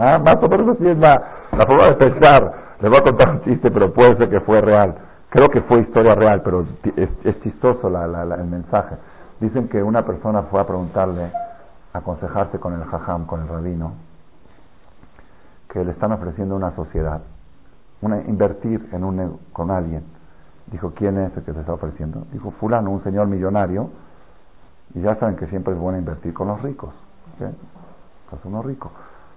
Ah, 0.00 0.18
más 0.18 0.36
o 0.40 0.48
menos 0.48 0.76
así 0.76 0.86
es 0.88 0.98
la, 0.98 1.22
la 1.52 1.66
forma 1.66 1.86
de 1.86 1.94
pensar. 1.94 2.52
Les 2.80 2.90
voy 2.90 2.98
a 3.00 3.04
contar 3.04 3.30
un 3.30 3.40
chiste, 3.42 3.70
pero 3.70 3.92
puede 3.92 4.16
ser 4.16 4.30
que 4.30 4.40
fue 4.40 4.60
real. 4.60 4.94
Creo 5.30 5.48
que 5.48 5.60
fue 5.62 5.80
historia 5.80 6.14
real, 6.14 6.42
pero 6.42 6.64
es, 6.96 7.40
chistoso 7.42 7.90
la, 7.90 8.06
la, 8.06 8.36
el 8.36 8.46
mensaje. 8.46 8.96
Dicen 9.40 9.68
que 9.68 9.82
una 9.82 10.04
persona 10.04 10.42
fue 10.44 10.60
a 10.60 10.66
preguntarle, 10.66 11.32
aconsejarse 11.92 12.58
con 12.58 12.74
el 12.74 12.84
jajam, 12.84 13.26
con 13.26 13.42
el 13.42 13.48
rabino, 13.48 13.92
que 15.68 15.84
le 15.84 15.90
están 15.90 16.12
ofreciendo 16.12 16.54
una 16.54 16.74
sociedad, 16.76 17.20
una, 18.00 18.20
invertir 18.22 18.88
en 18.92 19.04
un, 19.04 19.38
con 19.52 19.70
alguien. 19.70 20.04
Dijo, 20.66 20.92
¿quién 20.94 21.18
es 21.18 21.36
el 21.36 21.42
que 21.42 21.52
se 21.52 21.60
está 21.60 21.72
ofreciendo? 21.72 22.24
Dijo, 22.32 22.52
fulano, 22.52 22.90
un 22.90 23.02
señor 23.02 23.26
millonario, 23.26 23.90
y 24.94 25.00
ya 25.00 25.16
saben 25.16 25.36
que 25.36 25.46
siempre 25.48 25.74
es 25.74 25.78
bueno 25.78 25.98
invertir 25.98 26.32
con 26.32 26.48
los 26.48 26.62
ricos. 26.62 26.94
¿okay? 27.34 27.54
Pues 28.30 28.44
uno 28.44 28.62
rico. 28.62 28.90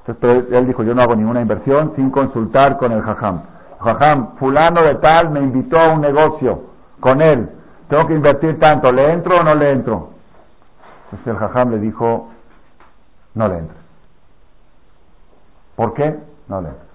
Entonces 0.06 0.52
él 0.52 0.68
dijo, 0.68 0.84
yo 0.84 0.95
no 0.95 1.02
hago 1.02 1.16
ninguna 1.16 1.41
inversión 1.41 1.93
sin 1.95 2.10
consultar 2.10 2.78
con 2.78 2.91
el 2.91 3.02
jajam. 3.02 3.41
Jajam, 3.80 4.36
fulano 4.38 4.82
de 4.84 4.95
tal 4.95 5.30
me 5.30 5.39
invitó 5.39 5.80
a 5.80 5.93
un 5.93 6.02
negocio 6.02 6.64
con 6.99 7.22
él. 7.22 7.49
Tengo 7.88 8.08
que 8.08 8.14
invertir 8.14 8.60
tanto, 8.60 8.91
¿le 8.91 9.14
entro 9.14 9.38
o 9.38 9.43
no 9.43 9.52
le 9.52 9.72
entro? 9.72 10.10
Entonces 11.06 11.28
el 11.28 11.38
jajam 11.38 11.72
le 11.72 11.80
dijo, 11.80 12.30
no 13.36 13.47
le 13.47 13.58
entres. 13.60 13.80
¿Por 15.76 15.93
qué? 15.93 16.18
No 16.47 16.62
le 16.62 16.70
entres. 16.70 16.88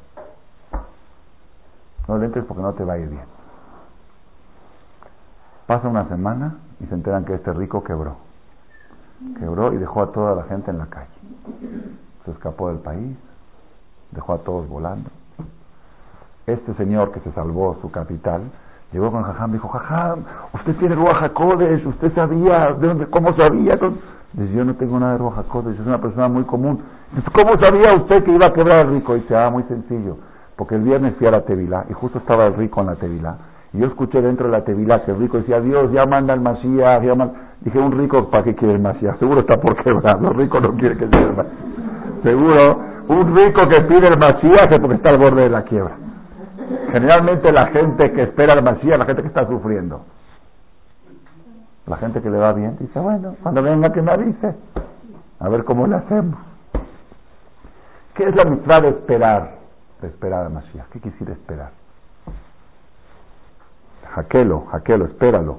No 2.09 2.19
le 2.19 2.27
entres 2.27 2.45
porque 2.45 2.63
no 2.63 2.73
te 2.73 2.85
va 2.85 2.95
a 2.95 2.99
ir 2.99 3.09
bien. 3.09 3.25
Pasa 5.67 5.89
una 5.89 6.09
semana 6.09 6.55
y 6.81 6.87
se 6.87 6.95
enteran 6.95 7.25
que 7.25 7.35
este 7.35 7.53
rico 7.53 7.83
quebró. 7.83 8.17
Quebró 9.39 9.73
y 9.73 9.79
dejó 9.79 10.03
a 10.03 10.13
toda 10.13 10.35
la 10.35 10.45
gente 10.45 10.71
en 10.71 10.79
la 10.79 10.87
calle. 10.87 11.09
Se 12.27 12.33
escapó 12.33 12.69
del 12.69 12.79
país, 12.79 13.17
dejó 14.11 14.35
a 14.35 14.39
todos 14.39 14.69
volando. 14.69 15.09
Este 16.47 16.75
señor 16.75 17.13
que 17.13 17.21
se 17.21 17.31
salvó 17.33 17.77
su 17.81 17.91
capital, 17.93 18.43
llegó 18.93 19.13
con 19.13 19.23
Jajam, 19.23 19.53
dijo, 19.53 19.69
Jajam, 19.69 20.25
usted 20.55 20.77
tiene 20.77 20.97
Ruach 20.97 21.31
usted 21.87 22.15
sabía, 22.15 22.73
¿de 22.73 22.87
dónde, 22.87 23.07
¿cómo 23.07 23.33
sabía? 23.35 23.79
Dice, 24.33 24.53
yo 24.55 24.65
no 24.65 24.75
tengo 24.75 24.99
nada 24.99 25.13
de 25.13 25.19
Ruach 25.19 25.39
es 25.39 25.87
una 25.87 26.01
persona 26.01 26.27
muy 26.27 26.43
común. 26.45 26.83
Dice, 27.13 27.29
¿cómo 27.33 27.53
sabía 27.63 27.95
usted 27.97 28.25
que 28.25 28.33
iba 28.33 28.47
a 28.47 28.53
quebrar 28.53 28.87
el 28.87 28.95
rico? 28.95 29.15
Dice, 29.15 29.37
ah, 29.37 29.49
muy 29.49 29.63
sencillo, 29.65 30.17
porque 30.57 30.75
el 30.75 30.83
viernes 30.83 31.15
fui 31.19 31.29
a 31.29 31.31
la 31.31 31.43
Tevila 31.43 31.87
y 31.89 31.93
justo 31.93 32.19
estaba 32.19 32.47
el 32.47 32.55
rico 32.55 32.81
en 32.81 32.87
la 32.89 32.97
Tevila. 32.97 33.37
Y 33.73 33.79
yo 33.79 33.87
escuché 33.87 34.21
dentro 34.21 34.47
de 34.47 34.53
la 34.53 34.65
Tevila 34.65 35.05
que 35.05 35.13
el 35.13 35.19
rico 35.19 35.37
decía, 35.37 35.61
Dios, 35.61 35.93
ya 35.93 36.07
manda 36.07 36.35
el 36.35 36.41
Mashiach, 36.41 37.05
ya. 37.05 37.31
Dije, 37.61 37.79
un 37.79 37.93
rico, 37.93 38.31
¿para 38.31 38.43
qué 38.43 38.55
quiere 38.55 38.75
el 38.75 38.81
Mashiach? 38.81 39.19
Seguro 39.19 39.41
está 39.41 39.61
por 39.61 39.77
quebrar, 39.77 40.21
los 40.21 40.35
ricos 40.35 40.61
no 40.61 40.75
quieren 40.75 40.99
que 40.99 41.09
sea 41.09 41.29
el. 41.29 41.86
Seguro, 42.23 42.81
un 43.09 43.37
rico 43.37 43.69
que 43.69 43.83
pide 43.83 44.09
el 44.09 44.19
Mashiach 44.19 44.71
es 44.71 44.79
porque 44.79 44.97
está 44.97 45.11
al 45.11 45.19
borde 45.19 45.43
de 45.43 45.51
la 45.51 45.63
quiebra. 45.63 45.97
Generalmente 46.91 47.53
la 47.53 47.67
gente 47.69 48.13
que 48.13 48.23
espera 48.23 48.55
el 48.55 48.63
Mashiach, 48.63 48.99
la 48.99 49.05
gente 49.05 49.23
que 49.23 49.29
está 49.29 49.47
sufriendo. 49.47 50.05
La 51.87 51.97
gente 51.99 52.21
que 52.21 52.31
le 52.31 52.39
va 52.39 52.53
bien 52.53 52.77
dice, 52.81 52.99
bueno, 52.99 53.37
cuando 53.43 53.63
venga 53.63 53.93
que 53.93 54.03
me 54.03 54.11
avise, 54.11 54.57
a 55.39 55.49
ver 55.49 55.65
cómo 55.65 55.87
le 55.87 55.97
hacemos. 55.97 56.37
¿Qué 58.15 58.25
es 58.25 58.35
la 58.35 58.45
mitad 58.45 58.83
de 58.83 58.89
esperar? 58.89 59.57
De 60.01 60.09
esperar 60.09 60.47
al 60.47 60.53
Mashiach. 60.53 60.89
¿Qué 60.91 61.01
quisiera 61.01 61.33
esperar? 61.33 61.71
Jaquelo, 64.15 64.65
jaquelo, 64.73 65.05
espéralo. 65.05 65.59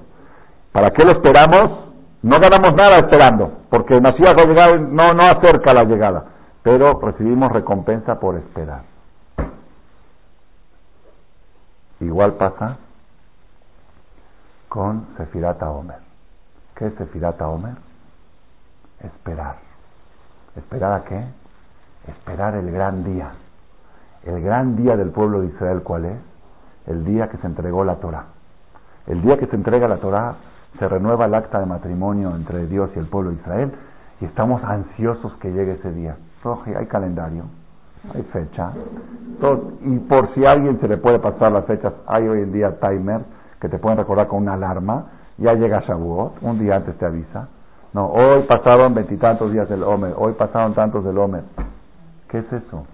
¿Para 0.71 0.89
qué 0.89 1.05
lo 1.05 1.11
esperamos? 1.11 1.87
No 2.23 2.37
ganamos 2.39 2.73
nada 2.75 2.97
esperando, 2.97 3.51
porque 3.69 3.93
el 3.93 4.01
Mashiach 4.01 4.35
no, 4.89 5.13
no 5.13 5.23
acerca 5.23 5.73
la 5.73 5.83
llegada, 5.83 6.25
pero 6.67 6.99
recibimos 6.99 7.49
recompensa 7.53 8.19
por 8.19 8.35
esperar. 8.35 8.81
Igual 12.01 12.33
pasa 12.33 12.75
con 14.67 15.07
Sefirata 15.15 15.69
Omer. 15.69 15.99
¿Qué 16.75 16.87
es 16.87 16.93
Sefirata 16.95 17.47
Omer? 17.47 17.75
Esperar. 18.99 19.55
¿Esperar 20.57 20.91
a 20.91 21.03
qué? 21.05 21.23
Esperar 22.05 22.55
el 22.55 22.69
gran 22.69 23.05
día. 23.05 23.31
El 24.25 24.41
gran 24.41 24.75
día 24.75 24.97
del 24.97 25.11
pueblo 25.11 25.39
de 25.39 25.47
Israel, 25.47 25.83
¿cuál 25.83 26.03
es? 26.03 26.19
El 26.85 27.05
día 27.05 27.29
que 27.29 27.37
se 27.37 27.47
entregó 27.47 27.85
la 27.85 27.95
Torah. 27.95 28.25
El 29.05 29.21
día 29.21 29.37
que 29.37 29.47
se 29.47 29.55
entrega 29.55 29.87
la 29.87 29.99
Torah, 29.99 30.35
se 30.77 30.89
renueva 30.89 31.27
el 31.27 31.33
acta 31.33 31.61
de 31.61 31.65
matrimonio 31.65 32.35
entre 32.35 32.67
Dios 32.67 32.89
y 32.93 32.99
el 32.99 33.07
pueblo 33.07 33.29
de 33.29 33.37
Israel 33.37 33.71
y 34.19 34.25
estamos 34.25 34.61
ansiosos 34.65 35.33
que 35.35 35.53
llegue 35.53 35.71
ese 35.71 35.93
día. 35.93 36.17
Hay 36.77 36.85
calendario, 36.85 37.43
hay 38.13 38.23
fecha. 38.23 38.71
y 39.81 39.99
por 39.99 40.33
si 40.33 40.45
a 40.45 40.51
alguien 40.51 40.79
se 40.79 40.87
le 40.87 40.97
puede 40.97 41.19
pasar 41.19 41.51
las 41.51 41.65
fechas, 41.65 41.93
hay 42.07 42.27
hoy 42.27 42.41
en 42.41 42.53
día 42.53 42.79
timers 42.79 43.25
que 43.59 43.67
te 43.67 43.79
pueden 43.79 43.97
recordar 43.97 44.27
con 44.27 44.43
una 44.43 44.53
alarma. 44.53 45.05
Ya 45.37 45.53
llega 45.53 45.81
Shavuot, 45.81 46.41
un 46.41 46.57
día 46.59 46.77
antes 46.77 46.97
te 46.97 47.05
avisa. 47.05 47.49
No, 47.93 48.07
hoy 48.07 48.43
pasaron 48.43 48.93
veintitantos 48.93 49.51
días 49.51 49.67
del 49.67 49.83
Homer, 49.83 50.13
hoy 50.17 50.33
pasaron 50.33 50.73
tantos 50.73 51.03
del 51.03 51.17
Homer. 51.17 51.43
¿Qué 52.29 52.39
es 52.39 52.53
eso? 52.53 52.85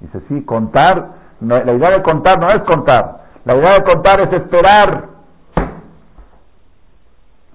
Dice, 0.00 0.20
sí, 0.28 0.44
contar, 0.44 1.08
la 1.40 1.72
idea 1.72 1.90
de 1.90 2.02
contar 2.02 2.38
no 2.38 2.48
es 2.48 2.62
contar, 2.64 3.20
la 3.44 3.56
idea 3.56 3.74
de 3.74 3.84
contar 3.84 4.20
es 4.20 4.32
esperar. 4.32 5.08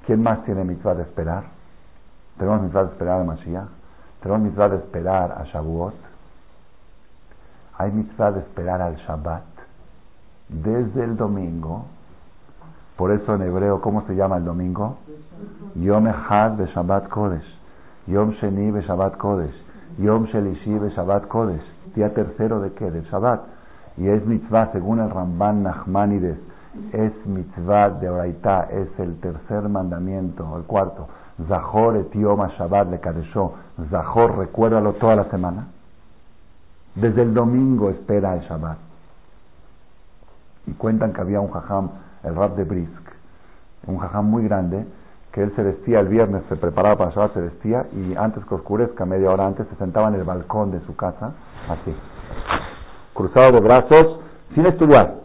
¿Quién 0.05 0.23
más 0.23 0.43
tiene 0.45 0.63
mitzvah 0.63 0.95
de 0.95 1.03
esperar? 1.03 1.43
Tenemos 2.37 2.61
mitzvah 2.61 2.83
de 2.83 2.91
esperar 2.91 3.21
a 3.21 3.23
Mashiach, 3.25 3.67
tenemos 4.21 4.43
mitzvah 4.43 4.69
de 4.69 4.77
esperar 4.77 5.31
a 5.31 5.43
Shavuot, 5.45 5.95
hay 7.77 7.91
mitzvah 7.91 8.31
de 8.31 8.39
esperar 8.39 8.81
al 8.81 8.95
Shabbat 8.95 9.43
desde 10.49 11.03
el 11.03 11.15
domingo. 11.15 11.85
Por 12.95 13.11
eso 13.11 13.35
en 13.35 13.43
hebreo, 13.43 13.81
¿cómo 13.81 14.01
se 14.07 14.15
llama 14.15 14.37
el 14.37 14.45
domingo? 14.45 14.97
Yom 15.75 16.07
Echad 16.07 16.51
de 16.53 16.65
Shabbat 16.67 17.09
Kodesh. 17.09 17.45
Yom 18.07 18.31
Sheni 18.31 18.71
de 18.71 18.81
Shabbat 18.81 19.17
Kodesh. 19.17 19.53
Yom 19.99 20.25
Shelishi 20.25 20.79
de 20.79 20.89
Shabbat 20.89 21.27
Kodesh. 21.27 21.63
Día 21.93 22.13
tercero 22.13 22.59
de 22.61 22.71
qué? 22.73 22.89
Del 22.89 23.03
Shabbat. 23.03 23.41
Y 23.97 24.07
es 24.07 24.25
mitzvah, 24.25 24.71
según 24.71 24.99
el 24.99 25.09
Ramban 25.09 25.63
Nachmanides, 25.63 26.37
es 26.93 27.25
mitzvah 27.25 27.89
de 27.89 28.09
Oraitá, 28.09 28.67
es 28.71 28.87
el 28.99 29.19
tercer 29.19 29.67
mandamiento, 29.69 30.55
el 30.57 30.63
cuarto. 30.63 31.07
Zahor 31.45 31.97
et 31.97 32.17
Yom 32.17 32.47
Shabbat 32.57 32.89
le 32.89 32.99
Kadeshó. 32.99 33.53
Zahor, 33.91 34.37
recuérdalo 34.37 34.93
toda 34.93 35.15
la 35.15 35.25
semana. 35.25 35.67
Desde 36.95 37.21
el 37.21 37.33
domingo 37.33 37.89
espera 37.89 38.35
el 38.35 38.41
Shabbat. 38.41 38.77
Y 40.65 40.71
cuentan 40.73 41.13
que 41.13 41.21
había 41.21 41.39
un 41.39 41.51
jajam, 41.51 41.89
el 42.23 42.35
rab 42.35 42.55
de 42.55 42.63
Brisk, 42.63 43.11
un 43.85 43.99
jajam 43.99 44.25
muy 44.25 44.43
grande, 44.43 44.85
que 45.31 45.43
él 45.43 45.53
se 45.55 45.61
vestía 45.61 45.99
el 45.99 46.07
viernes, 46.07 46.43
se 46.49 46.55
preparaba 46.55 46.97
para 46.97 47.11
Shabbat, 47.11 47.33
se 47.35 47.41
vestía 47.41 47.85
y 47.93 48.15
antes 48.15 48.43
que 48.45 48.55
oscurezca, 48.55 49.05
media 49.05 49.29
hora 49.29 49.45
antes, 49.45 49.67
se 49.67 49.75
sentaba 49.75 50.07
en 50.07 50.15
el 50.15 50.23
balcón 50.23 50.71
de 50.71 50.81
su 50.81 50.95
casa, 50.95 51.33
así, 51.69 51.95
cruzado 53.13 53.51
de 53.51 53.59
brazos, 53.59 54.19
sin 54.55 54.65
estudiar, 54.65 55.15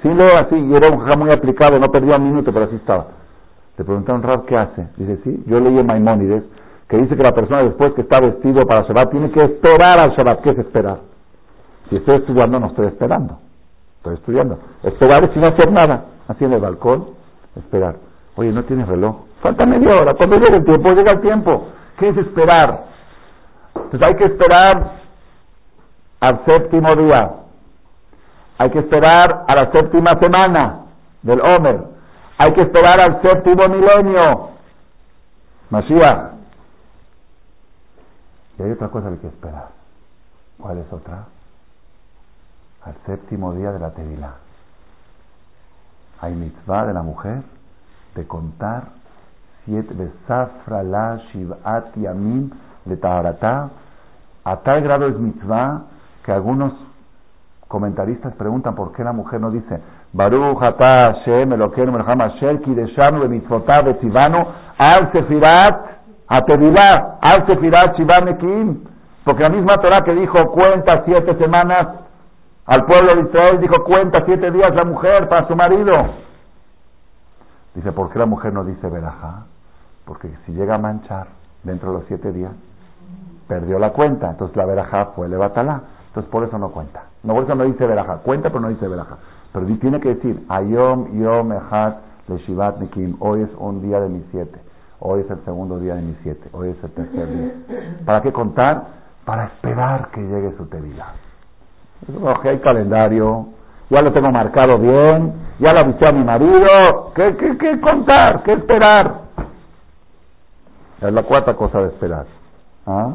sin 0.00 0.16
leer 0.16 0.46
así, 0.46 0.54
y 0.54 0.72
era 0.72 0.88
un 0.94 1.00
jajam 1.00 1.18
muy 1.18 1.32
aplicado, 1.32 1.78
no 1.78 1.90
perdía 1.90 2.16
un 2.16 2.24
minuto, 2.24 2.52
pero 2.52 2.66
así 2.66 2.76
estaba. 2.76 3.08
Le 3.78 3.84
preguntaron, 3.84 4.22
Rab, 4.22 4.44
¿qué 4.46 4.56
hace? 4.56 4.88
Dice, 4.96 5.20
sí, 5.22 5.44
yo 5.46 5.60
leí 5.60 5.78
en 5.78 5.86
Maimónides 5.86 6.42
que 6.88 6.96
dice 6.96 7.16
que 7.16 7.22
la 7.22 7.32
persona 7.32 7.62
después 7.62 7.92
que 7.94 8.00
está 8.00 8.18
vestido 8.20 8.62
para 8.62 8.82
Shabbat 8.82 9.10
tiene 9.10 9.30
que 9.30 9.40
esperar 9.40 10.00
al 10.00 10.10
Shabbat. 10.16 10.40
¿Qué 10.40 10.50
es 10.50 10.58
esperar? 10.58 10.98
Si 11.88 11.96
estoy 11.96 12.16
estudiando, 12.16 12.58
no 12.58 12.66
estoy 12.66 12.86
esperando. 12.86 13.38
Estoy 13.98 14.14
estudiando. 14.14 14.58
Esperar 14.82 15.24
es 15.24 15.30
sin 15.32 15.42
hacer 15.42 15.70
nada. 15.70 16.06
Así 16.26 16.44
en 16.44 16.54
el 16.54 16.60
balcón, 16.60 17.10
esperar. 17.54 17.96
Oye, 18.36 18.50
no 18.50 18.64
tienes 18.64 18.88
reloj. 18.88 19.16
Falta 19.42 19.64
media 19.64 19.94
hora. 19.94 20.14
Cuando 20.14 20.36
llegue 20.36 20.56
el 20.56 20.64
tiempo, 20.64 20.90
llega 20.90 21.12
el 21.12 21.20
tiempo. 21.20 21.68
¿Qué 21.98 22.08
es 22.08 22.16
esperar? 22.16 22.84
Pues 23.90 24.02
hay 24.02 24.14
que 24.16 24.24
esperar 24.24 24.92
al 26.20 26.44
séptimo 26.46 26.88
día. 26.96 27.30
Hay 28.58 28.70
que 28.70 28.80
esperar 28.80 29.44
a 29.46 29.54
la 29.54 29.70
séptima 29.70 30.10
semana 30.20 30.80
del 31.22 31.40
Homer. 31.40 31.97
Hay 32.38 32.52
que 32.52 32.60
esperar 32.60 33.00
al 33.00 33.20
séptimo 33.20 33.68
milenio. 33.68 34.50
Mashiach. 35.70 36.32
Y 38.58 38.62
hay 38.62 38.70
otra 38.70 38.88
cosa 38.88 39.08
que 39.08 39.14
hay 39.14 39.20
que 39.20 39.26
esperar. 39.26 39.68
¿Cuál 40.58 40.78
es 40.78 40.92
otra? 40.92 41.24
Al 42.84 42.94
séptimo 43.06 43.54
día 43.54 43.72
de 43.72 43.80
la 43.80 43.90
Tevilá. 43.90 44.34
Hay 46.20 46.34
mitzvah 46.34 46.86
de 46.86 46.94
la 46.94 47.02
mujer 47.02 47.42
de 48.14 48.26
contar 48.26 48.84
siete 49.64 49.94
de 49.94 50.10
Safra 50.26 50.82
la 50.82 51.16
Shivat 51.32 51.96
Yamim 51.96 52.50
de 52.84 52.96
Taharatá. 52.96 53.70
A 54.44 54.56
tal 54.58 54.80
grado 54.82 55.06
es 55.06 55.18
mitzvah 55.18 55.82
que 56.24 56.32
algunos 56.32 56.72
comentaristas 57.68 58.34
preguntan 58.34 58.74
por 58.74 58.92
qué 58.92 59.04
la 59.04 59.12
mujer 59.12 59.40
no 59.40 59.50
dice 59.50 59.80
Baruch 60.12 60.58
Hashem 60.58 61.48
Melcham 61.48 62.58
Kideshanu 62.64 63.20
Bemitzvotav 63.20 63.84
Betzivanu 63.84 64.46
Al 64.78 65.12
Sefirat 65.12 65.98
a 66.28 66.40
Tevilá, 66.42 67.18
al 67.22 67.46
Sefirat 67.46 67.96
porque 69.24 69.42
la 69.42 69.50
misma 69.50 69.76
Torah 69.76 70.04
que 70.04 70.14
dijo 70.14 70.50
cuenta 70.52 71.02
siete 71.04 71.36
semanas 71.36 71.86
al 72.64 72.84
pueblo 72.86 73.08
de 73.14 73.28
Israel, 73.28 73.60
dijo 73.60 73.84
cuenta 73.84 74.24
siete 74.24 74.50
días 74.50 74.74
la 74.74 74.84
mujer 74.84 75.28
para 75.28 75.46
su 75.46 75.56
marido. 75.56 75.92
Dice, 77.74 77.92
¿por 77.92 78.10
qué 78.10 78.18
la 78.18 78.26
mujer 78.26 78.52
no 78.52 78.64
dice 78.64 78.88
verajá? 78.88 79.44
Porque 80.04 80.30
si 80.44 80.52
llega 80.52 80.74
a 80.74 80.78
manchar 80.78 81.28
dentro 81.62 81.92
de 81.92 81.98
los 81.98 82.06
siete 82.08 82.32
días, 82.32 82.52
perdió 83.46 83.78
la 83.78 83.90
cuenta, 83.90 84.30
entonces 84.30 84.56
la 84.56 84.66
verajá 84.66 85.06
fue 85.16 85.28
levatalá, 85.28 85.82
entonces 86.08 86.30
por 86.30 86.44
eso 86.44 86.58
no 86.58 86.70
cuenta. 86.70 87.04
No, 87.22 87.34
por 87.34 87.44
eso 87.44 87.54
no 87.54 87.64
dice 87.64 87.86
verajá, 87.86 88.18
cuenta 88.18 88.48
pero 88.48 88.60
no 88.60 88.68
dice 88.68 88.86
verajá. 88.86 89.16
Pero 89.58 89.78
tiene 89.78 90.00
que 90.00 90.14
decir, 90.14 90.44
ayom 90.48 91.20
yom 91.20 91.52
echad 91.52 91.94
le 92.28 92.36
shivat 92.38 92.78
nikim, 92.78 93.16
hoy 93.18 93.42
es 93.42 93.50
un 93.58 93.82
día 93.82 94.00
de 94.00 94.08
mis 94.08 94.24
siete. 94.30 94.58
Hoy 95.00 95.20
es 95.20 95.30
el 95.30 95.44
segundo 95.44 95.80
día 95.80 95.94
de 95.94 96.02
mis 96.02 96.16
siete. 96.22 96.48
Hoy 96.52 96.68
es 96.68 96.84
el 96.84 96.90
tercer 96.92 97.28
día. 97.28 97.52
¿Para 98.04 98.22
qué 98.22 98.32
contar? 98.32 98.84
Para 99.24 99.46
esperar 99.46 100.10
que 100.10 100.20
llegue 100.20 100.54
su 100.56 100.66
tevilá. 100.66 101.06
hay 102.44 102.58
calendario, 102.58 103.48
ya 103.90 104.00
lo 104.02 104.12
tengo 104.12 104.30
marcado 104.30 104.78
bien, 104.78 105.32
ya 105.58 105.72
lo 105.72 105.80
avisé 105.80 106.08
a 106.08 106.12
mi 106.12 106.24
marido. 106.24 107.12
¿Qué, 107.14 107.36
qué, 107.36 107.58
qué 107.58 107.80
contar? 107.80 108.42
¿Qué 108.44 108.52
esperar? 108.52 109.22
Es 111.00 111.12
la 111.12 111.22
cuarta 111.24 111.54
cosa 111.54 111.80
de 111.80 111.88
esperar. 111.88 112.26
¿Ah? 112.86 113.14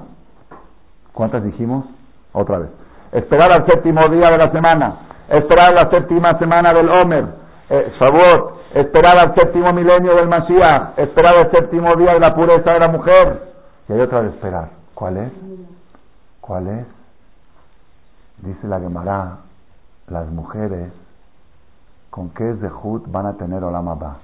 ¿Cuántas 1.14 1.44
dijimos? 1.44 1.86
Otra 2.34 2.60
vez. 2.60 2.70
Esperar 3.14 3.52
al 3.52 3.66
séptimo 3.66 4.02
día 4.10 4.30
de 4.30 4.38
la 4.38 4.52
semana. 4.52 5.13
Esperar 5.34 5.74
la 5.74 5.90
séptima 5.90 6.38
semana 6.38 6.72
del 6.74 6.90
Homer. 6.90 7.26
Eh, 7.68 7.94
favor. 7.98 8.62
Esperar 8.76 9.18
al 9.18 9.34
séptimo 9.34 9.74
milenio 9.74 10.14
del 10.16 10.28
Mashiach. 10.28 10.98
Esperar 10.98 11.34
el 11.40 11.52
séptimo 11.52 11.96
día 11.96 12.14
de 12.14 12.20
la 12.20 12.36
pureza 12.36 12.74
de 12.74 12.80
la 12.80 12.88
mujer. 12.88 13.54
Y 13.90 13.94
hay 13.94 14.02
otra 14.02 14.22
de 14.22 14.30
esperar. 14.30 14.70
¿Cuál 14.94 15.18
es? 15.18 15.32
¿Cuál 16.40 16.68
es? 16.68 16.86
Dice 18.38 18.68
la 18.68 18.80
Gemara, 18.80 19.38
las 20.08 20.28
mujeres, 20.28 20.92
¿con 22.12 22.30
qué 22.30 22.54
Zehut 22.62 23.10
van 23.10 23.26
a 23.26 23.34
tener 23.34 23.64
Olam 23.64 23.88
Abba? 23.88 24.18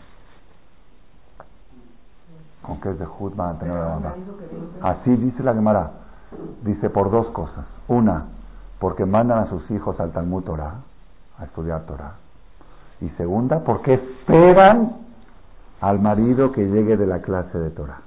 ¿Con 2.62 2.80
qué 2.82 2.94
Zehut 2.94 3.36
van 3.36 3.56
a 3.56 3.60
tener 3.60 3.76
Olam 3.76 4.06
Abba? 4.06 4.14
Así 4.92 5.16
dice 5.16 5.42
la 5.42 5.56
Gemara. 5.56 5.92
Dice 6.62 6.92
por 6.92 7.10
dos 7.10 7.28
cosas. 7.28 7.66
Una, 7.88 8.26
porque 8.80 9.06
mandan 9.06 9.40
a 9.40 9.50
sus 9.50 9.72
hijos 9.72 10.00
al 10.00 10.12
Talmud 10.12 10.44
Torah, 10.44 10.76
a 11.40 11.46
estudiar 11.46 11.86
Torah. 11.86 12.16
Y 13.02 13.10
segunda, 13.12 13.64
porque 13.64 13.94
esperan 13.94 14.98
al 15.82 16.00
marido 16.00 16.52
que 16.52 16.66
llegue 16.66 16.98
de 16.98 17.08
la 17.08 17.20
clase 17.22 17.58
de 17.58 17.70
Torah. 17.70 18.02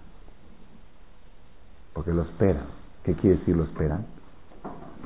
Porque 1.94 2.12
lo 2.12 2.22
esperan. 2.22 2.64
¿Qué 3.04 3.14
quiere 3.14 3.38
decir 3.38 3.56
lo 3.56 3.64
esperan? 3.64 4.04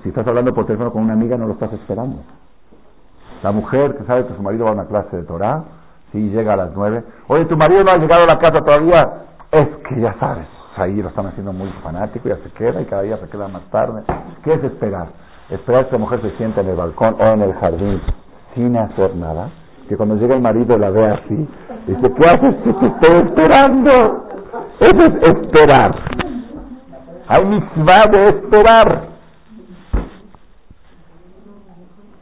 Si 0.03 0.09
estás 0.09 0.27
hablando 0.27 0.53
por 0.53 0.66
teléfono 0.66 0.93
con 0.93 1.03
una 1.03 1.14
amiga, 1.14 1.37
no 1.37 1.47
lo 1.47 1.55
estás 1.55 1.72
esperando. 1.72 2.22
La 3.43 3.53
mujer 3.53 3.97
que 3.97 4.05
sabe 4.05 4.27
que 4.27 4.35
su 4.35 4.43
marido 4.43 4.64
va 4.64 4.70
a 4.70 4.74
una 4.74 4.87
clase 4.87 5.16
de 5.16 5.22
Torah, 5.22 5.64
si 6.12 6.31
llega 6.31 6.55
a 6.55 6.57
las 6.57 6.70
nueve, 6.74 7.05
oye, 7.29 7.45
tu 7.47 7.57
marido 7.57 7.85
no 7.85 7.93
ha 7.93 7.97
llegado 7.97 8.24
a 8.24 8.35
la 8.35 8.39
casa 8.39 8.62
todavía, 8.64 9.27
es 9.51 9.66
que 9.89 10.01
ya 10.01 10.14
sabes, 10.18 10.47
ahí 10.77 11.01
lo 11.03 11.09
están 11.09 11.27
haciendo 11.27 11.53
muy 11.53 11.70
fanático, 11.83 12.29
ya 12.29 12.37
se 12.37 12.51
queda 12.51 12.81
y 12.81 12.87
cada 12.87 13.03
día 13.03 13.18
se 13.18 13.29
queda 13.29 13.49
más 13.49 13.62
tarde. 13.70 14.03
¿Qué 14.43 14.55
es 14.55 14.64
esperar? 14.64 15.09
Esperar 15.51 15.87
que 15.87 15.93
la 15.93 15.99
mujer 15.99 16.21
se 16.23 16.37
siente 16.37 16.61
en 16.61 16.69
el 16.69 16.77
balcón 16.77 17.17
o 17.21 17.25
en 17.25 17.43
el 17.43 17.55
jardín 17.55 18.01
sin 18.55 18.77
hacer 18.77 19.15
nada, 19.15 19.51
que 19.89 19.97
cuando 19.97 20.17
llega 20.17 20.35
el 20.35 20.41
marido 20.41 20.77
la 20.77 20.91
ve 20.91 21.07
así, 21.07 21.49
dice, 21.87 22.13
¿qué 22.15 22.29
haces 22.29 22.63
te 22.63 22.87
estoy 22.87 23.27
esperando? 23.29 24.27
Eso 24.81 24.97
es 24.97 25.29
esperar. 25.29 25.95
Hay 27.29 27.45
mitzvah 27.45 28.05
de 28.11 28.25
esperar. 28.25 29.09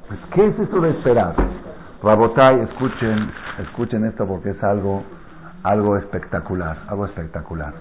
Pues, 0.09 0.21
¿qué 0.35 0.47
es 0.47 0.59
eso 0.59 0.81
de 0.81 0.91
esperar? 0.91 1.35
Rabotay, 2.03 2.61
escuchen, 2.61 3.33
escuchen 3.61 4.05
esto 4.05 4.27
porque 4.27 4.51
es 4.51 4.63
algo, 4.63 5.03
algo 5.63 5.97
espectacular, 5.97 6.77
algo 6.89 7.07
espectacular. 7.07 7.73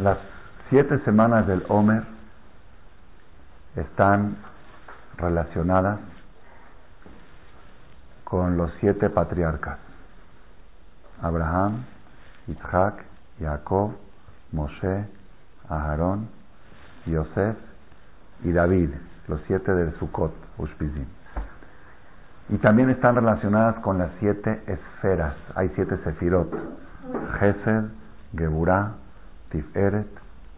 Las 0.00 0.18
siete 0.68 0.98
semanas 1.06 1.46
del 1.46 1.64
Homer 1.68 2.02
están 3.76 4.36
relacionadas 5.16 5.98
con 8.24 8.58
los 8.58 8.70
siete 8.80 9.08
patriarcas. 9.08 9.78
Abraham, 11.22 11.84
Isaac, 12.46 13.04
Jacob, 13.40 13.96
Moshe, 14.52 15.06
Aarón, 15.70 16.28
Yosef 17.06 17.56
y 18.44 18.52
David, 18.52 18.90
los 19.28 19.40
siete 19.46 19.74
del 19.74 19.94
Sukkot, 19.98 20.34
Ushpizim. 20.58 21.06
Y 22.50 22.58
también 22.58 22.90
están 22.90 23.14
relacionadas 23.14 23.76
con 23.76 23.96
las 23.96 24.10
siete 24.20 24.62
esferas. 24.66 25.34
Hay 25.54 25.72
siete 25.74 25.96
sefirot. 26.04 26.52
Gesed, 27.40 27.84
Geburah, 28.36 28.92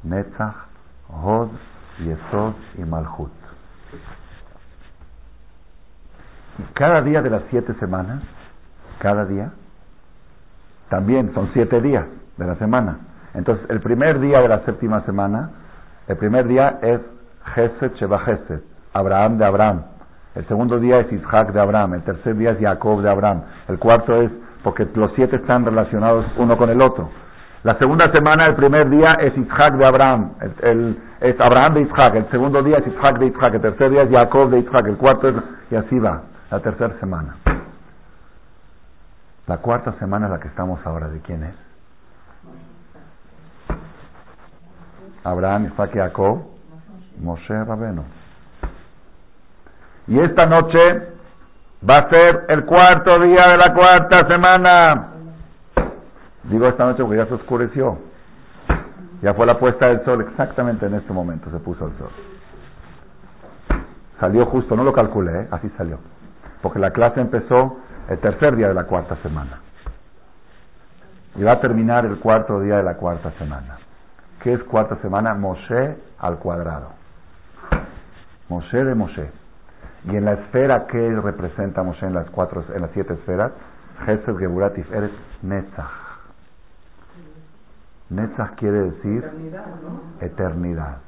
Netzach, 0.03 0.55
Hod, 1.09 1.49
Yesod 1.99 2.55
y. 2.77 2.83
Y 6.59 6.63
cada 6.75 7.03
día 7.03 7.23
de 7.23 7.31
las 7.31 7.43
siete 7.51 7.75
semanas, 7.75 8.23
cada 8.99 9.25
día, 9.25 9.53
también 10.89 11.33
son 11.35 11.51
siete 11.53 11.81
días 11.81 12.07
de 12.37 12.47
la 12.47 12.57
semana. 12.57 12.99
Entonces, 13.35 13.69
el 13.71 13.81
primer 13.81 14.21
día 14.21 14.41
de 14.41 14.49
la 14.49 14.65
séptima 14.65 15.03
semana, 15.03 15.51
el 16.09 16.17
primer 16.17 16.49
día 16.49 16.79
es 16.83 17.01
Gesed 17.55 17.95
Sheba 17.95 18.19
Gesed, 18.21 18.61
Abraham 18.93 19.39
de 19.39 19.45
Abraham. 19.45 19.83
El 20.35 20.47
segundo 20.47 20.79
día 20.79 21.01
es 21.01 21.13
Isaac 21.13 21.53
de 21.53 21.61
Abraham. 21.61 21.95
El 21.95 22.03
tercer 22.03 22.37
día 22.37 22.53
es 22.53 22.61
Jacob 22.61 23.03
de 23.03 23.11
Abraham. 23.11 23.43
El 23.69 23.79
cuarto 23.79 24.23
es, 24.23 24.31
porque 24.63 24.87
los 24.95 25.13
siete 25.15 25.37
están 25.37 25.65
relacionados 25.65 26.27
uno 26.37 26.57
con 26.57 26.71
el 26.71 26.81
otro. 26.81 27.09
La 27.65 27.77
segunda 27.79 28.11
semana, 28.15 28.45
el 28.49 28.55
primer 28.55 28.89
día 28.89 29.13
es 29.21 29.37
Isaac 29.37 29.75
de 29.75 29.87
Abraham, 29.87 30.35
el, 30.63 30.99
es 31.21 31.37
Abraham 31.41 31.75
de 31.75 31.81
Isaac, 31.83 32.15
el 32.15 32.31
segundo 32.31 32.63
día 32.63 32.79
es 32.79 32.87
Isaac 32.87 33.19
de 33.19 33.27
Isaac, 33.27 33.55
el 33.55 33.61
tercer 33.61 33.91
día 33.91 34.03
es 34.03 34.11
Jacob 34.11 34.49
de 34.51 34.61
Isaac, 34.61 34.87
el 34.87 34.97
cuarto 34.97 35.29
es, 35.29 35.35
y 35.71 35.75
así 35.75 35.99
va, 35.99 36.23
la 36.51 36.61
tercera 36.61 36.95
semana. 37.01 37.37
La 39.49 39.59
cuarta 39.59 39.93
semana 39.99 40.27
es 40.27 40.33
la 40.33 40.39
que 40.39 40.49
estamos 40.49 40.79
ahora, 40.87 41.09
¿de 41.09 41.21
quién 41.21 41.43
es? 41.43 41.55
Abraham, 45.25 45.71
Isaac 45.73 45.91
y 45.95 45.99
Jacob, 45.99 46.43
Moshe 47.21 47.65
Rabeno. 47.65 48.05
Y 50.07 50.21
esta 50.21 50.47
noche 50.47 50.79
va 51.89 51.99
a 51.99 52.11
ser 52.11 52.47
el 52.49 52.65
cuarto 52.65 53.19
día 53.21 53.47
de 53.49 53.57
la 53.59 53.75
cuarta 53.75 54.27
semana. 54.29 55.18
Digo 56.49 56.67
esta 56.67 56.85
noche 56.85 57.03
porque 57.03 57.19
ya 57.19 57.27
se 57.27 57.35
oscureció. 57.35 57.99
Ya 59.23 59.35
fue 59.35 59.47
la 59.47 59.59
puesta 59.59 59.89
del 59.89 60.05
sol, 60.05 60.23
exactamente 60.23 60.87
en 60.87 60.95
este 60.95 61.13
momento 61.13 61.51
se 61.51 61.59
puso 61.59 61.87
el 61.87 61.93
sol. 61.99 62.11
Salió 64.21 64.47
justo, 64.47 64.77
no 64.77 64.85
lo 64.85 64.93
calculé, 64.93 65.43
¿eh? 65.43 65.49
así 65.51 65.69
salió. 65.77 65.99
Porque 66.63 66.79
la 66.79 66.91
clase 66.91 67.21
empezó 67.21 67.79
el 68.09 68.19
tercer 68.19 68.57
día 68.57 68.69
de 68.69 68.75
la 68.75 68.85
cuarta 68.85 69.17
semana. 69.17 69.61
Y 71.37 71.43
va 71.43 71.53
a 71.53 71.61
terminar 71.61 72.07
el 72.07 72.19
cuarto 72.19 72.61
día 72.61 72.77
de 72.77 72.83
la 72.83 72.95
cuarta 72.95 73.31
semana. 73.33 73.79
¿Qué 74.43 74.53
es 74.55 74.63
cuarta 74.65 74.97
semana? 74.97 75.35
Moshe 75.35 75.97
al 76.19 76.39
cuadrado. 76.39 76.93
Moshe 78.49 78.85
de 78.85 78.95
Moshe. 78.95 79.31
Y 80.05 80.17
en 80.17 80.25
la 80.25 80.33
esfera 80.33 80.87
que 80.87 81.21
representa 81.21 81.83
Moshe 81.83 82.07
en 82.07 82.15
las 82.15 82.31
cuatro, 82.31 82.65
en 82.75 82.83
las 82.83 82.91
siete 82.93 83.15
esferas, 83.15 83.53
Gesed, 84.07 84.37
Geburat, 84.37 84.75
Tiferet, 84.75 85.13
Netzach. 85.43 86.08
Netzach 88.11 88.55
quiere 88.57 88.91
decir 88.91 89.31
eternidad. 90.21 90.99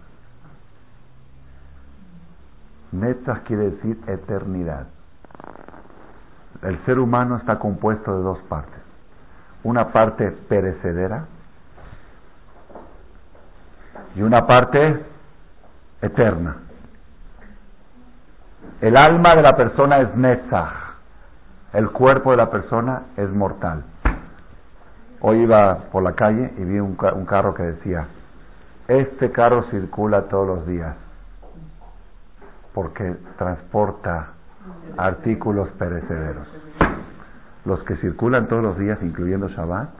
Netzach 2.92 3.42
quiere 3.44 3.70
decir 3.70 3.98
eternidad. 4.06 4.86
El 6.62 6.78
ser 6.84 6.98
humano 6.98 7.36
está 7.36 7.58
compuesto 7.58 8.16
de 8.16 8.22
dos 8.22 8.38
partes. 8.48 8.80
Una 9.62 9.92
parte 9.92 10.30
perecedera 10.30 11.24
y 14.14 14.22
una 14.22 14.46
parte 14.46 15.04
eterna. 16.02 16.56
El 18.80 18.96
alma 18.96 19.34
de 19.34 19.42
la 19.42 19.56
persona 19.56 20.00
es 20.00 20.14
Netzach. 20.16 20.90
El 21.72 21.90
cuerpo 21.90 22.32
de 22.32 22.36
la 22.36 22.50
persona 22.50 23.02
es 23.16 23.30
mortal. 23.30 23.84
Hoy 25.22 25.42
iba 25.42 25.90
por 25.92 26.02
la 26.02 26.14
calle 26.14 26.50
y 26.56 26.64
vi 26.64 26.80
un, 26.80 26.96
carro 26.96 27.52
que 27.54 27.62
decía, 27.62 28.06
este 28.88 29.30
carro 29.30 29.64
circula 29.70 30.28
todos 30.28 30.46
los 30.46 30.66
días 30.66 30.96
porque 32.72 33.16
transporta 33.36 34.28
artículos 34.96 35.68
perecederos. 35.78 36.48
Los 37.66 37.82
que 37.84 37.96
circulan 37.96 38.48
todos 38.48 38.62
los 38.62 38.78
días, 38.78 38.98
incluyendo 39.02 39.48
Shabbat, 39.48 39.90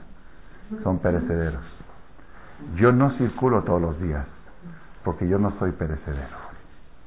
son 0.82 1.00
perecederos. 1.00 1.62
Yo 2.76 2.90
no 2.90 3.10
circulo 3.18 3.62
todos 3.62 3.82
los 3.82 4.00
días 4.00 4.24
porque 5.04 5.28
yo 5.28 5.38
no 5.38 5.50
soy 5.58 5.72
perecedero. 5.72 6.36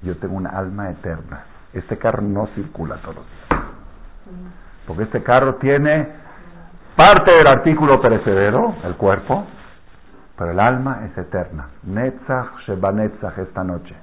Yo 0.04 0.18
tengo 0.18 0.36
una 0.36 0.52
alma 0.52 0.92
eterna. 0.92 1.46
Este 1.74 1.98
carro 1.98 2.22
no 2.22 2.46
circula 2.54 2.98
todos 2.98 3.16
los 3.16 3.26
días. 3.26 3.64
Porque 4.86 5.04
este 5.04 5.24
carro 5.24 5.56
tiene 5.56 6.23
parte 6.96 7.32
del 7.36 7.48
artículo 7.48 8.02
perecedero, 8.02 8.76
el 8.84 8.96
cuerpo, 8.96 9.46
pero 10.38 10.52
el 10.52 10.60
alma 10.60 11.06
es 11.06 11.18
eterna. 11.18 11.70
Netzach 11.84 12.60
Sheba 12.66 12.92
Netzach 12.92 13.38
esta 13.38 13.64
noche. 13.64 13.96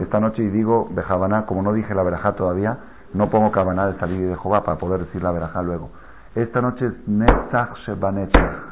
Esta 0.00 0.20
noche, 0.20 0.42
y 0.42 0.48
digo 0.48 0.88
Bejabaná, 0.90 1.46
como 1.46 1.62
no 1.62 1.72
dije 1.72 1.94
la 1.94 2.02
verajá 2.02 2.32
todavía, 2.32 2.78
no 3.12 3.28
pongo 3.28 3.50
Kabaná 3.50 3.88
de 3.88 3.98
salir 3.98 4.28
de 4.28 4.36
Jehová 4.36 4.62
para 4.62 4.78
poder 4.78 5.00
decir 5.00 5.22
la 5.22 5.32
verajá 5.32 5.62
luego. 5.62 5.90
Esta 6.34 6.60
noche 6.60 6.86
es 6.86 7.08
Netzach 7.08 7.76
Sheba 7.86 8.12
Netzach. 8.12 8.70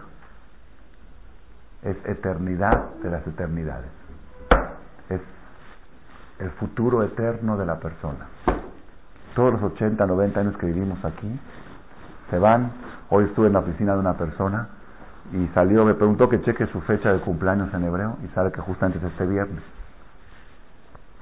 Es 1.83 1.97
eternidad 2.07 2.95
de 3.03 3.11
las 3.11 3.27
eternidades. 3.27 3.91
es 5.09 5.21
el 6.39 6.51
futuro 6.53 7.03
eterno 7.03 7.57
de 7.57 7.67
la 7.67 7.79
persona. 7.79 8.27
Todos 9.35 9.55
los 9.55 9.63
80, 9.73 10.07
90 10.07 10.41
años 10.41 10.57
que 10.57 10.67
vivimos 10.67 11.05
aquí 11.05 11.41
se 12.31 12.39
van. 12.39 12.71
Hoy 13.11 13.25
estuve 13.25 13.47
en 13.47 13.55
la 13.55 13.61
oficina 13.61 13.95
de 13.95 14.01
una 14.01 14.15
persona 14.15 14.69
y 15.33 15.47
salió, 15.55 15.85
me 15.85 15.95
preguntó 15.95 16.29
que 16.29 16.41
cheque 16.43 16.67
su 16.67 16.81
fecha 16.83 17.13
de 17.13 17.21
cumpleaños 17.21 17.73
en 17.73 17.85
hebreo 17.85 18.19
y 18.25 18.29
sabe 18.35 18.53
que 18.53 18.61
justamente 18.61 18.99
es 18.99 19.05
este 19.05 19.27
viernes. 19.27 19.63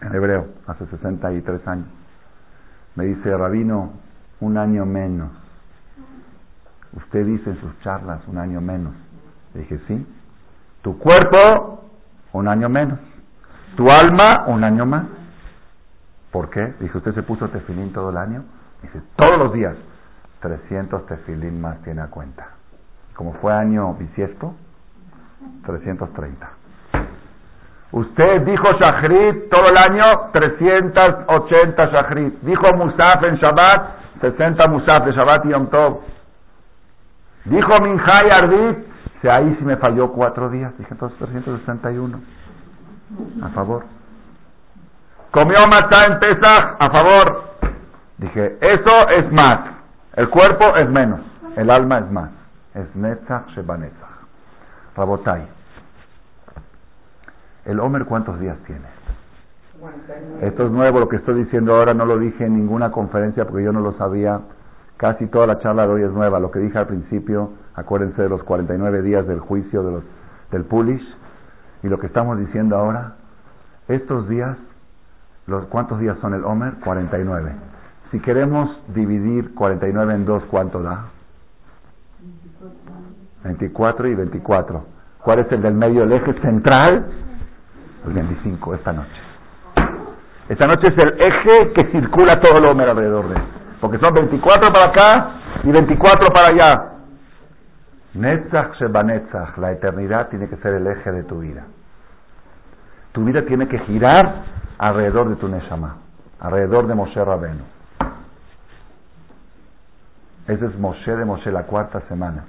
En 0.00 0.14
hebreo, 0.14 0.48
hace 0.66 0.86
63 0.86 1.66
años. 1.68 1.86
Me 2.94 3.04
dice, 3.04 3.36
Rabino, 3.36 3.92
un 4.40 4.56
año 4.58 4.84
menos. 4.84 5.30
Usted 6.92 7.24
dice 7.24 7.50
en 7.50 7.60
sus 7.60 7.78
charlas 7.80 8.20
un 8.26 8.38
año 8.38 8.60
menos. 8.60 8.94
Le 9.54 9.60
dije, 9.60 9.80
sí. 9.86 10.06
Tu 10.82 10.98
cuerpo, 10.98 11.84
un 12.32 12.48
año 12.48 12.68
menos. 12.68 12.98
Tu 13.76 13.88
alma, 13.90 14.44
un 14.46 14.64
año 14.64 14.86
más. 14.86 15.06
¿Por 16.30 16.50
qué? 16.50 16.74
Dice, 16.80 16.98
¿usted 16.98 17.14
se 17.14 17.22
puso 17.22 17.48
tefilín 17.48 17.92
todo 17.92 18.10
el 18.10 18.16
año? 18.16 18.44
Dice, 18.82 19.00
todos 19.16 19.38
los 19.38 19.52
días. 19.52 19.76
300 20.40 21.06
tefilín 21.06 21.60
más 21.60 21.82
tiene 21.82 22.02
a 22.02 22.06
cuenta. 22.08 22.48
Como 23.14 23.34
fue 23.34 23.52
año 23.52 23.94
bisiesto, 23.94 24.54
330. 25.64 26.48
Usted 27.92 28.42
dijo 28.42 28.64
Shachrit 28.78 29.48
todo 29.48 29.70
el 29.70 29.78
año, 29.78 30.30
380 30.32 31.86
Shachrit. 31.86 32.40
Dijo 32.42 32.76
Musaf 32.76 33.22
en 33.22 33.36
Shabbat, 33.36 34.20
60 34.20 34.68
Musaf 34.68 35.04
de 35.04 35.12
Shabbat 35.12 35.44
y 35.46 35.48
Yom. 35.50 35.68
Dijo 37.44 37.80
Minjay 37.80 38.28
Ardit, 38.32 38.78
si 39.22 39.28
ahí 39.28 39.56
sí 39.58 39.64
me 39.64 39.76
falló 39.76 40.12
cuatro 40.12 40.50
días. 40.50 40.76
Dije 40.78 40.90
entonces 40.90 41.18
361. 41.18 42.20
A 43.42 43.48
favor. 43.50 43.84
Comió 45.30 45.58
matzah 45.70 46.12
en 46.12 46.18
Pesach, 46.18 46.76
a 46.78 46.90
favor. 46.90 47.44
Dije, 48.18 48.58
eso 48.60 49.08
es 49.16 49.30
más. 49.32 49.75
El 50.16 50.30
cuerpo 50.30 50.74
es 50.76 50.88
menos. 50.88 51.20
El 51.56 51.70
alma 51.70 51.98
es 51.98 52.10
más. 52.10 52.30
Es 52.74 52.96
Netzach 52.96 53.48
Sheba 53.48 53.76
Netzach. 53.76 54.08
Rabotai. 54.96 55.46
¿El 57.66 57.80
Homer 57.80 58.06
cuántos 58.06 58.40
días 58.40 58.56
tiene? 58.66 58.86
Esto 60.40 60.64
es 60.64 60.72
nuevo, 60.72 61.00
lo 61.00 61.08
que 61.08 61.16
estoy 61.16 61.34
diciendo 61.34 61.74
ahora 61.74 61.92
no 61.92 62.06
lo 62.06 62.18
dije 62.18 62.46
en 62.46 62.56
ninguna 62.56 62.90
conferencia 62.90 63.44
porque 63.44 63.64
yo 63.64 63.72
no 63.72 63.80
lo 63.80 63.92
sabía. 63.94 64.40
Casi 64.96 65.26
toda 65.26 65.46
la 65.46 65.58
charla 65.58 65.86
de 65.86 65.92
hoy 65.92 66.02
es 66.02 66.12
nueva. 66.12 66.40
Lo 66.40 66.50
que 66.50 66.60
dije 66.60 66.78
al 66.78 66.86
principio, 66.86 67.50
acuérdense 67.74 68.22
de 68.22 68.30
los 68.30 68.42
49 68.44 69.02
días 69.02 69.26
del 69.26 69.40
juicio 69.40 69.82
de 69.82 69.92
los, 69.92 70.04
del 70.50 70.64
Pulish. 70.64 71.06
Y 71.82 71.88
lo 71.88 71.98
que 71.98 72.06
estamos 72.06 72.38
diciendo 72.38 72.78
ahora, 72.78 73.16
estos 73.88 74.26
días, 74.30 74.56
los, 75.46 75.66
¿cuántos 75.66 76.00
días 76.00 76.16
son 76.22 76.32
el 76.32 76.44
Homer? 76.44 76.74
49. 76.82 77.52
Si 78.10 78.20
queremos 78.20 78.70
dividir 78.88 79.54
49 79.54 80.14
en 80.14 80.24
dos, 80.24 80.42
¿cuánto 80.50 80.82
da? 80.82 81.06
24 83.44 84.08
y 84.08 84.14
24. 84.14 84.84
¿Cuál 85.22 85.40
es 85.40 85.52
el 85.52 85.62
del 85.62 85.74
medio, 85.74 86.04
el 86.04 86.12
eje 86.12 86.32
central? 86.40 87.06
El 88.06 88.12
25, 88.12 88.74
esta 88.74 88.92
noche. 88.92 89.20
Esta 90.48 90.66
noche 90.68 90.92
es 90.94 91.04
el 91.04 91.18
eje 91.18 91.72
que 91.72 91.90
circula 91.90 92.40
todo 92.40 92.58
el 92.58 92.70
Homer 92.70 92.90
alrededor 92.90 93.28
de 93.28 93.34
él. 93.34 93.42
Porque 93.80 93.98
son 93.98 94.14
24 94.14 94.72
para 94.72 94.90
acá 94.90 95.30
y 95.64 95.70
24 95.72 96.28
para 96.32 96.48
allá. 96.54 96.92
Netzach 98.14 98.74
Shebanetzach, 98.78 99.58
la 99.58 99.72
eternidad 99.72 100.28
tiene 100.28 100.48
que 100.48 100.56
ser 100.56 100.74
el 100.74 100.86
eje 100.86 101.10
de 101.10 101.24
tu 101.24 101.40
vida. 101.40 101.64
Tu 103.12 103.24
vida 103.24 103.42
tiene 103.42 103.66
que 103.66 103.78
girar 103.80 104.44
alrededor 104.78 105.28
de 105.28 105.36
tu 105.36 105.48
Neshama, 105.48 105.96
alrededor 106.40 106.86
de 106.86 106.94
Moshe 106.94 107.22
Rabenu. 107.22 107.75
Ese 110.48 110.64
es 110.64 110.78
Moshe 110.78 111.16
de 111.16 111.24
Moshe, 111.24 111.50
la 111.50 111.64
cuarta 111.64 112.00
semana. 112.08 112.44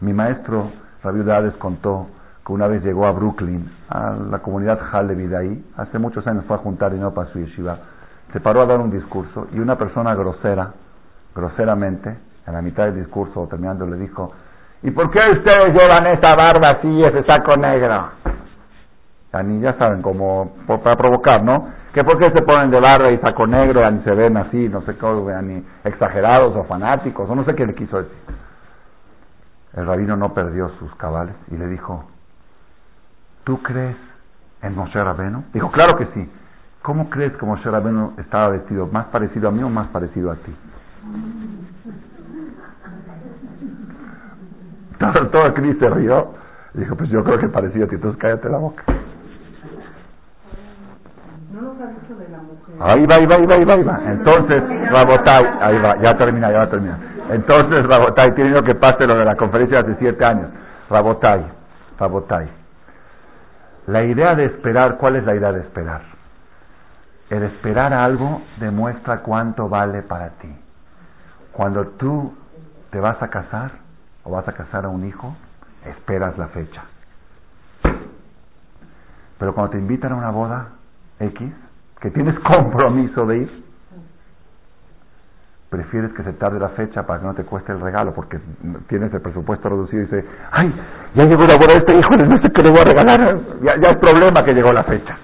Mi 0.00 0.12
maestro, 0.12 0.70
Rabbi 1.02 1.20
Udades, 1.20 1.54
contó 1.54 2.08
que 2.44 2.52
una 2.52 2.66
vez 2.66 2.84
llegó 2.84 3.06
a 3.06 3.12
Brooklyn, 3.12 3.70
a 3.88 4.10
la 4.30 4.40
comunidad 4.40 4.78
Halevi 4.92 5.34
ahí, 5.34 5.64
hace 5.78 5.98
muchos 5.98 6.26
años 6.26 6.44
fue 6.46 6.56
a 6.56 6.58
juntar 6.58 6.92
no 6.92 7.14
para 7.14 7.30
su 7.30 7.38
yeshiva, 7.38 7.78
se 8.32 8.40
paró 8.40 8.60
a 8.62 8.66
dar 8.66 8.80
un 8.80 8.90
discurso 8.90 9.46
y 9.52 9.60
una 9.60 9.78
persona 9.78 10.14
grosera, 10.14 10.72
groseramente, 11.34 12.18
en 12.46 12.52
la 12.52 12.60
mitad 12.60 12.84
del 12.84 12.96
discurso 12.96 13.40
o 13.40 13.46
terminando, 13.46 13.86
le 13.86 13.96
dijo, 13.96 14.32
¿y 14.82 14.90
por 14.90 15.10
qué 15.10 15.20
ustedes 15.32 15.68
llevan 15.68 16.06
esa 16.08 16.36
barba 16.36 16.76
así, 16.78 17.00
ese 17.00 17.24
saco 17.24 17.56
negro? 17.56 18.10
Ni 19.44 19.60
ya 19.60 19.74
saben, 19.78 20.02
como 20.02 20.52
para 20.66 20.96
provocar, 20.96 21.42
¿no? 21.42 21.68
Que 21.94 22.04
por 22.04 22.18
qué 22.18 22.24
se 22.24 22.42
ponen 22.42 22.70
de 22.70 22.80
barba 22.80 23.10
y 23.10 23.18
saco 23.18 23.46
negro, 23.46 23.88
ni 23.90 24.02
se 24.02 24.10
ven 24.10 24.36
así, 24.36 24.68
no 24.68 24.82
sé 24.82 24.96
cómo, 24.98 25.30
ni 25.42 25.64
exagerados 25.84 26.54
o 26.56 26.64
fanáticos, 26.64 27.28
o 27.28 27.34
no 27.34 27.44
sé 27.44 27.54
qué 27.54 27.66
le 27.66 27.74
quiso 27.74 27.98
decir. 27.98 28.16
El 29.74 29.86
rabino 29.86 30.16
no 30.16 30.34
perdió 30.34 30.68
sus 30.78 30.94
cabales 30.96 31.34
y 31.50 31.56
le 31.56 31.66
dijo, 31.68 32.04
¿Tú 33.44 33.60
crees 33.62 33.96
en 34.62 34.74
Moshe 34.76 35.02
Rabeno? 35.02 35.44
Dijo, 35.52 35.70
claro 35.72 35.96
que 35.96 36.06
sí. 36.14 36.30
¿Cómo 36.82 37.10
crees 37.10 37.32
que 37.36 37.44
Moshe 37.46 37.68
Rabeno 37.68 38.12
estaba 38.18 38.50
vestido? 38.50 38.86
¿Más 38.86 39.06
parecido 39.06 39.48
a 39.48 39.52
mí 39.52 39.62
o 39.62 39.68
más 39.68 39.88
parecido 39.88 40.30
a 40.30 40.36
ti? 40.36 40.54
Todo, 44.98 45.30
todo 45.30 45.54
Cris 45.54 45.76
se 45.80 45.90
rió. 45.90 46.34
Dijo, 46.74 46.94
pues 46.94 47.10
yo 47.10 47.24
creo 47.24 47.36
que 47.38 47.48
parecido 47.48 47.86
a 47.86 47.88
ti, 47.88 47.96
entonces 47.96 48.20
cállate 48.20 48.48
la 48.48 48.58
boca. 48.58 48.84
Ahí 52.80 53.06
va, 53.06 53.16
ahí 53.16 53.26
va, 53.26 53.36
ahí 53.36 53.46
va, 53.46 53.54
ahí 53.54 53.64
va, 53.64 53.92
va. 53.92 54.12
Entonces, 54.12 54.62
Rabotai, 54.90 55.44
ahí 55.60 55.78
va, 55.78 55.96
ya 56.02 56.16
termina, 56.16 56.50
ya 56.50 56.58
va 56.58 56.64
a 56.64 56.70
terminar. 56.70 56.98
Entonces, 57.30 57.86
Rabotai, 57.86 58.34
tiene 58.34 58.54
que 58.62 58.74
pase 58.74 59.06
lo 59.06 59.18
de 59.18 59.24
la 59.24 59.36
conferencia 59.36 59.78
de 59.78 59.92
hace 59.92 60.00
siete 60.00 60.24
años. 60.24 60.48
Rabotai, 60.88 61.46
Rabotai. 61.98 62.48
La 63.86 64.04
idea 64.04 64.34
de 64.34 64.46
esperar, 64.46 64.96
¿cuál 64.96 65.16
es 65.16 65.24
la 65.24 65.34
idea 65.34 65.52
de 65.52 65.60
esperar? 65.60 66.02
El 67.30 67.42
esperar 67.44 67.92
algo 67.92 68.42
demuestra 68.58 69.18
cuánto 69.20 69.68
vale 69.68 70.02
para 70.02 70.30
ti. 70.30 70.54
Cuando 71.52 71.86
tú 71.88 72.36
te 72.90 73.00
vas 73.00 73.22
a 73.22 73.28
casar 73.28 73.72
o 74.24 74.30
vas 74.30 74.46
a 74.48 74.52
casar 74.52 74.84
a 74.84 74.88
un 74.88 75.06
hijo, 75.06 75.34
esperas 75.86 76.36
la 76.38 76.48
fecha. 76.48 76.82
Pero 79.38 79.54
cuando 79.54 79.72
te 79.72 79.78
invitan 79.78 80.12
a 80.12 80.16
una 80.16 80.30
boda 80.30 80.68
X, 81.18 81.52
que 82.02 82.10
tienes 82.10 82.36
compromiso 82.40 83.24
de 83.26 83.38
ir, 83.38 83.64
prefieres 85.70 86.12
que 86.12 86.24
se 86.24 86.32
tarde 86.32 86.58
la 86.58 86.70
fecha 86.70 87.06
para 87.06 87.20
que 87.20 87.26
no 87.26 87.34
te 87.34 87.44
cueste 87.44 87.72
el 87.72 87.80
regalo, 87.80 88.12
porque 88.12 88.40
tienes 88.88 89.14
el 89.14 89.22
presupuesto 89.22 89.68
reducido 89.68 90.02
y 90.02 90.06
dices, 90.06 90.24
ay, 90.50 90.74
ya 91.14 91.24
llegó 91.24 91.42
la 91.42 91.54
boda 91.54 91.74
de 91.74 91.78
este 91.78 91.96
hijo, 91.96 92.10
no 92.10 92.42
sé 92.42 92.52
qué 92.52 92.62
le 92.62 92.70
voy 92.70 92.80
a 92.80 92.84
regalar, 92.84 93.40
ya, 93.62 93.88
es 93.88 93.96
problema 93.98 94.44
que 94.44 94.52
llegó 94.52 94.72
la 94.72 94.82
fecha. 94.82 95.16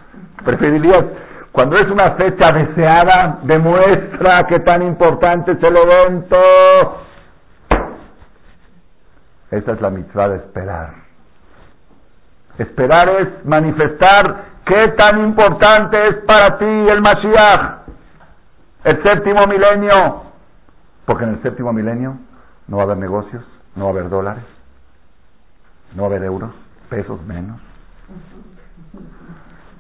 Preferirías, 0.44 1.04
cuando 1.50 1.74
es 1.74 1.90
una 1.90 2.12
fecha 2.12 2.52
deseada, 2.52 3.40
demuestra 3.42 4.46
que 4.48 4.60
tan 4.60 4.82
importante 4.82 5.52
es 5.52 5.58
el 5.58 5.76
evento. 5.76 6.38
Esta 9.50 9.72
es 9.72 9.80
la 9.80 9.90
mitzvah 9.90 10.28
de 10.28 10.36
esperar. 10.36 10.94
Esperar 12.58 13.08
es 13.20 13.44
manifestar 13.44 14.57
qué 14.68 14.88
tan 14.88 15.18
importante 15.20 15.98
es 16.02 16.14
para 16.26 16.58
ti 16.58 16.64
el 16.64 17.00
Mashiach, 17.00 17.78
el 18.84 19.02
séptimo 19.02 19.46
milenio, 19.48 20.22
porque 21.06 21.24
en 21.24 21.30
el 21.30 21.42
séptimo 21.42 21.72
milenio 21.72 22.18
no 22.68 22.76
va 22.76 22.82
a 22.82 22.86
haber 22.86 22.98
negocios, 22.98 23.42
no 23.74 23.84
va 23.84 23.90
a 23.90 23.92
haber 23.94 24.10
dólares, 24.10 24.44
no 25.94 26.02
va 26.02 26.08
a 26.08 26.10
haber 26.10 26.24
euros, 26.24 26.50
pesos 26.90 27.20
menos. 27.24 27.58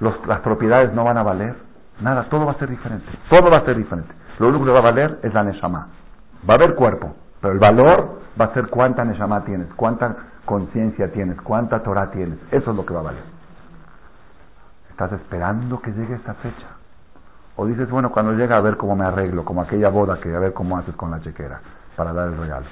las 0.00 0.40
propiedades 0.40 0.92
no 0.94 1.04
van 1.04 1.18
a 1.18 1.22
valer, 1.22 1.54
nada, 2.00 2.24
todo 2.30 2.46
va 2.46 2.52
a 2.52 2.58
ser 2.58 2.70
diferente, 2.70 3.10
todo 3.28 3.50
va 3.50 3.62
a 3.62 3.64
ser 3.66 3.76
diferente. 3.76 4.14
Lo 4.38 4.48
único 4.48 4.64
que 4.64 4.70
va 4.70 4.78
a 4.78 4.90
valer 4.90 5.18
es 5.22 5.34
la 5.34 5.42
Neshama. 5.42 5.88
Va 6.48 6.54
a 6.54 6.56
haber 6.62 6.76
cuerpo, 6.76 7.14
pero 7.40 7.52
el 7.52 7.58
valor 7.58 8.20
va 8.40 8.46
a 8.46 8.54
ser 8.54 8.68
cuánta 8.68 9.04
Neshama 9.04 9.44
tienes, 9.44 9.68
cuánta 9.74 10.16
conciencia 10.44 11.12
tienes, 11.12 11.40
cuánta 11.42 11.82
Torah 11.82 12.10
tienes. 12.10 12.38
Eso 12.52 12.70
es 12.70 12.76
lo 12.76 12.86
que 12.86 12.94
va 12.94 13.00
a 13.00 13.04
valer. 13.04 13.37
Estás 14.98 15.12
esperando 15.20 15.80
que 15.80 15.92
llegue 15.92 16.16
esa 16.16 16.34
fecha. 16.34 16.66
O 17.54 17.66
dices, 17.66 17.88
bueno, 17.88 18.10
cuando 18.10 18.32
llega 18.32 18.56
a 18.56 18.60
ver 18.60 18.76
cómo 18.76 18.96
me 18.96 19.04
arreglo, 19.04 19.44
como 19.44 19.62
aquella 19.62 19.90
boda 19.90 20.18
que 20.18 20.34
a 20.34 20.40
ver 20.40 20.52
cómo 20.52 20.76
haces 20.76 20.96
con 20.96 21.12
la 21.12 21.20
chequera 21.20 21.60
para 21.94 22.12
dar 22.12 22.26
el 22.26 22.36
regalo. 22.36 22.66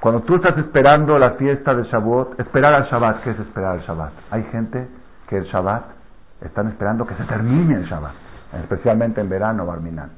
Cuando 0.00 0.20
tú 0.20 0.34
estás 0.34 0.58
esperando 0.58 1.18
la 1.18 1.30
fiesta 1.36 1.74
de 1.74 1.84
Shavuot, 1.84 2.38
esperar 2.40 2.74
al 2.74 2.90
Shabbat, 2.90 3.22
¿qué 3.22 3.30
es 3.30 3.38
esperar 3.38 3.78
al 3.78 3.80
Shabbat? 3.86 4.12
Hay 4.32 4.42
gente 4.52 4.86
que 5.30 5.38
el 5.38 5.44
Shabbat 5.44 5.82
están 6.42 6.68
esperando 6.68 7.06
que 7.06 7.14
se 7.14 7.24
termine 7.24 7.76
el 7.76 7.86
Shabbat, 7.86 8.12
especialmente 8.62 9.22
en 9.22 9.30
verano, 9.30 9.64
Barminan. 9.64 10.10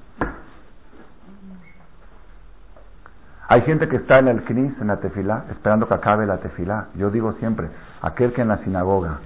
Hay 3.47 3.61
gente 3.63 3.87
que 3.87 3.95
está 3.95 4.19
en 4.19 4.27
el 4.27 4.43
Knis, 4.43 4.73
en 4.81 4.89
la 4.89 4.97
tefilá, 4.97 5.45
esperando 5.53 5.87
que 5.87 5.95
acabe 5.95 6.27
la 6.27 6.39
tefilá. 6.39 6.89
Yo 6.97 7.11
digo 7.11 7.35
siempre, 7.35 7.69
aquel 8.01 8.33
que 8.33 8.43
en 8.43 8.49
la 8.49 8.59
sinagoga 8.59 9.21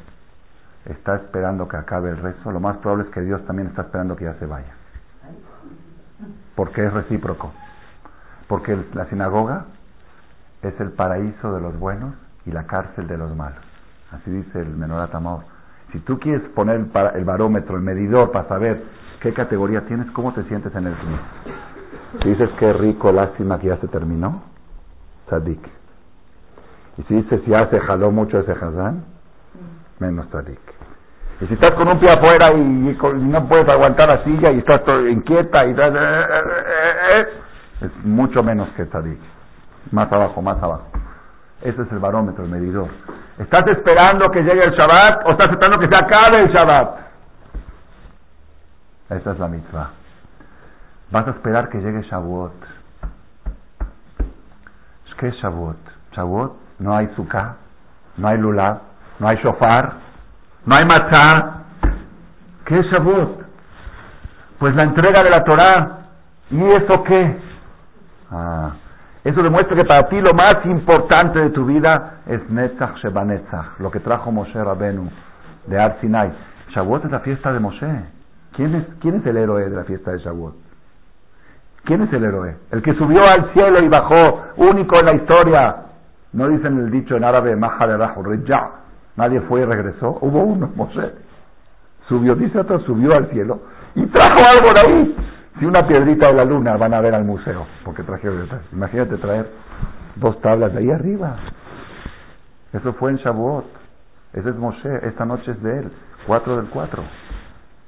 está 0.86 1.16
esperando 1.16 1.68
que 1.68 1.76
acabe 1.76 2.10
el 2.10 2.18
rezo, 2.18 2.52
lo 2.52 2.60
más 2.60 2.76
probable 2.78 3.04
es 3.04 3.10
que 3.10 3.20
Dios 3.20 3.44
también 3.46 3.68
está 3.68 3.82
esperando 3.82 4.16
que 4.16 4.24
ya 4.24 4.34
se 4.34 4.46
vaya. 4.46 4.74
Porque 6.54 6.84
es 6.84 6.92
recíproco. 6.92 7.52
Porque 8.48 8.78
la 8.94 9.06
sinagoga 9.06 9.66
es 10.62 10.78
el 10.80 10.92
paraíso 10.92 11.52
de 11.54 11.60
los 11.60 11.78
buenos 11.78 12.14
y 12.44 12.52
la 12.52 12.66
cárcel 12.66 13.06
de 13.08 13.18
los 13.18 13.34
malos. 13.34 13.58
Así 14.12 14.30
dice 14.30 14.60
el 14.60 14.68
Menorat 14.68 15.14
Amor. 15.14 15.40
Si 15.92 15.98
tú 16.00 16.18
quieres 16.18 16.42
poner 16.50 16.86
el 17.14 17.24
barómetro, 17.24 17.76
el 17.76 17.82
medidor 17.82 18.30
para 18.32 18.48
saber 18.48 18.82
qué 19.20 19.32
categoría 19.32 19.82
tienes, 19.86 20.10
cómo 20.12 20.32
te 20.32 20.44
sientes 20.44 20.74
en 20.74 20.86
el 20.86 20.94
fin. 20.94 21.18
Si 22.22 22.28
dices 22.30 22.50
que 22.58 22.72
rico, 22.72 23.12
lástima 23.12 23.58
que 23.58 23.68
ya 23.68 23.76
se 23.78 23.88
terminó, 23.88 24.42
tzadik. 25.26 25.60
Y 26.98 27.02
si 27.02 27.14
dices 27.14 27.44
ya 27.46 27.68
se 27.68 27.78
jaló 27.80 28.10
mucho 28.10 28.38
ese 28.38 28.52
hazán, 28.52 29.04
menos 29.98 30.28
tzadik. 30.28 30.75
Y 31.40 31.46
si 31.46 31.54
estás 31.54 31.72
con 31.72 31.86
un 31.86 32.00
pie 32.00 32.10
afuera 32.10 32.52
y, 32.54 32.58
no 32.58 33.48
puedes 33.48 33.68
aguantar 33.68 34.08
la 34.08 34.24
silla 34.24 34.52
y 34.52 34.58
estás 34.58 34.80
inquieta 35.10 35.66
y 35.66 35.70
eh, 35.72 37.26
es 37.82 38.04
mucho 38.04 38.42
menos 38.42 38.68
que 38.70 38.86
tzadik. 38.86 39.18
Más 39.92 40.10
abajo, 40.10 40.40
más 40.40 40.62
abajo. 40.62 40.86
Ese 41.60 41.82
es 41.82 41.92
el 41.92 41.98
barómetro, 41.98 42.44
el 42.44 42.50
medidor. 42.50 42.88
¿Estás 43.38 43.64
esperando 43.68 44.30
que 44.30 44.40
llegue 44.40 44.60
el 44.64 44.72
Shabbat 44.72 45.26
o 45.26 45.32
estás 45.32 45.48
esperando 45.52 45.78
que 45.78 45.88
se 45.88 46.04
acabe 46.04 46.42
el 46.42 46.52
Shabbat? 46.52 47.00
Esa 49.10 49.32
es 49.32 49.38
la 49.38 49.48
mitzvah. 49.48 49.90
Vas 51.10 51.28
a 51.28 51.30
esperar 51.30 51.68
que 51.68 51.78
llegue 51.78 52.02
Shavuot. 52.02 52.52
¿Qué 55.18 55.28
es 55.28 55.34
Shavuot? 55.36 55.78
Shavuot 56.12 56.66
no 56.78 56.94
hay 56.94 57.08
sukkah, 57.16 57.56
no 58.18 58.28
hay 58.28 58.38
lulav, 58.38 58.80
no 59.18 59.28
hay 59.28 59.36
shofar, 59.38 59.94
no 60.66 60.74
hay 60.74 60.84
matzah. 60.84 61.52
¿Qué 62.64 62.78
es 62.78 62.86
Shavuot? 62.86 63.46
Pues 64.58 64.74
la 64.74 64.82
entrega 64.82 65.22
de 65.22 65.30
la 65.30 65.44
Torah. 65.44 65.98
¿Y 66.50 66.62
eso 66.64 67.02
qué? 67.04 67.38
Ah, 68.30 68.72
eso 69.24 69.42
demuestra 69.42 69.76
que 69.76 69.84
para 69.84 70.08
ti 70.08 70.20
lo 70.20 70.32
más 70.34 70.56
importante 70.64 71.38
de 71.38 71.50
tu 71.50 71.64
vida 71.64 72.20
es 72.26 72.48
Netzach 72.50 72.96
Shebanetzach, 72.96 73.78
lo 73.78 73.90
que 73.90 74.00
trajo 74.00 74.30
Moshe 74.32 74.62
Rabenu 74.62 75.08
de 75.66 75.80
Ar 75.80 75.98
Sinai. 76.00 76.32
Shavuot 76.74 77.04
es 77.04 77.10
la 77.10 77.20
fiesta 77.20 77.52
de 77.52 77.60
Moshe. 77.60 78.04
¿Quién 78.52 78.74
es, 78.74 78.84
¿Quién 79.00 79.16
es 79.16 79.26
el 79.26 79.36
héroe 79.36 79.68
de 79.68 79.76
la 79.76 79.84
fiesta 79.84 80.12
de 80.12 80.18
Shavuot? 80.18 80.54
¿Quién 81.84 82.02
es 82.02 82.12
el 82.12 82.24
héroe? 82.24 82.56
El 82.72 82.82
que 82.82 82.94
subió 82.94 83.20
al 83.22 83.52
cielo 83.52 83.78
y 83.84 83.88
bajó, 83.88 84.46
único 84.56 84.98
en 84.98 85.06
la 85.06 85.14
historia. 85.14 85.76
No 86.32 86.48
dicen 86.48 86.78
el 86.78 86.90
dicho 86.90 87.16
en 87.16 87.22
árabe, 87.22 87.54
Maha 87.54 87.86
de 87.86 88.44
ya. 88.44 88.70
Nadie 89.16 89.40
fue 89.42 89.62
y 89.62 89.64
regresó. 89.64 90.18
Hubo 90.20 90.42
uno, 90.42 90.70
Moshe. 90.74 91.12
Subió, 92.08 92.34
dice 92.34 92.60
otro, 92.60 92.80
subió 92.80 93.12
al 93.12 93.28
cielo 93.30 93.60
y 93.94 94.06
trajo 94.06 94.38
algo 94.38 94.72
de 94.72 94.80
ahí. 94.80 95.16
Si 95.58 95.64
una 95.64 95.86
piedrita 95.86 96.28
de 96.28 96.34
la 96.34 96.44
luna 96.44 96.76
van 96.76 96.92
a 96.94 97.00
ver 97.00 97.14
al 97.14 97.24
museo, 97.24 97.66
porque 97.84 98.02
trajeron 98.02 98.46
Imagínate 98.72 99.16
traer 99.16 99.50
dos 100.16 100.40
tablas 100.40 100.72
de 100.72 100.80
ahí 100.80 100.90
arriba. 100.90 101.36
Eso 102.72 102.92
fue 102.94 103.10
en 103.10 103.16
Shavuot. 103.16 103.64
Ese 104.34 104.50
es 104.50 104.56
Moshe. 104.56 105.08
Esta 105.08 105.24
noche 105.24 105.50
es 105.50 105.62
de 105.62 105.78
él. 105.78 105.92
Cuatro 106.26 106.56
del 106.56 106.66
cuatro. 106.66 107.02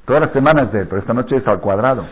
Todas 0.07 0.23
las 0.23 0.33
semanas 0.33 0.73
de 0.73 0.81
él, 0.81 0.87
pero 0.89 1.01
esta 1.01 1.13
noche 1.13 1.37
es 1.37 1.47
al 1.47 1.61
cuadrado. 1.61 2.07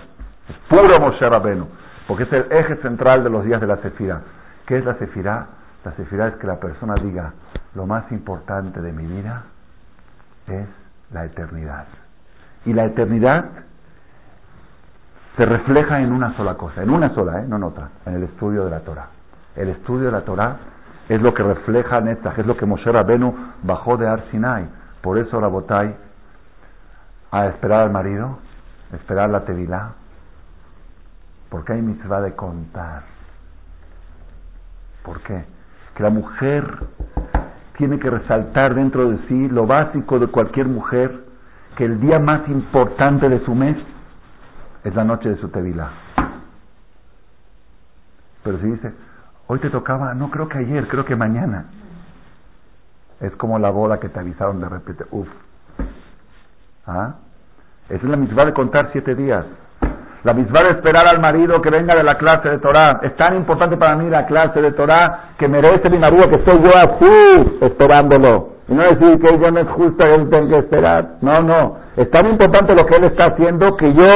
Es 0.48 0.56
puro 0.68 1.00
Moshe 1.00 1.26
Rabenu. 1.26 1.66
Porque 2.06 2.24
es 2.24 2.32
el 2.32 2.52
eje 2.52 2.76
central 2.82 3.24
de 3.24 3.30
los 3.30 3.44
días 3.44 3.60
de 3.60 3.66
la 3.66 3.78
Sefira. 3.78 4.20
¿Qué 4.66 4.76
es 4.76 4.84
la 4.84 4.94
Sefira? 4.94 5.46
La 5.84 5.92
Sefira 5.92 6.28
es 6.28 6.34
que 6.36 6.46
la 6.46 6.58
persona 6.58 6.94
diga, 6.94 7.32
lo 7.74 7.86
más 7.86 8.10
importante 8.10 8.80
de 8.80 8.92
mi 8.92 9.06
vida 9.06 9.44
es 10.46 10.66
la 11.12 11.24
eternidad. 11.24 11.86
Y 12.64 12.72
la 12.72 12.84
eternidad 12.84 13.44
se 15.36 15.44
refleja 15.44 16.00
en 16.00 16.12
una 16.12 16.34
sola 16.36 16.54
cosa, 16.54 16.82
en 16.82 16.90
una 16.90 17.14
sola, 17.14 17.40
¿eh? 17.40 17.44
no 17.46 17.56
en 17.56 17.64
otra, 17.64 17.90
en 18.06 18.14
el 18.14 18.22
estudio 18.24 18.64
de 18.64 18.70
la 18.70 18.80
Torah. 18.80 19.08
El 19.54 19.68
estudio 19.68 20.06
de 20.06 20.12
la 20.12 20.22
Torah 20.22 20.56
es 21.08 21.20
lo 21.20 21.32
que 21.34 21.42
refleja 21.42 22.00
Netzach, 22.00 22.38
es 22.38 22.46
lo 22.46 22.56
que 22.56 22.66
Moshe 22.66 22.90
Rabenu 22.90 23.34
bajó 23.62 23.96
de 23.96 24.08
Ar 24.08 24.24
Sinai. 24.30 24.66
Por 25.02 25.18
eso 25.18 25.38
Rabotai, 25.38 25.94
a 27.30 27.46
esperar 27.46 27.82
al 27.82 27.90
marido, 27.90 28.38
esperar 28.92 29.30
la 29.30 29.44
Tevilá, 29.44 29.92
porque 31.50 31.74
hay 31.74 31.82
mitzvah 31.82 32.20
de 32.22 32.34
contar. 32.34 33.02
¿Por 35.04 35.20
qué? 35.20 35.44
Que 35.96 36.02
la 36.02 36.10
mujer 36.10 36.78
tiene 37.78 37.98
que 37.98 38.10
resaltar 38.10 38.74
dentro 38.74 39.10
de 39.10 39.18
sí 39.28 39.48
lo 39.48 39.66
básico 39.66 40.18
de 40.18 40.26
cualquier 40.28 40.66
mujer, 40.66 41.24
que 41.76 41.84
el 41.84 42.00
día 42.00 42.18
más 42.18 42.46
importante 42.48 43.28
de 43.28 43.44
su 43.44 43.54
mes 43.54 43.76
es 44.84 44.94
la 44.94 45.04
noche 45.04 45.28
de 45.28 45.36
su 45.36 45.48
tevila. 45.48 45.90
Pero 48.42 48.58
si 48.58 48.66
dice, 48.66 48.92
hoy 49.46 49.58
te 49.58 49.70
tocaba, 49.70 50.14
no 50.14 50.30
creo 50.30 50.48
que 50.48 50.58
ayer, 50.58 50.86
creo 50.88 51.04
que 51.04 51.16
mañana. 51.16 51.66
Es 53.20 53.34
como 53.36 53.58
la 53.58 53.70
bola 53.70 53.98
que 53.98 54.08
te 54.08 54.20
avisaron 54.20 54.60
de 54.60 54.68
repente, 54.68 55.04
uff. 55.10 55.28
¿Ah? 56.86 57.16
Es 57.88 58.02
la 58.02 58.16
misma 58.16 58.44
de 58.44 58.52
contar 58.52 58.90
siete 58.92 59.14
días. 59.14 59.44
La 60.24 60.32
misma 60.32 60.60
de 60.62 60.76
esperar 60.76 61.04
al 61.06 61.20
marido 61.20 61.60
que 61.62 61.70
venga 61.70 61.96
de 61.96 62.02
la 62.02 62.14
clase 62.14 62.48
de 62.48 62.58
Torah. 62.58 63.00
Es 63.02 63.16
tan 63.16 63.36
importante 63.36 63.76
para 63.76 63.96
mí 63.96 64.10
la 64.10 64.26
clase 64.26 64.60
de 64.60 64.72
Torah 64.72 65.34
que 65.38 65.46
merece 65.46 65.88
mi 65.90 65.98
marido 65.98 66.28
que 66.28 66.36
estoy 66.36 66.58
yo 66.62 66.70
así 66.74 67.58
esperándolo. 67.60 68.56
Y 68.68 68.74
no 68.74 68.82
decir 68.82 69.20
que 69.20 69.34
ella 69.34 69.50
no 69.52 69.60
es 69.60 69.68
justa, 69.68 70.10
él 70.10 70.28
tengo 70.28 70.48
que 70.48 70.58
esperar. 70.58 71.16
No, 71.20 71.34
no. 71.42 71.76
Es 71.96 72.10
tan 72.10 72.26
importante 72.26 72.74
lo 72.74 72.84
que 72.84 72.96
él 72.96 73.04
está 73.04 73.26
haciendo 73.26 73.76
que 73.76 73.94
yo 73.94 74.08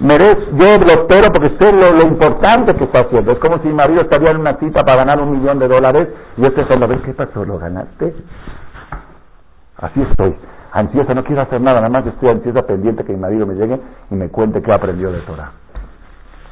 merezco, 0.00 0.50
yo 0.52 0.66
lo 0.78 1.02
espero 1.02 1.28
porque 1.32 1.54
sé 1.60 1.72
lo, 1.72 1.90
lo, 1.92 2.02
importante 2.08 2.74
que 2.74 2.84
está 2.84 3.00
haciendo. 3.00 3.32
Es 3.32 3.38
como 3.38 3.58
si 3.58 3.68
mi 3.68 3.74
marido 3.74 4.00
estaría 4.00 4.30
en 4.30 4.38
una 4.38 4.56
cita 4.58 4.82
para 4.82 5.04
ganar 5.04 5.20
un 5.20 5.32
millón 5.32 5.58
de 5.58 5.68
dólares 5.68 6.08
y 6.36 6.42
yo 6.42 6.54
pensando, 6.54 6.86
a 6.86 6.88
ver, 6.88 7.02
¿qué 7.02 7.12
pasó? 7.12 7.44
¿Lo 7.44 7.58
ganaste? 7.58 8.14
Así 9.76 10.02
estoy. 10.02 10.34
Ansiosa, 10.72 11.14
no 11.14 11.24
quiero 11.24 11.42
hacer 11.42 11.60
nada, 11.60 11.80
nada 11.80 11.88
más 11.88 12.06
estoy 12.06 12.28
ansiosa 12.28 12.62
pendiente 12.66 13.04
que 13.04 13.12
mi 13.12 13.18
marido 13.18 13.46
me 13.46 13.54
llegue 13.54 13.80
y 14.10 14.14
me 14.14 14.28
cuente 14.28 14.62
qué 14.62 14.72
aprendió 14.72 15.10
de 15.10 15.20
Torah. 15.22 15.50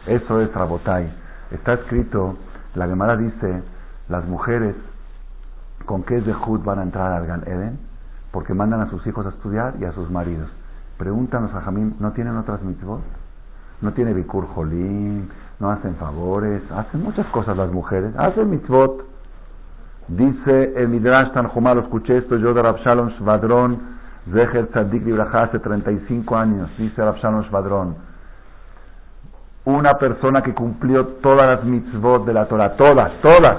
Eso 0.06 0.40
es 0.40 0.52
Rabotai. 0.52 1.08
Está 1.52 1.74
escrito, 1.74 2.36
la 2.74 2.88
Gemara 2.88 3.16
dice, 3.16 3.62
las 4.08 4.24
mujeres 4.26 4.74
con 5.84 6.02
qué 6.02 6.20
Zehut 6.22 6.64
van 6.64 6.80
a 6.80 6.82
entrar 6.82 7.12
al 7.12 7.26
Gan 7.26 7.42
Eden, 7.46 7.78
porque 8.32 8.54
mandan 8.54 8.80
a 8.80 8.90
sus 8.90 9.06
hijos 9.06 9.24
a 9.24 9.30
estudiar 9.30 9.74
y 9.80 9.84
a 9.84 9.92
sus 9.92 10.10
maridos. 10.10 10.48
Pregúntanos 10.98 11.54
a 11.54 11.60
Jamín, 11.60 11.94
¿no 12.00 12.12
tienen 12.12 12.36
otras 12.36 12.60
mitzvot? 12.62 13.00
¿No 13.80 13.92
tiene 13.92 14.12
Bikur 14.12 14.48
Jolim? 14.48 15.28
¿No 15.60 15.70
hacen 15.70 15.94
favores? 15.94 16.60
Hacen 16.72 17.02
muchas 17.02 17.26
cosas 17.28 17.56
las 17.56 17.70
mujeres. 17.70 18.12
Hacen 18.18 18.50
mitzvot. 18.50 19.04
Dice 20.08 20.72
el 20.76 20.88
Midrash 20.88 21.32
Tanjumá, 21.32 21.72
escuché 21.72 22.18
esto 22.18 22.36
yo 22.36 22.52
de 22.54 22.62
Shvadron, 22.62 23.97
Zeher 24.32 24.68
Tzadik 24.68 25.04
Libraja 25.04 25.44
hace 25.44 25.58
35 25.58 26.36
años. 26.36 26.70
Dice 26.76 27.02
Rabshalom 27.02 27.42
Shvadron, 27.44 27.96
una 29.64 29.98
persona 29.98 30.42
que 30.42 30.54
cumplió 30.54 31.06
todas 31.22 31.46
las 31.46 31.64
mitzvot 31.64 32.24
de 32.24 32.32
la 32.32 32.46
Torah, 32.46 32.76
todas, 32.76 33.12
todas, 33.20 33.58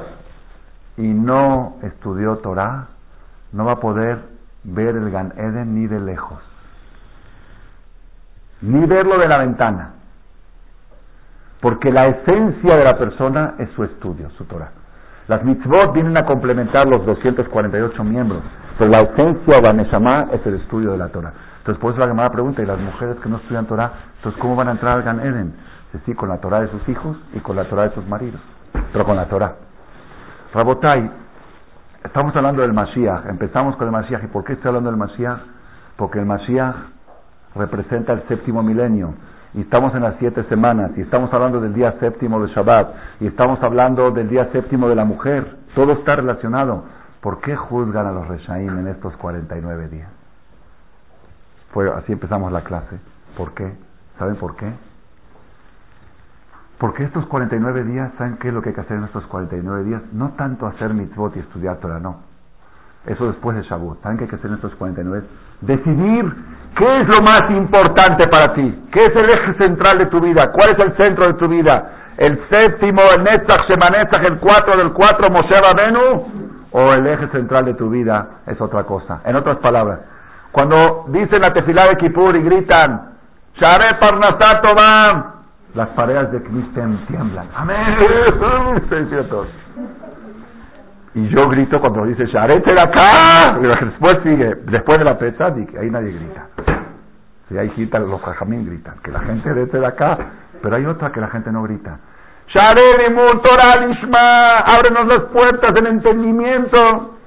y 0.97 1.07
no 1.07 1.77
estudió 1.83 2.37
Torah, 2.37 2.87
no 3.51 3.65
va 3.65 3.73
a 3.73 3.79
poder 3.79 4.19
ver 4.63 4.95
el 4.95 5.11
Gan 5.11 5.33
Eden 5.37 5.75
ni 5.75 5.87
de 5.87 5.99
lejos, 5.99 6.39
ni 8.61 8.85
verlo 8.85 9.17
de 9.19 9.27
la 9.27 9.37
ventana, 9.37 9.93
porque 11.61 11.91
la 11.91 12.07
esencia 12.07 12.75
de 12.75 12.83
la 12.83 12.97
persona 12.97 13.55
es 13.59 13.69
su 13.71 13.83
estudio, 13.83 14.29
su 14.31 14.45
Torah. 14.45 14.71
Las 15.29 15.43
mitzvot 15.43 15.93
vienen 15.93 16.17
a 16.17 16.25
complementar 16.25 16.87
los 16.87 17.05
248 17.05 18.03
miembros, 18.03 18.41
pero 18.79 18.89
la 18.89 19.01
esencia 19.01 19.59
o 19.59 19.61
la 19.61 19.73
Neshama 19.73 20.29
es 20.31 20.43
el 20.47 20.55
estudio 20.55 20.93
de 20.93 20.97
la 20.97 21.09
Torah. 21.09 21.31
Entonces, 21.59 21.79
por 21.79 21.91
eso 21.91 21.99
la 21.99 22.07
llamada 22.07 22.31
pregunta, 22.31 22.63
¿y 22.63 22.65
las 22.65 22.79
mujeres 22.79 23.15
que 23.21 23.29
no 23.29 23.37
estudian 23.37 23.67
Torah, 23.67 23.91
entonces 24.15 24.41
cómo 24.41 24.55
van 24.55 24.69
a 24.69 24.71
entrar 24.71 24.93
al 24.93 25.03
Gan 25.03 25.19
Eden? 25.19 25.53
Sí, 26.03 26.15
con 26.15 26.29
la 26.29 26.37
Torah 26.37 26.61
de 26.61 26.69
sus 26.69 26.89
hijos 26.89 27.15
y 27.33 27.41
con 27.41 27.55
la 27.55 27.65
Torah 27.65 27.83
de 27.83 27.93
sus 27.93 28.07
maridos, 28.07 28.41
pero 28.91 29.05
con 29.05 29.15
la 29.15 29.25
Torah. 29.25 29.53
Rabotai, 30.51 31.11
estamos 32.03 32.35
hablando 32.35 32.63
del 32.63 32.73
Mashiach, 32.73 33.27
empezamos 33.27 33.75
con 33.75 33.85
el 33.85 33.91
Mashiach. 33.91 34.23
¿Y 34.23 34.27
por 34.27 34.43
qué 34.43 34.53
estoy 34.53 34.69
hablando 34.69 34.89
del 34.89 34.97
Mashiach? 34.97 35.41
Porque 35.95 36.17
el 36.17 36.25
Mashiach 36.25 36.75
representa 37.53 38.13
el 38.13 38.23
séptimo 38.27 38.63
milenio. 38.63 39.13
Y 39.53 39.61
estamos 39.61 39.95
en 39.95 40.03
las 40.03 40.15
siete 40.19 40.43
semanas, 40.43 40.91
y 40.95 41.01
estamos 41.01 41.33
hablando 41.33 41.59
del 41.59 41.73
día 41.73 41.93
séptimo 41.99 42.39
de 42.39 42.53
Shabbat, 42.53 42.93
y 43.19 43.27
estamos 43.27 43.61
hablando 43.63 44.11
del 44.11 44.29
día 44.29 44.49
séptimo 44.51 44.87
de 44.87 44.95
la 44.95 45.05
mujer. 45.05 45.57
Todo 45.73 45.93
está 45.93 46.15
relacionado. 46.15 46.83
¿Por 47.21 47.41
qué 47.41 47.55
juzgan 47.55 48.05
a 48.05 48.11
los 48.11 48.27
Reshaim 48.27 48.77
en 48.79 48.87
estos 48.87 49.15
49 49.17 49.87
días? 49.89 50.09
Fue, 51.71 51.91
así 51.91 52.11
empezamos 52.13 52.51
la 52.51 52.61
clase. 52.61 52.99
¿Por 53.35 53.53
qué? 53.53 53.73
¿Saben 54.17 54.35
por 54.35 54.55
qué? 54.55 54.71
Porque 56.77 57.03
estos 57.03 57.25
49 57.25 57.83
días, 57.83 58.11
¿saben 58.17 58.37
qué 58.37 58.47
es 58.47 58.53
lo 58.53 58.61
que 58.61 58.69
hay 58.69 58.75
que 58.75 58.81
hacer 58.81 58.97
en 58.97 59.03
estos 59.03 59.25
49 59.27 59.83
días? 59.83 60.01
No 60.13 60.29
tanto 60.37 60.65
hacer 60.65 60.93
mitzvot 60.93 61.35
y 61.35 61.39
estudiar 61.39 61.77
Torah, 61.77 61.99
no. 61.99 62.21
Eso 63.05 63.27
después 63.27 63.57
de 63.57 63.63
Shavuot. 63.63 64.01
¿Saben 64.01 64.17
qué 64.17 64.23
hay 64.25 64.29
que 64.29 64.35
hacer 64.37 64.49
en 64.49 64.55
estos 64.55 64.75
49? 64.75 65.25
Decidir 65.61 66.35
qué 66.75 67.01
es 67.01 67.07
lo 67.07 67.21
más 67.21 67.43
importante 67.49 68.27
para 68.27 68.53
ti. 68.53 68.83
¿Qué 68.91 68.99
es 68.99 69.11
el 69.15 69.25
eje 69.25 69.53
central 69.59 69.97
de 69.99 70.05
tu 70.07 70.19
vida? 70.19 70.51
¿Cuál 70.51 70.69
es 70.77 70.85
el 70.85 70.97
centro 70.97 71.25
de 71.27 71.33
tu 71.33 71.47
vida? 71.47 71.91
¿El 72.17 72.39
séptimo, 72.51 73.01
el 73.15 73.23
Netzach, 73.23 73.67
Shemanetzach, 73.69 74.29
el 74.29 74.39
4 74.39 74.77
del 74.77 74.91
4, 74.91 75.29
Moshe 75.29 75.55
Rabenu? 75.61 76.49
¿O 76.71 76.93
el 76.93 77.07
eje 77.07 77.27
central 77.29 77.65
de 77.65 77.73
tu 77.73 77.89
vida 77.89 78.41
es 78.45 78.59
otra 78.61 78.83
cosa? 78.83 79.21
En 79.25 79.35
otras 79.35 79.57
palabras, 79.57 79.99
cuando 80.51 81.05
dicen 81.07 81.41
la 81.41 81.49
tefilá 81.49 81.85
de 81.85 81.97
Kippur 81.97 82.35
y 82.35 82.43
gritan, 82.43 83.13
Share 83.55 83.99
Parnasat 83.99 84.65
las 85.75 85.89
paredes 85.89 86.31
de 86.31 86.41
Kristen 86.41 87.05
tiemblan. 87.07 87.47
Amén. 87.55 87.97
Y 91.15 91.27
yo 91.29 91.49
grito 91.49 91.79
cuando 91.79 92.05
dice 92.05 92.25
Sharete 92.25 92.73
de 92.73 92.81
acá. 92.81 93.57
Después 93.59 94.19
sigue, 94.23 94.55
después 94.65 94.97
de 94.97 95.05
la 95.05 95.17
pesa, 95.17 95.47
ahí 95.47 95.89
nadie 95.89 96.11
grita. 96.11 96.47
Si 97.47 97.57
ahí 97.57 97.69
gritan, 97.75 98.07
los 98.07 98.21
jajamín 98.21 98.65
gritan, 98.65 98.99
que 99.03 99.11
la 99.11 99.21
gente 99.21 99.51
de 99.53 99.85
acá, 99.85 100.17
pero 100.61 100.75
hay 100.75 100.85
otra 100.85 101.11
que 101.11 101.19
la 101.19 101.29
gente 101.29 101.51
no 101.51 101.63
grita. 101.63 101.97
Sharere 102.47 103.15
Torah 103.43 103.73
ábrenos 104.65 105.07
las 105.07 105.19
puertas 105.31 105.73
del 105.73 105.87
entendimiento. 105.87 107.17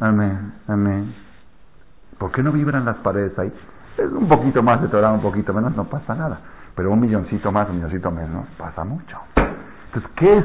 Amén, 0.00 0.52
amén. 0.68 1.14
¿Por 2.18 2.32
qué 2.32 2.42
no 2.42 2.52
vibran 2.52 2.84
las 2.84 2.96
paredes 2.98 3.38
ahí? 3.38 3.52
Es 3.96 4.10
un 4.10 4.28
poquito 4.28 4.62
más 4.62 4.80
de 4.82 4.88
Torah, 4.88 5.12
un 5.12 5.22
poquito 5.22 5.52
menos, 5.52 5.74
no 5.74 5.84
pasa 5.84 6.14
nada. 6.14 6.38
Pero 6.74 6.90
un 6.90 7.00
milloncito 7.00 7.50
más, 7.52 7.68
un 7.68 7.76
milloncito 7.76 8.10
menos, 8.10 8.46
pasa 8.56 8.84
mucho. 8.84 9.18
Entonces, 9.86 10.10
¿qué 10.16 10.38
es? 10.38 10.44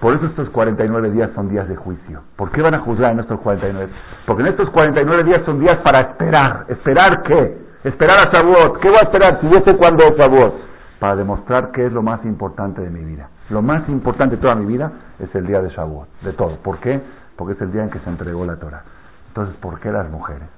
Por 0.00 0.14
eso 0.14 0.26
estos 0.26 0.50
49 0.50 1.10
días 1.10 1.30
son 1.34 1.48
días 1.48 1.68
de 1.68 1.76
juicio. 1.76 2.22
¿Por 2.36 2.50
qué 2.50 2.60
van 2.60 2.74
a 2.74 2.80
juzgar 2.80 3.12
en 3.12 3.20
estos 3.20 3.40
49? 3.40 3.92
Porque 4.26 4.42
en 4.42 4.48
estos 4.48 4.70
49 4.70 5.24
días 5.24 5.40
son 5.46 5.60
días 5.60 5.76
para 5.76 6.10
esperar. 6.10 6.66
¿Esperar 6.68 7.22
qué? 7.22 7.58
Esperar 7.84 8.18
a 8.18 8.30
Shavuot. 8.30 8.80
¿Qué 8.80 8.88
voy 8.88 8.98
a 9.02 9.06
esperar 9.06 9.40
si 9.40 9.46
yo 9.48 9.62
sé 9.64 9.76
cuándo 9.76 10.04
Shavuot? 10.16 10.54
Para 10.98 11.16
demostrar 11.16 11.70
qué 11.72 11.86
es 11.86 11.92
lo 11.92 12.02
más 12.02 12.24
importante 12.24 12.82
de 12.82 12.90
mi 12.90 13.04
vida. 13.04 13.28
Lo 13.50 13.62
más 13.62 13.88
importante 13.88 14.36
de 14.36 14.42
toda 14.42 14.54
mi 14.54 14.66
vida 14.66 14.90
es 15.18 15.34
el 15.34 15.46
día 15.46 15.60
de 15.60 15.68
Shavuot. 15.70 16.08
De 16.22 16.32
todo. 16.32 16.56
¿Por 16.62 16.78
qué? 16.78 17.00
Porque 17.36 17.54
es 17.54 17.60
el 17.60 17.72
día 17.72 17.82
en 17.82 17.90
que 17.90 17.98
se 18.00 18.10
entregó 18.10 18.44
la 18.44 18.56
Torah. 18.56 18.82
Entonces, 19.28 19.56
¿por 19.56 19.80
qué 19.80 19.90
las 19.90 20.08
mujeres? 20.10 20.48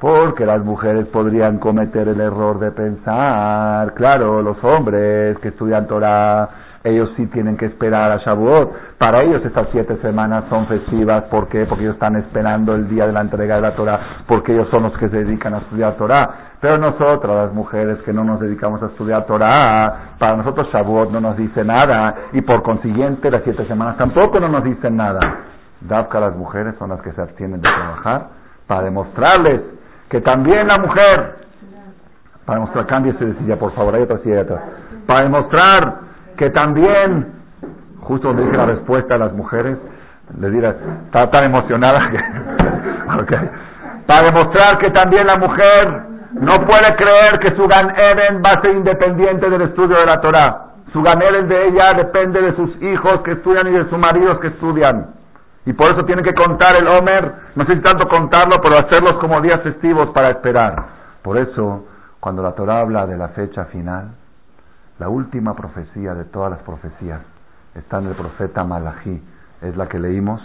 Porque 0.00 0.46
las 0.46 0.64
mujeres 0.64 1.06
podrían 1.08 1.58
cometer 1.58 2.08
el 2.08 2.20
error 2.20 2.58
de 2.58 2.70
pensar, 2.72 3.92
claro, 3.94 4.40
los 4.42 4.56
hombres 4.64 5.38
que 5.38 5.48
estudian 5.48 5.86
Torah, 5.86 6.48
ellos 6.82 7.10
sí 7.16 7.26
tienen 7.26 7.56
que 7.56 7.66
esperar 7.66 8.10
a 8.10 8.16
Shavuot. 8.18 8.96
Para 8.98 9.22
ellos 9.22 9.44
estas 9.44 9.68
siete 9.70 9.96
semanas 10.02 10.44
son 10.48 10.66
festivas. 10.66 11.24
¿Por 11.24 11.48
qué? 11.48 11.66
Porque 11.66 11.84
ellos 11.84 11.94
están 11.94 12.16
esperando 12.16 12.74
el 12.74 12.88
día 12.88 13.06
de 13.06 13.12
la 13.12 13.20
entrega 13.20 13.56
de 13.56 13.62
la 13.62 13.74
Torah, 13.74 14.00
porque 14.26 14.52
ellos 14.52 14.68
son 14.72 14.84
los 14.84 14.96
que 14.98 15.08
se 15.08 15.24
dedican 15.24 15.54
a 15.54 15.58
estudiar 15.58 15.94
Torah. 15.96 16.54
Pero 16.60 16.78
nosotros, 16.78 17.36
las 17.36 17.52
mujeres 17.52 17.98
que 18.02 18.12
no 18.12 18.24
nos 18.24 18.40
dedicamos 18.40 18.82
a 18.82 18.86
estudiar 18.86 19.26
Torah, 19.26 20.16
para 20.18 20.36
nosotros 20.36 20.68
Shavuot 20.72 21.10
no 21.10 21.20
nos 21.20 21.36
dice 21.36 21.64
nada, 21.64 22.14
y 22.32 22.40
por 22.42 22.62
consiguiente 22.62 23.30
las 23.30 23.42
siete 23.44 23.66
semanas 23.66 23.96
tampoco 23.96 24.40
no 24.40 24.48
nos 24.48 24.64
dicen 24.64 24.96
nada. 24.96 25.20
Dafka 25.80 26.20
las 26.20 26.36
mujeres 26.36 26.74
son 26.78 26.90
las 26.90 27.00
que 27.00 27.12
se 27.12 27.22
abstienen 27.22 27.60
de 27.60 27.68
trabajar 27.68 28.28
para 28.66 28.82
demostrarles 28.82 29.62
que 30.10 30.20
también 30.20 30.66
la 30.66 30.76
mujer, 30.76 31.36
para 32.44 32.58
demostrar, 32.58 32.86
cámbiese 32.86 33.24
de 33.24 33.34
silla, 33.38 33.56
por 33.56 33.72
favor, 33.72 33.94
hay 33.94 34.02
otra 34.02 34.18
silla 34.18 34.40
atrás, 34.40 34.60
para 35.06 35.20
demostrar 35.22 36.09
que 36.40 36.48
también, 36.48 37.34
justo 38.00 38.32
dice 38.32 38.56
la 38.56 38.64
respuesta 38.64 39.16
a 39.16 39.18
las 39.18 39.32
mujeres, 39.34 39.76
le 40.38 40.50
dirá, 40.50 40.74
está 41.04 41.30
tan 41.30 41.44
emocionada 41.44 42.10
que, 42.10 42.16
para 44.06 44.22
demostrar 44.22 44.78
que 44.78 44.90
también 44.90 45.26
la 45.26 45.36
mujer 45.36 46.00
no 46.40 46.54
puede 46.66 46.96
creer 46.96 47.38
que 47.40 47.54
su 47.54 47.68
Gan 47.68 47.90
Eden 47.90 48.40
va 48.40 48.52
a 48.52 48.62
ser 48.62 48.74
independiente 48.74 49.50
del 49.50 49.60
estudio 49.60 49.98
de 49.98 50.06
la 50.06 50.18
Torah. 50.22 50.66
Su 50.94 51.02
Gan 51.02 51.20
Eden 51.20 51.46
de 51.46 51.68
ella 51.68 51.92
depende 51.94 52.40
de 52.40 52.56
sus 52.56 52.70
hijos 52.84 53.20
que 53.22 53.32
estudian 53.32 53.66
y 53.66 53.72
de 53.72 53.90
sus 53.90 53.98
maridos 53.98 54.38
que 54.40 54.46
estudian. 54.46 55.08
Y 55.66 55.74
por 55.74 55.92
eso 55.92 56.06
tienen 56.06 56.24
que 56.24 56.32
contar 56.32 56.72
el 56.80 56.88
Homer, 56.88 57.34
no 57.54 57.66
sé 57.66 57.74
si 57.74 57.82
tanto 57.82 58.08
contarlo, 58.08 58.62
pero 58.64 58.78
hacerlos 58.78 59.12
como 59.20 59.42
días 59.42 59.60
festivos 59.62 60.08
para 60.14 60.30
esperar. 60.30 60.86
Por 61.20 61.36
eso, 61.36 61.84
cuando 62.18 62.42
la 62.42 62.52
Torah 62.52 62.80
habla 62.80 63.06
de 63.06 63.18
la 63.18 63.28
fecha 63.28 63.66
final, 63.66 64.12
la 65.00 65.08
última 65.08 65.54
profecía 65.54 66.14
de 66.14 66.24
todas 66.26 66.50
las 66.50 66.60
profecías 66.60 67.22
está 67.74 67.98
en 68.00 68.08
el 68.08 68.14
profeta 68.14 68.64
Malají. 68.64 69.22
Es 69.62 69.74
la 69.74 69.88
que 69.88 69.98
leímos. 69.98 70.42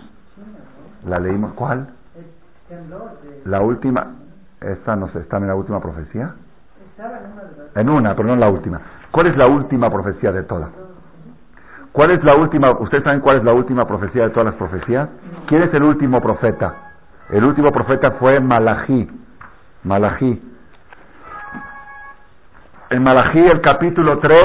¿La 1.06 1.20
leímos 1.20 1.52
cuál? 1.54 1.90
La 3.44 3.62
última. 3.62 4.16
¿Esta 4.62 4.96
no 4.96 5.10
sé, 5.10 5.20
está 5.20 5.38
en 5.38 5.48
la 5.48 5.56
última 5.56 5.82
profecía? 5.82 6.34
En 7.76 7.90
una, 7.90 8.16
pero 8.16 8.30
no 8.30 8.34
en 8.36 8.40
la 8.40 8.50
última. 8.50 8.80
¿Cuál 9.12 9.28
es 9.28 9.36
la 9.36 9.48
última 9.48 9.92
profecía 9.92 10.32
de 10.32 10.44
todas? 10.44 10.70
¿Cuál 11.92 12.14
es 12.14 12.24
la 12.24 12.42
última? 12.42 12.72
¿Ustedes 12.80 13.04
saben 13.04 13.20
cuál 13.20 13.38
es 13.38 13.44
la 13.44 13.52
última 13.54 13.86
profecía 13.86 14.24
de 14.24 14.30
todas 14.30 14.46
las 14.46 14.56
profecías? 14.56 15.10
¿Quién 15.48 15.64
es 15.64 15.74
el 15.74 15.84
último 15.84 16.22
profeta? 16.22 16.74
El 17.30 17.44
último 17.46 17.72
profeta 17.74 18.12
fue 18.20 18.40
Malají. 18.40 19.10
Malají. 19.84 20.55
En 22.88 23.02
Malají, 23.02 23.40
el 23.40 23.62
capítulo 23.62 24.20
3, 24.20 24.44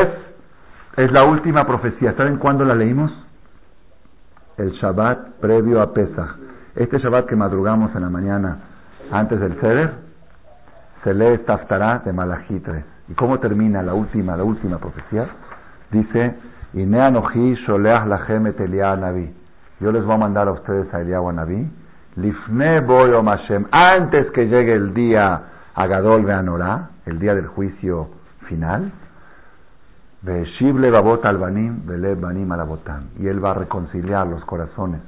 es 0.97 1.13
la 1.13 1.27
última 1.29 1.67
profecía. 1.67 2.15
¿Saben 2.17 2.39
cuándo 2.39 2.65
la 2.65 2.75
leímos? 2.75 3.13
El 4.57 4.71
Shabbat 4.73 5.41
previo 5.41 5.83
a 5.83 5.93
Pesach. 5.93 6.37
Este 6.75 6.99
Shabbat 6.99 7.27
que 7.27 7.37
madrugamos 7.37 7.95
en 7.95 8.01
la 8.01 8.09
mañana 8.09 8.57
antes 9.13 9.39
del 9.41 9.61
Seder, 9.61 9.93
se 11.05 11.13
lee 11.13 11.37
Taftará 11.45 11.99
de 11.99 12.15
Malají 12.15 12.61
3. 12.61 12.85
¿Y 13.09 13.15
cómo 13.15 13.41
termina 13.41 13.83
la 13.83 13.93
última, 13.93 14.35
la 14.39 14.45
última 14.45 14.79
profecía? 14.79 15.27
Dice, 15.91 16.35
y 16.73 16.87
sholeach 16.87 18.07
lachem 18.07 18.47
et 18.47 18.59
Naví. 18.59 19.35
Yo 19.81 19.93
les 19.93 20.03
voy 20.03 20.15
a 20.15 20.19
mandar 20.19 20.49
a 20.49 20.53
ustedes 20.53 20.93
a 20.95 21.03
Eliyahu 21.03 21.31
Naví. 21.33 21.71
Lifne 22.17 22.81
Hashem. 22.81 23.67
Antes 23.71 24.31
que 24.31 24.47
llegue 24.47 24.73
el 24.73 24.95
día 24.95 25.43
Agadol 25.75 26.25
Beanorá, 26.25 26.89
el 27.05 27.19
día 27.19 27.35
del 27.35 27.47
juicio 27.47 28.20
final. 28.51 28.93
Y 33.19 33.27
él 33.27 33.43
va 33.43 33.51
a 33.51 33.55
reconciliar 33.55 34.27
los 34.27 34.45
corazones 34.45 35.01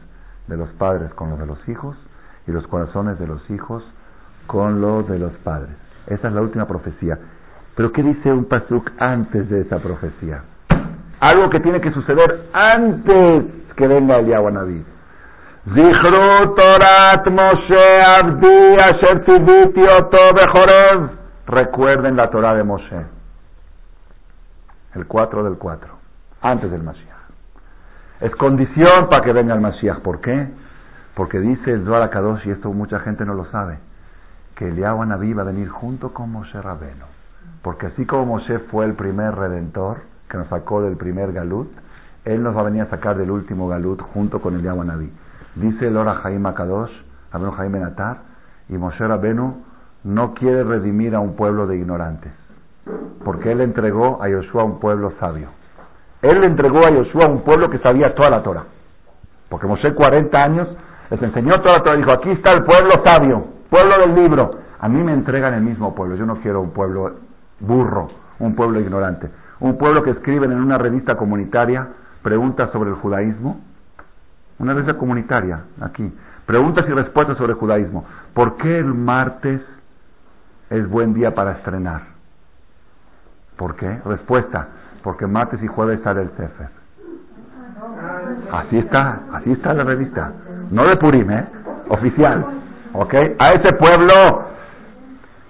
de 0.49 0.57
los 0.57 0.71
padres 0.71 1.13
con 1.13 1.29
los 1.29 1.39
de 1.39 1.47
los 1.47 1.69
hijos 1.69 1.97
y 2.47 2.53
los 2.53 2.67
corazones 2.67 3.19
de 3.19 3.27
los 3.27 3.51
hijos 3.51 3.85
con 4.47 4.81
los 4.81 5.07
de 5.07 5.19
los 5.19 5.33
padres. 5.45 5.77
Esa 6.07 6.29
es 6.29 6.35
la 6.35 6.41
última 6.41 6.67
profecía. 6.67 7.19
Pero 7.77 7.93
¿qué 7.93 8.03
dice 8.03 8.33
un 8.33 8.47
pasuk 8.47 8.91
antes 8.99 9.51
de 9.51 9.61
esa 9.61 9.79
profecía? 9.79 10.45
algo 11.23 11.49
que 11.51 11.61
tiene 11.61 11.81
que 11.81 11.93
suceder 11.93 12.49
antes 12.53 13.45
que 13.77 13.87
venga 13.87 14.19
el 14.19 14.55
Naví. 14.55 14.85
Zichru 15.73 16.55
Torat 16.57 17.25
Moshe 17.29 18.01
Abdi 18.19 18.75
Asher 18.75 19.25
Recuerden 21.47 22.17
la 22.17 22.29
Torah 22.29 22.55
de 22.55 22.65
Moshe. 22.65 23.22
El 24.95 25.07
4 25.07 25.45
del 25.45 25.57
4. 25.57 25.89
Antes 26.43 26.71
del 26.71 26.83
Mashiach. 26.83 27.09
Es 28.21 28.35
condición 28.37 29.09
para 29.11 29.25
que 29.25 29.33
venga 29.33 29.55
el 29.55 29.61
Mashiach. 29.61 30.01
¿Por 30.01 30.21
qué? 30.21 30.49
Porque 31.15 31.41
dice 31.41 31.73
el 31.73 31.85
Zohar 31.85 32.09
Kadosh, 32.11 32.47
y 32.47 32.51
esto 32.51 32.73
mucha 32.73 33.01
gente 33.01 33.25
no 33.25 33.35
lo 33.35 33.47
sabe, 33.47 33.79
que 34.55 34.69
el 34.69 34.81
Naví 34.81 35.33
va 35.35 35.43
a 35.43 35.47
venir 35.47 35.69
junto 35.69 36.13
con 36.15 36.31
Moshe 36.31 36.61
Rabeno. 36.61 37.07
Porque 37.63 37.87
así 37.87 38.07
como 38.07 38.27
Moshe 38.27 38.59
fue 38.71 38.85
el 38.87 38.95
primer 38.95 39.35
redentor, 39.35 40.03
que 40.29 40.39
nos 40.39 40.49
sacó 40.49 40.83
del 40.83 40.97
primer 40.97 41.33
galut, 41.33 41.71
él 42.25 42.43
nos 42.43 42.57
va 42.57 42.61
a 42.61 42.65
venir 42.65 42.83
a 42.83 42.91
sacar 42.91 43.17
del 43.17 43.31
último 43.31 43.69
galut 43.69 44.01
junto 44.01 44.41
con 44.41 44.55
el 44.55 44.63
Naví. 44.63 45.13
Dice 45.57 45.89
el 45.89 45.97
Ora 45.97 46.15
Jaim 46.17 46.47
Akadosh, 46.47 46.93
Abeno 47.31 47.53
Jaim 47.53 47.73
Benatar, 47.73 48.19
y 48.69 48.79
Moshe 48.79 49.07
Rabenu 49.07 49.65
no 50.05 50.35
quiere 50.35 50.65
redimir 50.65 51.15
a 51.15 51.21
un 51.21 51.37
pueblo 51.37 51.67
de 51.67 51.77
ignorantes, 51.77 52.33
porque 53.25 53.53
él 53.53 53.61
entregó 53.61 54.23
a 54.23 54.29
Yoshua 54.29 54.65
un 54.65 54.81
pueblo 54.81 55.13
sabio. 55.21 55.49
Él 56.23 56.41
le 56.41 56.47
entregó 56.47 56.79
a 56.87 56.91
Yoshua 56.91 57.29
un 57.29 57.43
pueblo 57.43 57.71
que 57.71 57.79
sabía 57.79 58.15
toda 58.15 58.31
la 58.31 58.43
Torah. 58.43 58.65
Porque 59.49 59.67
Moshe 59.67 59.93
40 59.93 60.39
años 60.39 60.69
les 61.11 61.23
enseñó 61.23 61.53
toda 61.63 61.79
la 61.79 61.85
Torah. 61.85 61.97
Dijo, 61.97 62.13
aquí 62.13 62.31
está 62.31 62.53
el 62.53 62.65
pueblo 62.65 62.91
sabio, 63.05 63.45
pueblo 63.71 63.93
del 64.01 64.15
libro. 64.15 64.59
A 64.81 64.89
mí 64.89 65.03
me 65.03 65.13
entregan 65.13 65.55
el 65.55 65.63
mismo 65.63 65.95
pueblo. 65.95 66.17
Yo 66.17 66.27
no 66.27 66.37
quiero 66.37 66.61
un 66.61 66.71
pueblo 66.71 67.13
burro, 67.61 68.09
un 68.39 68.55
pueblo 68.55 68.81
ignorante 68.81 69.31
un 69.63 69.79
pueblo 69.79 70.03
que 70.03 70.11
escriben 70.11 70.51
en 70.51 70.59
una 70.59 70.77
revista 70.77 71.17
comunitaria 71.17 71.89
preguntas 72.23 72.71
sobre 72.73 72.91
el 72.91 72.97
judaísmo, 72.97 73.61
una 74.59 74.75
revista 74.75 74.99
comunitaria 74.99 75.63
aquí, 75.81 76.13
preguntas 76.47 76.85
y 76.89 76.93
respuestas 76.93 77.37
sobre 77.39 77.53
el 77.53 77.59
judaísmo. 77.59 78.05
¿Por 78.35 78.57
qué 78.57 78.79
el 78.79 78.93
martes 78.93 79.61
es 80.69 80.89
buen 80.89 81.15
día 81.15 81.35
para 81.35 81.53
estrenar? 81.53 82.12
¿Por 83.63 83.77
qué? 83.77 84.01
Respuesta, 84.05 84.67
porque 85.05 85.25
martes 85.25 85.63
y 85.63 85.69
jueves 85.69 86.01
sale 86.03 86.23
el 86.23 86.31
Sefer. 86.31 86.69
Así 88.51 88.79
está, 88.79 89.21
así 89.35 89.53
está 89.53 89.73
la 89.73 89.85
revista. 89.85 90.33
No 90.73 90.83
de 90.83 90.97
Purim, 90.97 91.31
¿eh? 91.31 91.47
Oficial. 91.89 92.45
¿Ok? 92.93 93.15
A 93.39 93.51
ese 93.51 93.73
pueblo, 93.77 94.49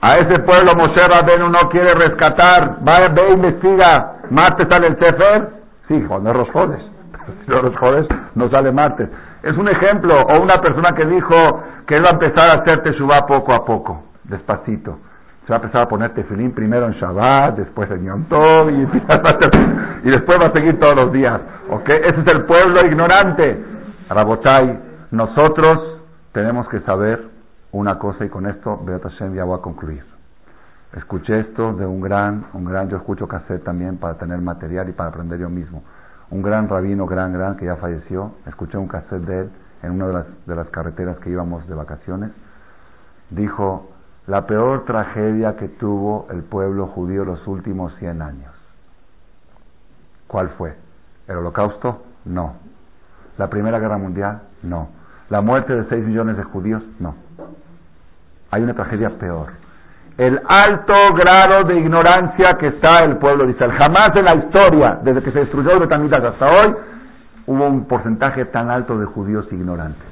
a 0.02 0.12
ese 0.12 0.42
pueblo 0.42 0.72
Moshe 0.76 1.08
Rabenu 1.08 1.48
no 1.48 1.70
quiere 1.70 1.94
rescatar. 1.94 2.80
Vaya, 2.82 3.08
ve 3.08 3.32
investiga. 3.32 4.16
¿Martes 4.28 4.66
sale 4.70 4.88
el 4.88 4.98
Sefer? 4.98 5.48
Sí, 5.88 6.04
cuando 6.06 6.34
los 6.34 6.50
jodes. 6.50 6.82
Si 7.46 7.50
no 7.50 7.62
los 7.62 7.74
jodes, 7.78 8.06
no 8.34 8.50
sale 8.50 8.72
martes. 8.72 9.08
Es 9.42 9.56
un 9.56 9.70
ejemplo. 9.70 10.16
O 10.16 10.42
una 10.42 10.56
persona 10.56 10.94
que 10.94 11.06
dijo 11.06 11.62
que 11.86 11.94
iba 11.96 12.10
a 12.10 12.12
empezar 12.12 12.50
a 12.50 12.60
hacer 12.60 12.82
Teshuvah 12.82 13.26
poco 13.26 13.54
a 13.54 13.64
poco, 13.64 14.02
despacito. 14.24 14.98
Se 15.46 15.52
va 15.52 15.56
a 15.56 15.60
empezar 15.60 15.84
a 15.84 15.88
poner 15.88 16.14
tefilín 16.14 16.52
primero 16.52 16.86
en 16.86 16.92
Shabbat, 16.92 17.56
después 17.56 17.90
en 17.90 18.04
Yom 18.04 18.24
Tov, 18.24 18.70
y, 18.70 18.86
después 20.10 20.38
va 20.40 20.46
a 20.46 20.52
seguir 20.54 20.78
todos 20.78 20.94
los 21.04 21.12
días. 21.12 21.40
¿Ok? 21.68 21.88
Ese 21.88 22.20
es 22.20 22.32
el 22.32 22.44
pueblo 22.44 22.80
ignorante. 22.86 23.64
Rabotai, 24.08 24.78
nosotros 25.10 26.00
tenemos 26.32 26.68
que 26.68 26.80
saber 26.80 27.28
una 27.72 27.98
cosa 27.98 28.24
y 28.24 28.28
con 28.28 28.46
esto, 28.46 28.80
Beat 28.84 29.02
Hashem, 29.02 29.34
ya 29.34 29.44
voy 29.44 29.58
a 29.58 29.62
concluir. 29.62 30.04
Escuché 30.94 31.40
esto 31.40 31.72
de 31.72 31.86
un 31.86 32.00
gran, 32.00 32.46
un 32.52 32.64
gran, 32.64 32.88
yo 32.88 32.98
escucho 32.98 33.26
cassette 33.26 33.64
también 33.64 33.96
para 33.96 34.14
tener 34.18 34.38
material 34.40 34.88
y 34.90 34.92
para 34.92 35.08
aprender 35.08 35.40
yo 35.40 35.48
mismo. 35.48 35.82
Un 36.30 36.42
gran 36.42 36.68
rabino, 36.68 37.06
gran, 37.06 37.32
gran, 37.32 37.56
que 37.56 37.64
ya 37.64 37.76
falleció. 37.76 38.32
Escuché 38.46 38.78
un 38.78 38.88
cassette 38.88 39.22
de 39.22 39.40
él 39.40 39.50
en 39.82 39.92
una 39.92 40.06
de 40.06 40.12
las, 40.12 40.46
de 40.46 40.54
las 40.54 40.68
carreteras 40.68 41.18
que 41.18 41.30
íbamos 41.30 41.66
de 41.66 41.74
vacaciones. 41.74 42.30
Dijo, 43.30 43.91
la 44.26 44.46
peor 44.46 44.84
tragedia 44.84 45.56
que 45.56 45.68
tuvo 45.68 46.26
el 46.30 46.42
pueblo 46.42 46.86
judío 46.88 47.24
los 47.24 47.46
últimos 47.46 47.94
100 47.96 48.22
años. 48.22 48.52
¿Cuál 50.28 50.50
fue? 50.50 50.74
¿El 51.26 51.36
holocausto? 51.36 52.02
No. 52.24 52.54
¿La 53.36 53.48
Primera 53.48 53.78
Guerra 53.78 53.98
Mundial? 53.98 54.42
No. 54.62 54.88
¿La 55.28 55.40
muerte 55.40 55.74
de 55.74 55.88
6 55.88 56.06
millones 56.06 56.36
de 56.36 56.44
judíos? 56.44 56.82
No. 57.00 57.14
Hay 58.50 58.62
una 58.62 58.74
tragedia 58.74 59.10
peor. 59.18 59.48
El 60.18 60.40
alto 60.46 60.92
grado 61.14 61.64
de 61.64 61.78
ignorancia 61.78 62.52
que 62.60 62.68
está 62.68 63.00
el 63.00 63.16
pueblo 63.16 63.46
de 63.46 63.52
Israel. 63.52 63.72
Jamás 63.80 64.10
en 64.14 64.24
la 64.24 64.36
historia, 64.36 65.00
desde 65.02 65.22
que 65.22 65.32
se 65.32 65.38
destruyó 65.40 65.72
el 65.72 65.80
Betamidas 65.80 66.22
hasta 66.22 66.46
hoy, 66.46 66.76
hubo 67.46 67.66
un 67.66 67.86
porcentaje 67.86 68.44
tan 68.46 68.70
alto 68.70 68.98
de 68.98 69.06
judíos 69.06 69.46
ignorantes 69.50 70.06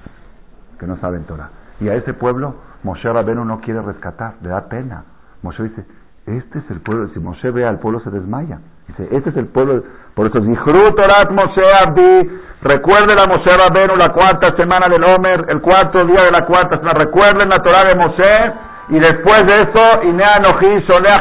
que 0.78 0.86
no 0.86 0.96
saben 0.96 1.24
Torah. 1.24 1.50
Y 1.80 1.88
a 1.88 1.94
ese 1.94 2.14
pueblo 2.14 2.54
Moshe 2.82 3.12
Rabenu 3.12 3.44
no 3.44 3.60
quiere 3.60 3.82
rescatar, 3.82 4.34
le 4.40 4.48
da 4.48 4.68
pena. 4.68 5.04
Moshe 5.42 5.62
dice, 5.64 5.84
este 6.26 6.58
es 6.58 6.70
el 6.70 6.80
pueblo, 6.80 7.08
si 7.12 7.20
Moshe 7.20 7.50
ve 7.50 7.66
al 7.66 7.78
pueblo 7.78 8.00
se 8.00 8.10
desmaya. 8.10 8.58
Dice, 8.88 9.08
este 9.10 9.30
es 9.30 9.36
el 9.36 9.46
pueblo, 9.46 9.82
por 10.14 10.26
eso 10.26 10.40
dijo, 10.40 10.64
Torat 10.64 11.30
Moshe 11.30 11.62
Abdi, 11.84 12.40
recuerden 12.62 13.18
a 13.18 13.26
Moshe 13.26 13.52
Rabenu 13.56 13.96
la 13.96 14.12
cuarta 14.12 14.56
semana 14.56 14.86
del 14.90 15.04
Homer, 15.04 15.46
el 15.48 15.60
cuarto 15.60 16.04
día 16.06 16.24
de 16.24 16.30
la 16.32 16.46
cuarta 16.46 16.76
semana, 16.76 16.98
recuerden 16.98 17.48
la 17.48 17.58
Torah 17.58 17.84
de 17.84 17.94
Moshe, 17.96 18.54
y 18.88 18.98
después 18.98 19.46
de 19.46 19.54
eso, 19.54 20.02
Inea 20.02 20.38
Noji, 20.42 20.84
Solea 20.88 21.16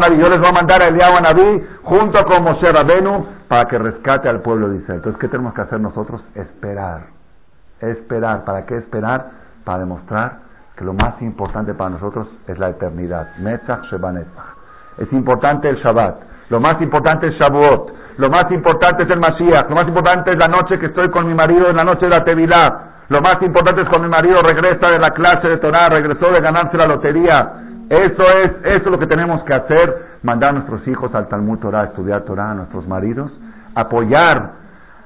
Nabi, 0.00 0.22
yo 0.22 0.28
les 0.28 0.38
voy 0.38 0.50
a 0.50 0.52
mandar 0.52 0.82
a 0.82 0.88
Eliyahu 0.88 1.20
Nabi 1.20 1.66
junto 1.82 2.24
con 2.24 2.44
Moshe 2.44 2.66
Rabenu 2.66 3.26
para 3.48 3.66
que 3.66 3.76
rescate 3.76 4.28
al 4.28 4.40
pueblo 4.40 4.68
de 4.68 4.76
Israel. 4.76 4.98
Entonces, 4.98 5.20
¿qué 5.20 5.26
tenemos 5.26 5.52
que 5.52 5.62
hacer 5.62 5.80
nosotros? 5.80 6.22
Esperar. 6.36 7.06
Esperar. 7.80 8.44
¿Para 8.44 8.66
qué 8.66 8.76
esperar? 8.76 9.30
Para 9.64 9.80
demostrar 9.80 10.47
que 10.78 10.84
lo 10.84 10.94
más 10.94 11.20
importante 11.20 11.74
para 11.74 11.90
nosotros 11.90 12.28
es 12.46 12.56
la 12.58 12.70
eternidad. 12.70 13.36
Netzach 13.38 13.82
Es 14.98 15.12
importante 15.12 15.68
el 15.68 15.76
Shabbat. 15.76 16.16
Lo 16.50 16.60
más 16.60 16.80
importante 16.80 17.26
es 17.26 17.34
Shavuot. 17.34 17.92
Lo 18.18 18.30
más 18.30 18.50
importante 18.50 19.02
es 19.02 19.10
el 19.10 19.18
Mashiach. 19.18 19.68
Lo 19.68 19.74
más 19.74 19.88
importante 19.88 20.32
es 20.32 20.38
la 20.38 20.46
noche 20.46 20.78
que 20.78 20.86
estoy 20.86 21.10
con 21.10 21.26
mi 21.26 21.34
marido, 21.34 21.68
en 21.68 21.76
la 21.76 21.82
noche 21.84 22.06
de 22.06 22.16
la 22.16 22.24
Tevilá. 22.24 22.84
Lo 23.08 23.20
más 23.20 23.36
importante 23.42 23.82
es 23.82 23.88
cuando 23.88 24.08
mi 24.08 24.14
marido 24.14 24.36
regresa 24.42 24.90
de 24.92 24.98
la 24.98 25.10
clase 25.10 25.48
de 25.48 25.56
Torah, 25.58 25.88
regresó 25.88 26.30
de 26.32 26.40
ganarse 26.40 26.76
la 26.76 26.86
lotería. 26.86 27.52
Eso 27.88 28.22
es, 28.22 28.50
eso 28.64 28.84
es 28.84 28.90
lo 28.90 28.98
que 28.98 29.06
tenemos 29.06 29.42
que 29.44 29.54
hacer, 29.54 30.18
mandar 30.22 30.50
a 30.50 30.52
nuestros 30.52 30.86
hijos 30.86 31.12
al 31.14 31.26
Talmud 31.28 31.58
Torah, 31.58 31.84
estudiar 31.84 32.22
Torah, 32.22 32.50
a 32.50 32.54
nuestros 32.54 32.86
maridos, 32.86 33.32
apoyar 33.74 34.52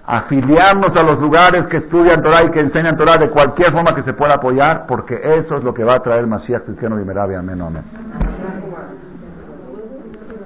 afiliarnos 0.07 0.91
a 0.97 1.05
los 1.05 1.21
lugares 1.21 1.67
que 1.69 1.79
estudian 1.79 2.23
Torah 2.23 2.47
y 2.47 2.51
que 2.51 2.61
enseñan 2.61 2.97
Torah 2.97 3.17
de 3.19 3.31
cualquier 3.31 3.73
forma 3.73 3.95
que 3.95 4.03
se 4.03 4.13
pueda 4.13 4.35
apoyar, 4.35 4.87
porque 4.87 5.15
eso 5.15 5.57
es 5.57 5.65
lo 5.65 5.73
que 5.73 5.85
va 5.85 5.95
a 5.95 6.03
traer 6.03 6.27
Mashiach 6.27 6.65
Cristiano 6.65 7.01
y 7.01 7.05
Merabia. 7.05 7.39
Amén, 7.39 7.61
amén. 7.61 8.32